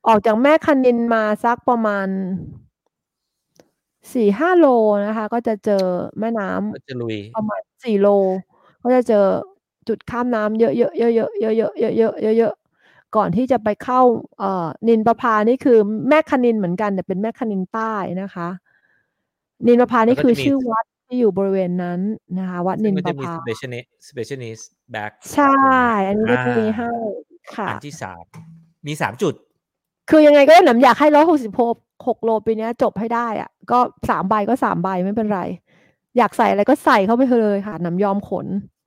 [0.07, 2.07] ออกจากแม่คณินมาสักประมาณ
[4.13, 4.65] สี่ห้าโล
[5.05, 5.85] นะคะ ก็จะเจอ
[6.19, 8.07] แม่น้ำก็จะลุยประมาณสี่โล
[8.83, 9.25] ก็จะเจอ
[9.91, 14.01] จุดข้ามน้ำเยอะๆเยอะๆเยอะๆเยอะๆเยอะๆเยอะๆเยอะๆก่อนที่จะไปเข้า
[14.39, 15.77] เอ่อนินประพานี่คือ
[16.09, 18.49] แม่คณินเหมือนกันแต่เป็นแม่คณินใต้นะคะ
[19.67, 21.99] นินประพานี่คือชื่อวัดที่อยู่บริเวณนั้น
[22.39, 24.63] นะคะ วัดซึ่นิงนก็ปจะระมีพา specialist specialist
[24.95, 25.55] back ใช่
[26.07, 26.91] อันนี้ก็จะมีให้
[27.55, 28.23] ค่ะอันที่สาม
[28.87, 29.33] มีสามจุด
[30.09, 31.53] คือยังไงก็หนำอยากให้ร้อยหกสิบ
[32.07, 33.79] หกโลปีเนี้ยจบให้ได้อะก็
[34.09, 35.41] สามใบก็สามใบไม่เป็นไร
[36.17, 38.80] อยากใส่อะไรก็ใส่เข้าไปเลยค่ะหนำยอมขนเอ่อ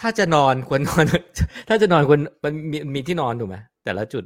[0.00, 1.04] ถ้าจะนอนควรนอน
[1.68, 4.24] ถ้าจะนอนควรมันมีมีที่นอนถูกไหมแต่ละจุด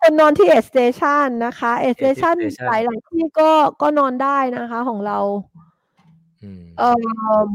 [0.00, 3.50] คนนอนที่เอสเตชันนะคะเอสเตชัน Station หลายหลายๆที่ก็
[3.82, 5.18] ก็นอนได้นะคะของเรา
[6.42, 7.46] อืมเอ่อ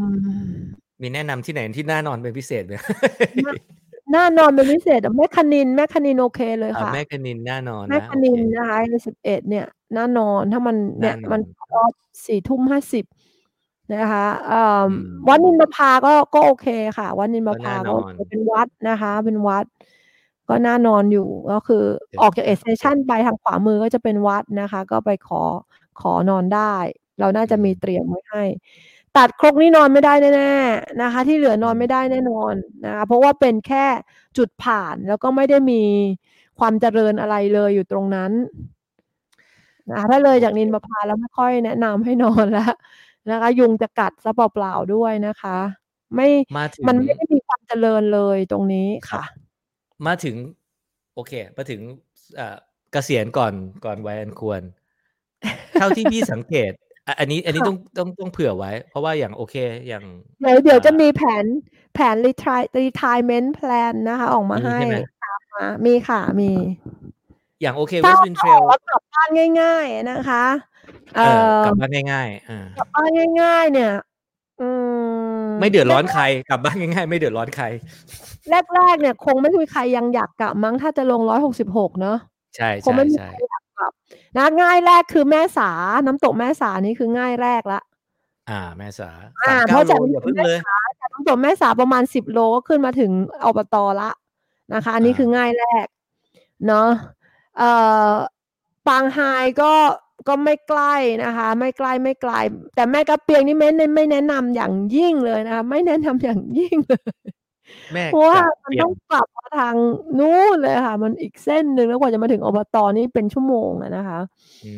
[1.01, 2.73] มีแนะนำที่ไหนที่น่านอนเป็นพิเศษไหม
[4.15, 9.65] น่านอนเป็นพิเศษอะแม่ขนิน แม่ขนินโอเคเลยอ่าค่ะม่คณินน่านอนแม่นะคแม่ขนินโอเคนะคะสิบเอ็ดเนี่ย
[9.95, 11.41] น่านอนถ้ามันเนี่ยน่านอนมัน
[11.73, 11.91] รอบ
[12.25, 13.05] สี่ทุ่มห้าสิบ
[13.93, 14.89] นะคะเอ่ออม
[15.27, 16.67] วัดนินประภาก็ก็โอเค
[16.97, 19.65] ค่ะ วัดนินประภาก็น่าก็นอนเป็นวัดนะคะ เป็นวัด
[20.49, 25.41] ก็น่านอนอยู่ก็คือเดี๋ยวออกจาก aid station ไปทางขวามือก็จะเป็นวัดนะคะ ก็ไปขอ
[26.01, 26.75] ขอนอนได้
[27.19, 28.43] เราน่าจะมีเตรียมไว้ให้
[29.17, 32.53] ตัดครกนี่นอนไม่ได้แน่ๆนะคะ ที่เหลือนอนไม่ได้แน่นอน
[32.85, 33.85] นะคะเพราะว่าเป็นแค่
[34.37, 35.81] จุดผ่านแล้วก็ไม่ได้มี
[36.59, 38.31] ความเจริญอะไรเลยอยู่ตรงนั้น
[39.89, 42.63] นะคะถ้าเลยจากนินประพาแล้วไม่ค่อยแนะนำให้นอนแล้ว
[43.29, 45.57] นะคะ ยุงจะกัดซะเปล่าๆด้วยนะคะ
[46.15, 49.23] ไม่มาถึงมันไม่ได้มีความเจริญเลยตรงนี้ค่ะ
[50.07, 50.35] มาถึง
[51.15, 51.81] โอเค มาถึง
[52.35, 52.57] เอ่อ
[52.91, 53.53] เกษียณก่อน
[53.85, 54.61] ก่อนวัยอันควร
[55.73, 56.71] เท่าที่พี่สังเกต
[57.07, 59.55] อะอันนี้อันนี้ค่ะต้องต้องต้องเผื่อไว้ เพราะว่าอย่างโอเค
[59.87, 60.03] อย่าง
[60.41, 61.45] เดี๋ยวเดี๋ยวจะอ่ามีแผน
[61.93, 66.51] แผน retire retirement plan นะคะ ออกมามีให้ใช่ไหมตามมามีค่ะมี
[67.61, 69.29] อย่างโอเคถ้า West Wind ถ้าอ Trail อกแล้วกลับบ้าน
[69.61, 70.43] ง่าย ๆ นะคะ
[71.15, 73.09] เอเอ่ออกลับบ้านง่ายๆอ่ากลับบ้าน
[73.41, 73.91] ง่าย ๆ เนี่ย
[74.61, 74.69] อื
[75.45, 77.65] มไม่เดือดร้อนใครกลับบ้านง่ายๆ ไม่เดือดร้อนใคร
[78.75, 82.17] แรกๆเนี่ย คงไม่มีใครยังอยากกลับมั้งถ้าจะลงร้อยหกสิบหกเนอะ
[82.55, 83.91] ใช่คงใช่ไม่มีใช่ใครอยากกลับ
[84.37, 85.71] นะง่ายแรกคือแม่สา
[86.05, 87.81] น้ำตกแม่สานี่คือง่ายแรกละ
[88.49, 89.09] อ่า แม่สา
[89.43, 90.59] อ่าสามเพเก้าราะโลจากอย่าเพิ่งเลย
[90.99, 93.11] จากน้ำตกแม่สาประมาณสิบโลก็ขึ้นมาถึง
[93.45, 94.09] อบตละ
[94.73, 95.85] นะคะ อันนี้อ่าคือง่ายแรก
[96.67, 96.87] เนาะ
[97.57, 97.71] เอ่
[98.07, 98.11] อ
[98.87, 99.19] ปางไฮ
[99.61, 99.71] ก็
[100.27, 102.33] ก็ไม่ใกล้นะคะ ไม่ใกล้ไม่ไกล
[102.75, 107.03] แต่แม่กระเปียงนี่ไม่ไม่แนะนำอย่างยิ่งเลยนะคะไม่แนะนำอย่างยิ่งเลย
[107.93, 109.75] แม่เพราะว่ากับมันเปียต้องกลับมาทาง
[110.19, 114.19] นู้นเลยค่ะ มันอีกเส้นหนึ่งแล้วกว่าจะมาถึงอบตนี่เป็นชั่วโมงอะนะคะ
[114.65, 114.73] อื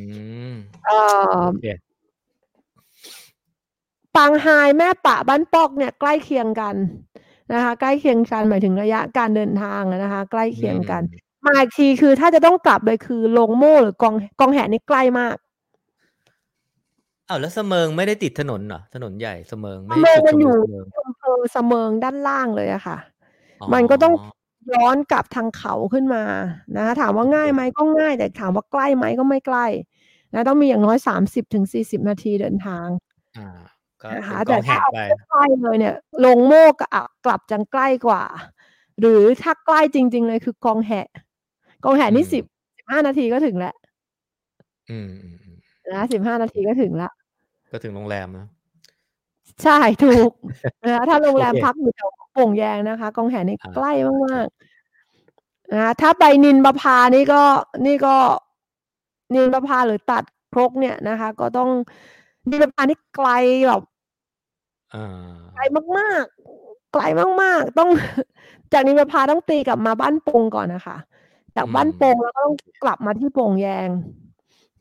[0.51, 0.53] ม
[0.85, 0.99] เอ่
[1.31, 1.67] อโอเค
[4.15, 6.75] ปางไฮแม่ปะบ้านปอกเนี่ยใกล้เคียงกัน
[7.53, 15.37] นะคะ ใกล้เคียงกันหมายถึงระยะการเดินทางอะนะคะ ใกล้เคียงกันอื มมาอีกทีคือถ้าจะต้องกลับเลยคือลงโม่หรือกองกองแหนี่ใกล้มาก
[17.29, 22.97] อ้าวแล้วเสมิงไม่ได้ติดถนนเหรอถนนใหญ่เสมิงเสไม่มิใช่งจุดมันชอยู่มวิวเสมิงที่อำเภอเสมิงด้านล่างเลยอะค่ะ
[23.61, 24.13] อ๋อมันก็ต้อง
[24.73, 26.23] ย้อนกลับทางเขาขึ้นมา
[26.75, 29.65] นะคะถามว่าง่ายไหมก็ง่าย แต่ถามว่าใกล้ไหมก็ไม่ใกล้
[30.33, 32.87] นะต้องมีอย่างน้อยสามสิบถึงสี่สิบนาทีเดินทาง
[33.37, 33.49] อ่า
[34.01, 35.95] ก็นะคะเป็นกแต่องถ้าแหกเอาไปใกล้ๆเลยเนี่ย
[36.25, 38.23] ลงโมกกับอะกลับจังใกล้กว่า
[38.99, 41.07] หรือถ้าใกล้จริง ๆ เลยคือกองแหะ
[41.83, 42.43] กองแหะนี่สิบ
[42.77, 43.75] สิบห้านาทีก็ถึงแล้ว
[44.89, 45.55] อืมอืมอืม
[45.91, 47.09] นะสิบห้านาทีก็ถึงละ
[47.71, 48.47] ก็ถึงโรงแรมนะ
[49.63, 50.31] ใช่ถูก
[50.83, 53.91] นะคะถ้าโรงแรมโอเคพักอยู่แถวโป่งแยงนะคะกองแหนี่อ่าใกล้
[54.25, 57.41] มากๆนะคะถ้าไปนินประพานี่ก็
[57.85, 58.15] นี่ก็
[59.35, 60.23] นินประพาหรือตัด
[60.53, 61.69] ครกเนี่ยนะคะ ก็ต้อง
[62.49, 63.29] นินประพานี่ไกล
[63.67, 63.81] แบบ
[64.93, 65.61] อ่าไกล
[65.97, 67.03] มากๆไกล
[67.41, 67.89] มากๆ ต้อง
[68.73, 70.97] จากนินประพาต้องตีกลับมาบ้านโปงก่อนนะคะ
[71.57, 73.89] จากบ้านโปงแล้วก็ต้องกลับมาที่โป่งแยง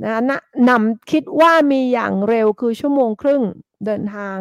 [0.03, 3.43] นะคะนะนำคิดว่ามีอย่างเร็วคือชั่วโมงครึ่ง
[3.87, 4.39] เดินทาง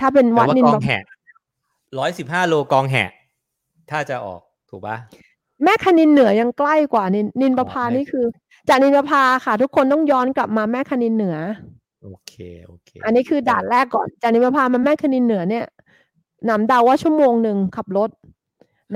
[0.00, 1.04] ถ้าเป็นแต่วัดว่านินกอประงพาแหก
[1.98, 3.10] ร้อยสิบห้าโลกองแหก
[3.90, 4.40] ถ้าจะออก
[4.70, 4.96] ถูกปะ
[5.64, 8.24] แม่คณินเหนือยังใกล้กว่านินนินประพาอ๋อนี่คือ
[8.68, 11.36] จากนินประพาค่ะ ทุกคนต้องย้อนกลับมาแม่คณินเหนือ
[12.02, 12.32] โอเค
[12.66, 15.64] โอเค อันนี้คือด่านแรกก่อนจากนินประพามาแม่คณินเหนือเนี่ย
[16.48, 18.10] นำเดาว่าชั่วโมงหนึ่งขับรถ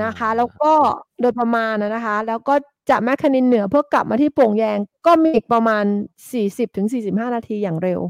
[0.03, 0.72] นะคะ แล้วก็
[1.20, 2.55] โดยประมาณนะนะคะ แล้วก็
[2.91, 5.84] จากแม่คณินเหนือเพื่อกลับมาที่โป่งแยงก็มีอีกประมาณ
[6.32, 8.01] สี่สิบถึงสี่สิบห้านาทีอย่างเร็ว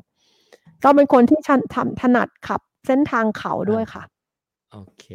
[0.84, 4.02] ก็เป็นคนที่ชันทำถนัดขับเส้นทางเขาด้วยค่ะ
[4.72, 5.06] โอเค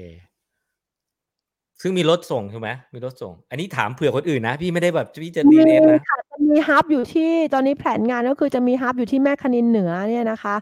[1.82, 10.56] ซึ่งมีรถส่งใช่ไหมมีรถส่ง อันนี้ถามเผื่อคนอื่นนะ พี่ไม่ได้แบบพี่จะดีมีเอนะค่ะ จะมีฮับอยู่ที่ตอนนี้แผนงานก็คือจะมีฮับอยู่ที่แม่คณินเหนือเนี่ยนะคะ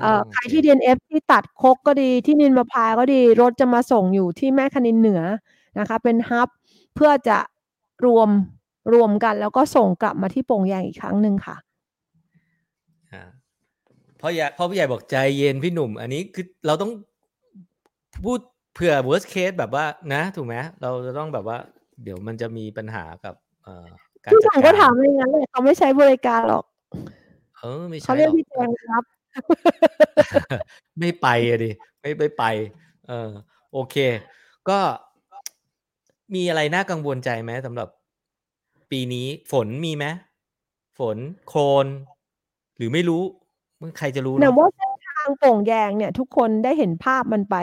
[0.00, 5.22] เอ่อใครที่ DNF ที่ตัดคกก็ดีที่นินประพาก็ดีรถจะมาส่งอยู่ที่แม่คณินเหนือ
[5.78, 6.48] นะคะ เป็นฮับ
[6.94, 7.38] เพื่อจะ
[8.06, 8.28] รวม
[8.94, 11.56] รวมกัน แล้วก็ส่งกลับมาที่โป่งแยงอีกครั้งหนึ่งค่ะ
[13.12, 13.22] อ่า
[14.20, 16.92] พ่อใหญ่พ่อผู้ใหญ่บอกใจเย็นพี่หนุ่ม อันนี้คือเราต้อง
[18.24, 18.38] พูด
[18.74, 19.84] เผื่อ worst case แบบว่า
[20.14, 21.58] นะ ถูกไหมเราจะต้องแบบว่า
[22.02, 23.34] เดี๋ยวมันจะมีปัญหากับ
[23.64, 23.86] เอ่อ
[24.24, 26.64] การที่จัดสั่งกาก็รถามอย่างนั้นเลยเขาไม่ใช้บริการหรอก
[27.58, 29.04] เออไม่ใช่เขาเรียกหรอกพี่แจงครับ
[30.98, 31.70] ไม่ไปอะดิ
[32.00, 32.44] ไม่ไม่ไป
[33.08, 33.30] เออ
[33.72, 33.96] โอเค
[34.68, 34.78] ก็
[36.34, 37.88] มีอะไรน่ากังวลใจไหมสำหรับ
[38.90, 40.06] ปีนี้ฝนมีไหม
[40.98, 41.16] ฝน
[41.48, 41.86] โคลน
[42.76, 43.22] หรือไม่รู้
[43.98, 47.56] ใครจะรู้แต่เนาะว่าเส้นทางโป่งแยงเนี่ย ทุกคนได้เห็นภาพมันไป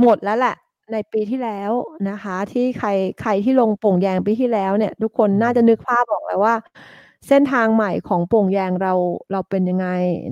[0.00, 0.56] หมดแล้วแหละ
[0.90, 1.72] ในปีที่แล้ว
[2.10, 2.88] นะคะ ที่ใคร
[3.20, 6.54] ใครที่ลงโป่งแยงปีที่แล้วเนี่ย ทุกคนน่าจะนึกภาพออกแล้วว่า
[7.28, 8.92] เส้นทางใหม่ของโป่งแยงเรา
[9.32, 9.86] เราเป็นยังไง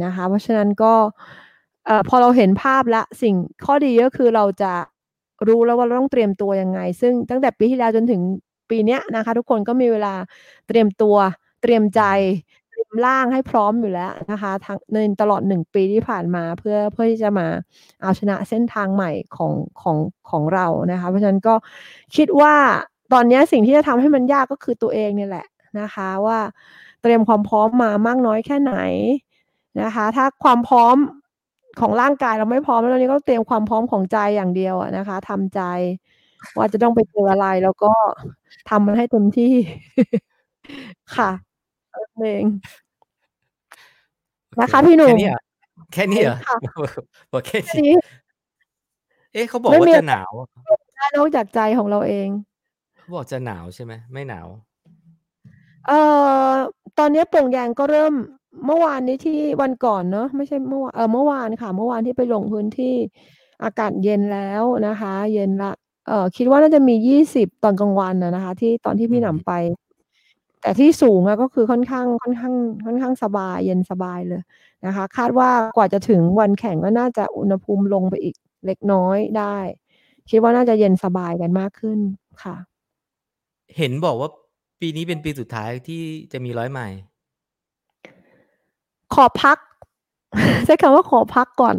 [0.05, 0.95] นะคะ เพราะฉะนั้นก็
[1.87, 3.35] เอ่อ พอเราเห็นภาพแล้ว สิ่ง
[3.65, 4.73] ข้อดีก็คือเราจะ
[5.49, 8.21] รู้แล้วว่า เราต้องเตรียมตัวยังไง ซึ่งตั้งแต่ปีที่แล้วจนถึง
[8.71, 10.15] ปีเนี้ยนะคะ ทุกคนก็มีเวลา
[10.69, 11.17] เตรียมตัว
[11.63, 12.03] เตรียมใจ
[12.43, 12.60] เตรียม
[13.07, 17.47] ร่างให้พร้อมอยู่แล้วนะคะทั้งในตลอดหนึ่งปีที่ผ่านมาเพื่อเพื่อที่จะมา
[18.03, 19.97] เอาชนะเส้นทางใหม่ของของ
[20.31, 21.55] ของเรานะคะ เพราะฉะนั้นก็
[22.17, 22.55] คิดว่า
[23.13, 25.47] ตอนนี้สิ่งที่จะทำให้มันยากก็คือตัวเองเนี่ยแหละ
[25.81, 26.39] นะคะว่า
[27.03, 28.75] เตรียมความพร้อมมามากน้อยแค่ไหน
[29.83, 30.97] นะคะ ถ้าความพร้อม
[31.81, 35.61] ของร่างกายเราไม่พร้อมแล้วนี้ก็เตรียมความพร้อมของใจอย่างเดียวอะนะคะทำใจ
[36.57, 37.93] ว่าจะต้องไปเจออะไรแล้วก็
[38.69, 39.53] ทำมันให้เต็มที่
[41.17, 41.31] ค่ะ
[41.91, 42.45] เท่านั้นเอง
[44.55, 45.41] โอเนะคะพี่หนุ่มแค่นี้เหรอ
[45.93, 46.57] แค่นี้เหรอค่ะ
[47.33, 47.97] บอกแค่แค่นี้นี้
[49.33, 50.33] เอ๊ะเขาบอกไม่ว่ามีจะหนาว
[50.97, 52.29] ได้นอกจากใจของเราเอง
[52.99, 54.49] เขาบอกจะหนาวใช่ไหมไม่หนาว
[55.87, 56.01] เอ่
[56.51, 56.53] อ
[56.99, 58.15] ตอนนี้โป่งแยงก็เริ่ม
[58.67, 62.95] เมื่อวานนี้ที่วันก่อนเนอะไม่ใช่เมื่อวานเออเมื่อวานค่ะ เมื่อวานที่ไปลงพื้นที่
[63.65, 65.73] อากาศเย็นแล้วนะคะ เย็นละ
[66.07, 69.53] เอ่อคิดว่าน่าจะมียี่สิบตอนกลางวันนะนะคะ ที่ตอนที่พี่อืมหนำไป
[70.61, 72.55] แต่ที่สูงอะก็คือค่อนข้างค่อนข้าง
[72.87, 74.43] ค่อนข้างสบายเย็นสบายเลย
[74.87, 78.35] นะคะ คาดว่ากว่าจะถึงวันแข่งก็น่าจะอุณหภูมิลงไปอีก
[78.67, 79.57] เล็กน้อยได้
[80.31, 81.99] คิดว่าน่าจะเย็นสบายกันมากขึ้น
[82.43, 82.57] ค่ะ
[83.77, 84.31] เห็นบอกว่า
[84.81, 86.99] ปีนี้เป็นปีสุดท้ายที่จะมีร้อยไมล์
[89.15, 89.59] ขอพัก
[90.67, 91.77] ใช้คำว่าขอพักก่อน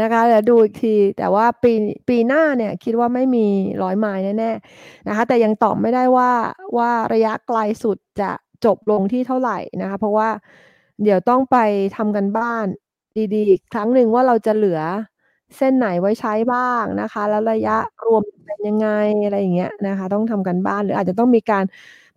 [0.00, 1.72] นะคะเดี๋ยวดูอีกที แต่ว่าปี
[2.08, 3.46] ปีหน้าเนี่ยคิดว่าไม่มี
[3.82, 6.30] ร้อยไมล์แน่ๆนะคะ แต่ยังตอบไม่ได้ว่า
[6.78, 8.30] ว่าระยะไกลสุดจะ
[8.64, 10.28] จบลงที่เท่าไหร่นะคะ เพราะว่า
[11.02, 11.56] เดี๋ยวต้องไป
[11.96, 12.66] ทำกันบ้าน
[13.34, 14.80] ดีๆอีกครั้งหนึ่งว่าเราจะเหลือ
[15.56, 17.76] เส้นไหนไว้ใช้บ้างนะคะ แล้วระยะ
[18.06, 18.88] รวมเป็นยังไง
[19.24, 21.64] อะไรอย่างเงี้ยนะคะ ต้องทำกันบ้านหรืออาจจะต้องมีการ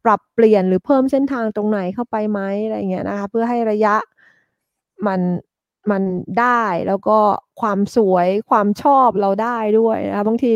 [0.03, 3.95] ปรับเปลี่ยนหรือเพิ่มเส้นทางตรงไหนเข้าไปไหมอะไรอย่างเงี้ยนะคะ เพื่อให้ระยะ
[5.07, 5.21] มัน
[5.91, 6.03] มัน
[6.39, 7.17] ได้แล้วก็
[7.61, 10.53] ความสวยความชอบเราได้ด้วยนะคะบางที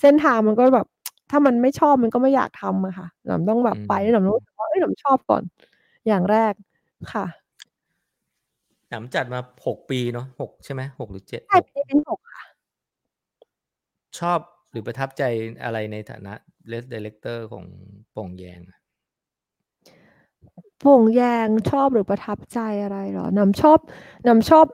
[0.00, 0.86] เส้นทางมันก็แบบ
[1.30, 5.42] ถ้ามันไม่ชอบมันก็ไม่อยากทำอะค่ะหนำต้องแบบอืมไปแล้วหนำรู้สึกว่าเอ้ยหนำชอบก่อน
[6.06, 6.52] อย่างแรก
[7.12, 7.26] ค่ะ
[8.90, 12.44] หนำจัดมาหกปีเนาะหกใช่ไหมหกหรือเจ็ดใช่ปีนี้หกค่ะ
[14.20, 14.38] ชอบ
[14.70, 15.22] หรือประทับใจ
[15.64, 16.34] อะไรในฐานะ
[16.68, 17.64] เลสดีเลกเตอร์ของ
[18.12, 23.78] โป่งแยงโป่งแยงชอบหรือประทับใจอะไรเหรอนำชอบ
[24.28, 24.66] นำชอบ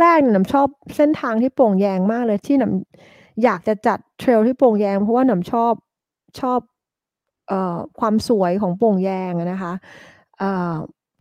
[0.00, 5.74] แรกๆนำชอบเส้นทางที่โป่งแยงมากเลยที่นำอยากจะจัดเทรลที่โป่งแยง เพราะว่านำชอบ
[6.40, 6.60] ชอบ
[7.48, 9.72] เอ่อความสวยของโป่งแยงนะคะ
[10.38, 10.74] เอ่อ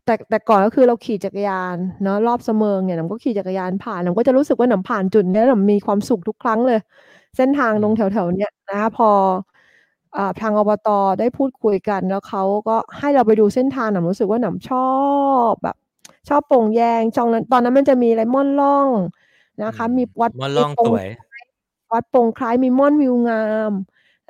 [0.06, 6.80] แต่แต่ก่อนก็คือเราขี่จักรยานเนาะรอบเสมิงเนี่ยนำก็ขี่จักรยานผ่านนำก็จะรู้สึกว่านำผ่านจุดเนี้ยนำมีความสุขทุกครั้งเลย
[7.38, 9.10] เส้นทางตรงแถวๆเนี้ยนะคะพอ
[10.42, 14.92] ทางอบตได้พูดคุยกันแล้วเขาก็ให้เราไปดูเส้นทางหนำรู้สึกว่าหนำชอ
[15.52, 15.76] บแบบ
[16.30, 18.90] ชอบโป่งแยงจองนั้นตอนนั้นมันจะมีอะไรม่อนล่อง
[19.64, 21.08] นะคะอืมมีวัดม่อนล่องโป่สวย
[21.92, 23.72] วัดโป่งคล้ายมีม่อนวิวงาม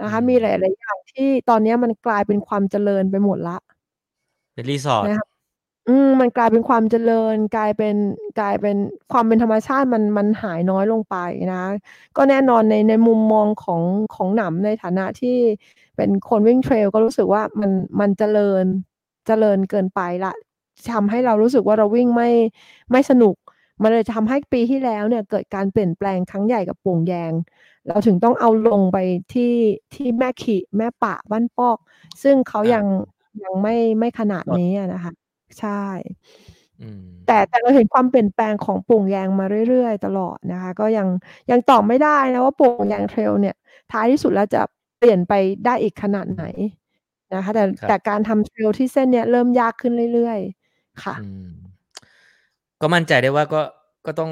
[0.01, 3.57] นะคะอืมมีหลายๆอย่างที่ตอนเนี้ยมันกลายเป็นความเจริญไปหมดละ
[4.53, 5.27] เป็นรีสอร์ทนะคะ
[5.87, 7.95] อืม มันกลายเป็นความเจริญ กลายเป็น
[8.39, 8.75] กลายเป็น
[9.11, 11.15] ความเป็นธรรมชาติมัน มันหายน้อยลงไป
[11.51, 11.63] นะ
[12.17, 13.81] ก็แน่นอนใน ในมุมมองของ
[14.13, 15.37] ของหนำในฐานะที่
[15.95, 18.65] เป็นคนวิ่งเทรล ก็รู้สึกว่ามัน มันเจริญ
[19.27, 20.33] เจริญเกินไปละ
[20.93, 22.29] ทำให้เรารู้สึกว่าเราวิ่งไม่
[22.91, 23.35] ไม่สนุก
[23.81, 27.33] มันเลยทำให้ปีที่แล้วเนี่ยเกิดการเปลี่ยนแปลงครั้งใหญ่กับโป่งแยง
[27.87, 28.97] เราถึงต้องเอาลงไป
[29.33, 29.53] ที่
[29.93, 31.77] ที่แม่ขีแม่ปะบ้านปอก
[32.23, 32.85] ซึ่งเขายัง
[33.43, 35.13] ยังไม่ไม่ขนาดนี้อะนะคะ
[35.59, 35.69] ใช่
[36.81, 41.07] อืมแต่แต่เราเห็นความเปลี่ยนแปลงของโป่งแยงมาเรื่อยๆ ตลอดนะคะ ก็ยัง
[41.51, 43.55] ยังตอบไม่ได้นะว่าโป่งแยงเทรลเนี่ย
[43.91, 44.61] ท้ายที่สุดแล้วจะ
[44.99, 45.33] เปลี่ยนไป
[45.65, 46.43] ได้อีกขนาดไหน
[47.33, 51.49] นะคะ แต่ครับแต่การทำเทรลที่เส้นเนี้ยเริ่มยากขึ้นเรื่อยๆ ค่ะอืม
[52.81, 53.61] ก็มั่นใจได้ว่าก็
[54.05, 54.31] ก็ต้อง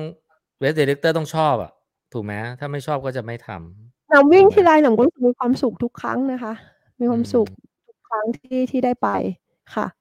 [0.60, 1.72] เวสเดเลกเตอร์ต้องชอบอะ
[2.14, 6.54] ถูกไหมถ้าไม่ชอบก็จะไม่ทำหนำวิ่งถูกไหมทีไรหนำก็รู้สึกมีความสุขทุกครั้งนะคะ
[7.00, 7.48] มีความอืมสุข
[7.88, 9.08] ทุกครั้งที่ที่ได้ไป
[9.76, 10.01] ค่ะเ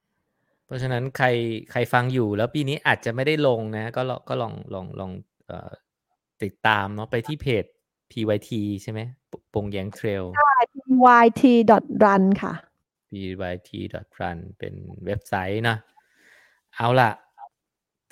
[0.71, 1.27] ราะฉะนั้นใคร
[1.71, 5.11] ใครฟังอยู่แล้วปีนี้อาจจะไม่ได้ลงนะ ก็ลองก็ลองลองลอง
[5.47, 5.71] เอ่อ
[6.43, 7.65] ติดตามเนาะไปที่เพจ
[8.11, 8.51] PYT
[8.83, 8.99] ใช่ไหม
[9.31, 10.23] ปปงแยงเทรล
[11.25, 12.53] yt.run ค่ะ
[13.11, 14.73] pyt.run เป็น
[15.05, 15.75] เว็บไซต์นะ
[16.75, 17.11] เอาล่ะ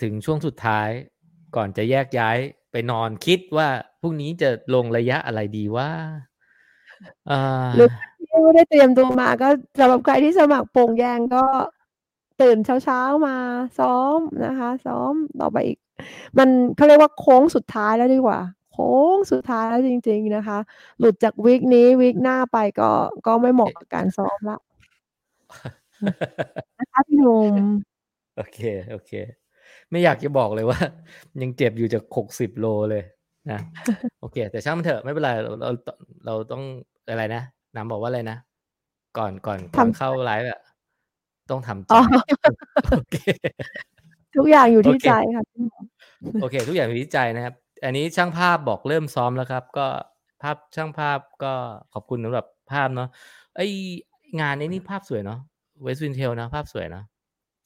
[0.02, 0.90] ถึงช่วงสุดท้าย
[1.56, 2.38] ก่อนจะแยกย้าย
[2.72, 3.68] ไปนอนคิดว่า
[4.02, 5.90] พรุ่งนี้จะลงระยะอะไรดีว่า
[7.30, 9.50] อ่าหรือที่ไม่ได้เตรียมตัวมาก็
[9.80, 11.44] สำหรับใครที่สมัครโป่งแยงก็
[12.42, 13.36] ตื่นเช้าๆมา
[13.80, 15.78] ซ้อมนะคะ ซ้อมต่อไปอีก
[16.38, 18.40] มันเขาเรียกว่าโค้งสุดท้ายแล้วดีกว่า
[18.74, 20.60] โค้งสุดท้ายแล้วจริง ๆนะคะ
[21.00, 22.90] หลุดจากวีคนี้วีคหน้าไปก็
[23.28, 24.58] ก็ไม่เหมาะกับการซ้อมละ
[26.80, 27.56] นะคะพี่หนุ่ม
[28.38, 28.60] โอเค
[28.92, 29.12] โอเค
[29.92, 30.80] ไม่อยากจะบอกเลยว่า
[31.42, 33.04] ยังเจ็บอยู่จากหกสิบโลเลย
[33.52, 33.60] นะ
[34.22, 35.70] โอเค แต่ช่างมันเถอะไม่เป็นไรเราเรา
[36.26, 36.64] เราต้อง
[37.10, 37.44] อะไรนะ
[37.76, 38.38] น้ำบอกว่าอะไรนะ
[39.18, 40.60] ก่อนก่อนก่อนทำเข้าไลฟ์อะ
[41.52, 42.02] ต้องทำใจอ๋อ
[42.92, 43.18] โอเค
[44.36, 45.84] ทุกอย่างอยู่ที่โอเคใจค่ะพี่หนุ่ม
[46.42, 47.56] โอเค ทุกอย่างอยู่ที่ใจนะครับ
[47.86, 49.88] อันนี้ช่างภาพบอกเริ่มซ้อมแล้วครับ ก็
[50.42, 51.54] ภาพช่างภาพก็
[51.94, 53.10] ขอบคุณสำหรับภาพเนาะ
[53.56, 53.62] ไอ
[54.40, 55.40] งานนี้นี่ภาพสวยเนาะ
[55.84, 57.04] West Wind Trail นะ ภาพสวยเนาะ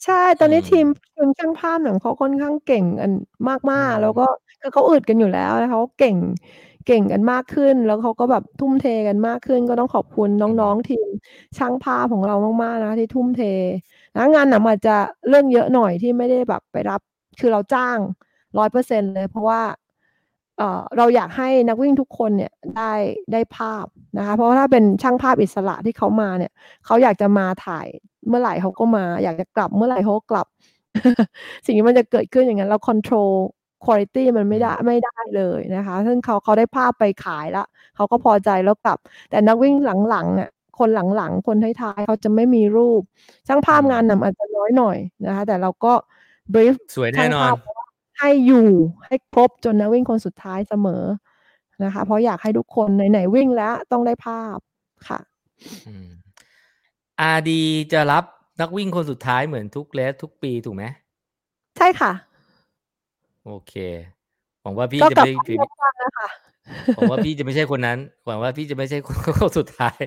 [0.05, 3.11] ใช่ ตอนนี้อืมทีมทีมช่างภาพหนำเขาค่อนข้างเก่งกัน
[3.47, 4.23] มากอืมๆแล้วก็
[4.61, 6.18] คือเขาอึดกันอยู่แล้วแล้วเขาเก่ง
[6.85, 11.07] เก่งกันมากขึ้น แล้วเขาก็แบบทุ่มเทกันมากขึ้น ก็ต้องขอบคุณน้องๆทีม
[11.57, 13.41] ช่างภาพของเรามากๆนะคะที่ทุ่มเท
[14.15, 14.95] นะงานหนังอาจจะ
[15.30, 17.01] เรื่องเยอะหน่อยที่ไม่ได้แบบไปรับ
[17.39, 17.97] คือเราจ้าง
[18.57, 19.61] ร้อยเปอร์เซ็นเลย เพราะว่า
[20.57, 22.93] เอ่อเราอยากให้นักวิ่งทุกคนเนี่ยได้
[23.34, 23.85] ได้ภาพ
[24.18, 26.51] นะคะ เพราะว่าถ้าเป็นช่างภาพอิสระที่เขามาเนี่ย
[26.85, 27.88] เขาอยากจะมาถ่าย
[28.27, 30.47] เมื่อไหร่เขาก็มา อยากจะกลับเมื่อไหร่เขากลับ
[31.65, 37.65] สิ่งที่มันจะเกิดขึ้นอย่างนั้นเรา control quality มั นไม่ได้ไม่ได้เลยนะคะ ซึ่งเขาเขาได้ภาพไปขายละ
[37.95, 38.97] เขาก็พอใจแล้วกลับ
[39.30, 39.76] แต่นักวิ่ง
[40.10, 40.49] หลังๆอะ
[40.80, 43.01] คนหลังๆ คนท้ายๆเขาจะไม่มีรูป
[43.47, 45.93] ช่างภาพอืมงานนำอาจจะน้อยหน่อยนะคะ แต่เราก็
[46.53, 47.88] brief สวยแน่ช่างนอภานพว่า
[48.19, 48.68] ให้อยู่
[49.05, 51.03] ให้ครบจนนักวิ่งคนสุดท้ายเสมอ
[51.84, 54.57] นะคะ เพราะอยากให้ทุกคนไหนๆวิ่งแล้วต้องได้ภาพ
[55.07, 55.19] ค่ะ
[55.88, 56.10] อืม
[57.22, 57.61] อาดี
[57.93, 58.23] จะรับ
[58.61, 60.84] นักวิ่งคนสุดท้ายเหมือนทุกเลสทุกปีถูกไหม
[61.77, 62.11] ใช่ค่ะ
[63.45, 63.74] โอเค
[64.61, 66.28] หวังว่าพี่ก็จะกลับไม่มาเดียวกันนะคะ
[66.95, 69.98] หวังว่าพี่จะไม่ใช่คนนั้น หวังว่าพี่จะไม่ใช่คนคนสุดท้าย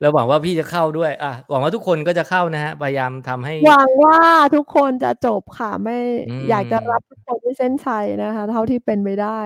[0.00, 4.18] แล้วหวังว่าพี่จะเข้าด้วย อะ หวังว่าทุกคนก็จะเข้านะฮะ พยายามทำให้ หวังว่า
[4.54, 5.98] ทุกคนจะจบค่ะ ไม่
[6.28, 9.40] อืมอยากจะรับทุกคนที่เส้นชัยนะคะ เท่าที่เป็นไปได้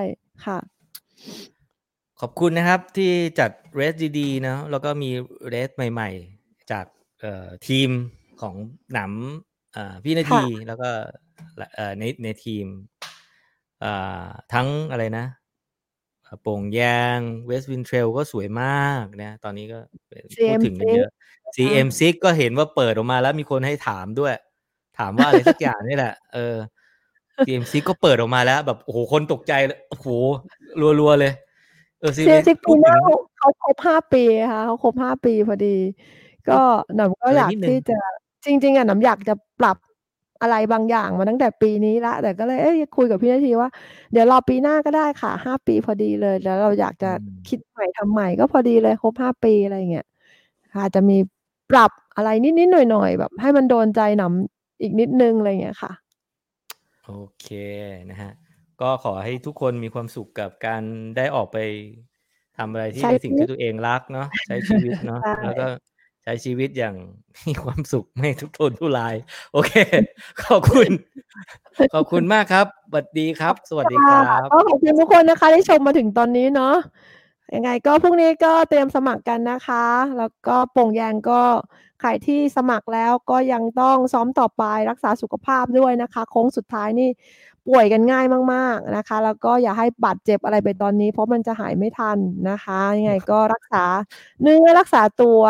[0.47, 0.59] ค่ะ
[2.21, 5.11] ขอบคุณนะครับที่จัดเรสดีๆนะ แล้วก็มี
[5.49, 6.11] เรสใหม่
[6.41, 6.87] ๆ จาก
[7.21, 7.91] เอ่อทีม
[8.41, 8.55] ของ
[8.93, 9.54] หนำเอ่อ
[10.05, 10.91] พี่นาทีแล้วก็
[11.75, 12.67] เอ่อในในทีม
[13.85, 15.27] อ่าทั้งอะไรนะ
[16.23, 16.81] เอ่อโป่งแย
[17.17, 19.79] งเวสต์วินเทรลก็สวยมากนะ ตอนนี้ก็
[20.49, 21.09] พูดถึงกันเยอะ
[21.57, 24.35] CM6 ก็เห็นว่าเปิดออกมาแล้วมีคนให้ถามด้วย
[24.99, 26.57] ถามว่าอะไรสักอย่างนี่แหละ เออ
[27.47, 30.09] CMC ก็เปิดออกมาแล้ว แบบโอ้โหคนตกใจเลยโอ้โห
[31.01, 31.33] รัวๆเลย
[32.01, 33.01] เออเซีย CMC ซิกพูปีดหถึน้าง
[33.39, 34.23] เขาครบห้าปี
[34.53, 35.77] ค่ะเขาครบห้าปีพอดี
[36.49, 36.61] ก็
[36.97, 37.99] หนำก็อะไรอยากนิดนึงที่จะ
[38.47, 39.77] จริง ๆอะหนำอยากจะปรับ
[40.43, 43.69] อะไรบางอย่างมาตั้งแต่ปีนี้ละ แต่ก็เลยเอ้ยคุยกับพี่นาทีว่า
[44.13, 50.07] เดี๋ยวรอปีหน้าก็ได้ค่ะห้าปีพอดีเลย แล้วเราอยากจะอืมคิดใหม่ทำใหม่ก็พอดีเลยครบห้าปีอะไรอย่างเงี้ย
[50.75, 51.19] ค่ะจะมี
[51.71, 55.93] ปรับอะไรนิดๆหน่อยๆแบบ ให้มันโดนใจหนำอีกนิดนึงอะไรอย่างเงี้ยค่ะ
[57.07, 57.49] โอเค
[58.11, 58.33] นะฮะ
[58.81, 60.83] ก็ขอให้ทุกคนมีความสุขกับการ
[61.17, 61.59] ได้ออกไป
[62.59, 65.67] ทำอะไรที่ใช้เป็นสิ่งชีวิตที่ตัวเองรักเนาะใช้ชีวิตเนาะใช่แล้วก็
[66.25, 66.95] ใช้ชีวิตอย่าง
[67.47, 69.15] มีความสุขไม่ทุกทนทุราย
[69.53, 69.73] โอเค
[70.45, 70.91] ขอบคุณ
[71.95, 76.77] ขอบคุณมากครับสวัสดีครับ สวัสดีครับขอบคุณทุกคนนะคะที่ชมมาถึงตอนนี้เนาะ
[77.55, 79.85] ยังไงก็พรุ่งนี้ก็เตรียมสมัครกันนะคะ
[80.19, 81.43] แล้วก็โป่งแยงก็
[82.01, 87.09] ใครที่สมัครแล้วก็ยังต้องซ้อมต่อไปรักษาสุขภาพด้วยนะคะ โค้งสุดท้ายนี่
[87.69, 92.19] ป่วยกันง่ายมาก ๆนะคะ แล้วก็อย่าให้บาดเจ็บอะไรไปตอนนี้ เพราะมันจะหายไม่ทัน
[92.51, 93.85] นะคะ ยังไงก็รักษา
[94.43, 95.41] เนื้อรักษาตัว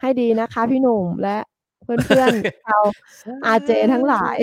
[0.00, 1.38] ให้ดีนะคะ พี่หนุ่มและ
[1.84, 2.82] เพื่อนๆชาว
[3.56, 4.36] RJ ทั้งหลาย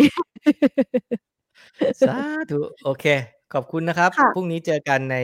[2.02, 2.16] สา
[2.52, 3.06] ธุโอเค
[3.54, 5.18] ขอบคุณนะครับค่ะพรุ่งนี้เจอกันใน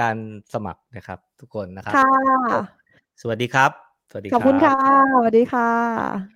[0.00, 0.16] การ
[0.54, 2.08] สมัครนะครับ ทุกคนนะครับค่ะ
[3.20, 3.70] สวัสดีครับ
[4.10, 4.76] สวัสดีขอบคุณรัค่ะ
[5.14, 5.70] สวัสดีค่ะ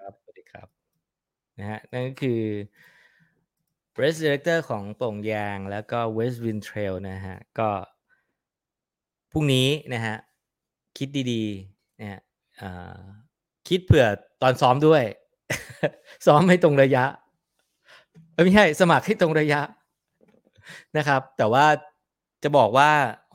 [0.03, 0.67] ครับสวัสดีครับ
[1.59, 2.41] นะฮะนั่นก็คือ
[3.95, 7.71] Press Director ของโป่งยางแล้วก็ West Wind Trail นะฮะ ก็
[9.33, 10.17] พรุ่งนี้นะฮะ
[10.99, 12.21] คิดดีๆนะฮะ
[12.61, 13.01] อ่า
[13.73, 14.07] คิดเผื่อ
[14.43, 15.03] ตอนซ้อมด้วย
[16.27, 17.05] ซ้อมให้ตรงระยะ
[18.45, 19.61] ไม่ใช่สมัครให้ตรงระยะ
[20.97, 21.67] นะครับ แต่ว่า
[22.43, 22.91] จะบอกว่า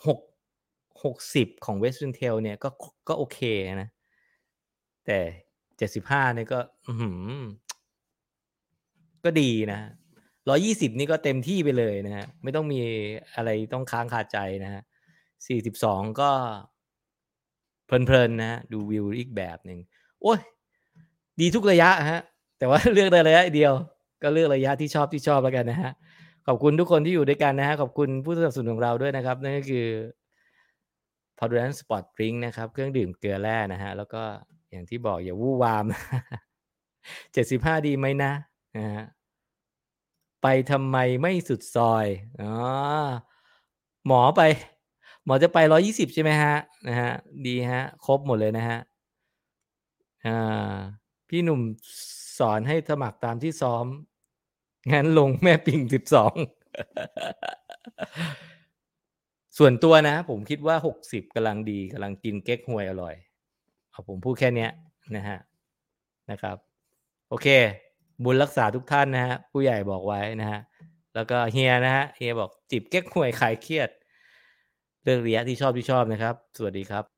[0.08, 0.20] หก
[1.04, 2.70] หกสิบของ West Wind Trail เนี่ยก็
[3.08, 3.40] ก็โอเค
[3.82, 3.90] นะ
[5.06, 5.18] แต่
[5.78, 6.60] เจ็ดสิบห้าเนี่ยก็
[9.24, 9.80] ก็ดีนะ
[10.50, 12.82] ร้อยี่สิบนี่ก็เต็มที่ไปเลยนะฮะไม่ต้องมี
[13.36, 14.82] อะไรต้องค้างคาใจนะฮะ
[15.48, 16.32] สี่สิบสองก็
[17.86, 19.80] เพลินๆนะฮะดูวิวอีกแบบหนึ่ง
[20.22, 20.40] โอ้ย
[21.40, 22.22] ดีทุกระยะฮะ
[22.58, 23.74] แต่ว่าเลือกได้ระยะเดียว
[24.24, 25.92] ก็เลือกระยะที่ชอบที่ชอบแล้วกันนะฮะ
[26.48, 29.88] ขอบคุณทุกคนที่อยู่ด้วยกันนะฮะ ขอบคุณผู้สนับสนุนของเราด้วยนะครับ นั่นก็คือ
[31.40, 34.22] p o d r a n Sport Drink นะครับ เครื่องดื่มเกลือแร่นะฮะ แล้วก็
[34.72, 35.86] อย่างที่บอกอย่าวู่วาม
[37.34, 38.32] เจ็ดสิบห้าดีไหมนะ
[38.78, 39.04] นะฮะ
[40.42, 42.06] ไปทำไมไม่สุดซอย
[42.42, 42.54] อ๋อ
[44.08, 44.42] หมอไป
[45.26, 46.56] หมอจะไปร้อยี่สิบใช่ไหมฮะ
[46.88, 47.12] นะฮะ
[47.46, 48.80] ดีฮะ ครบหมดเลยนะฮะ
[50.28, 50.76] อ่า
[51.30, 51.62] พี่หนุ่ม
[52.40, 53.86] สอนให้สมัครตามที่ซ้อม
[54.94, 56.34] งั้นลงแม่ปิงสิบสอง
[59.58, 63.16] ส่วนตัวนะ ผมคิดว่าหกสิบกำลังดีกำลังกินเก๊กฮวยอร่อย
[63.90, 64.68] เอาผมพูดแค่นี้
[65.16, 65.40] นะฮะ
[66.32, 66.58] นะครับ
[67.30, 67.48] โอเค
[68.24, 70.60] บุญรักษาทุกท่านนะฮะ ผู้ใหญ่บอกไว้นะฮะ
[71.16, 73.90] แล้วก็เฮียนะฮะ เฮียบอกจิบเก๊กฮวยคลายเครียด
[75.04, 77.17] เรื่องระยะที่ชอบที่ชอบนะครับ สวัสดีครับ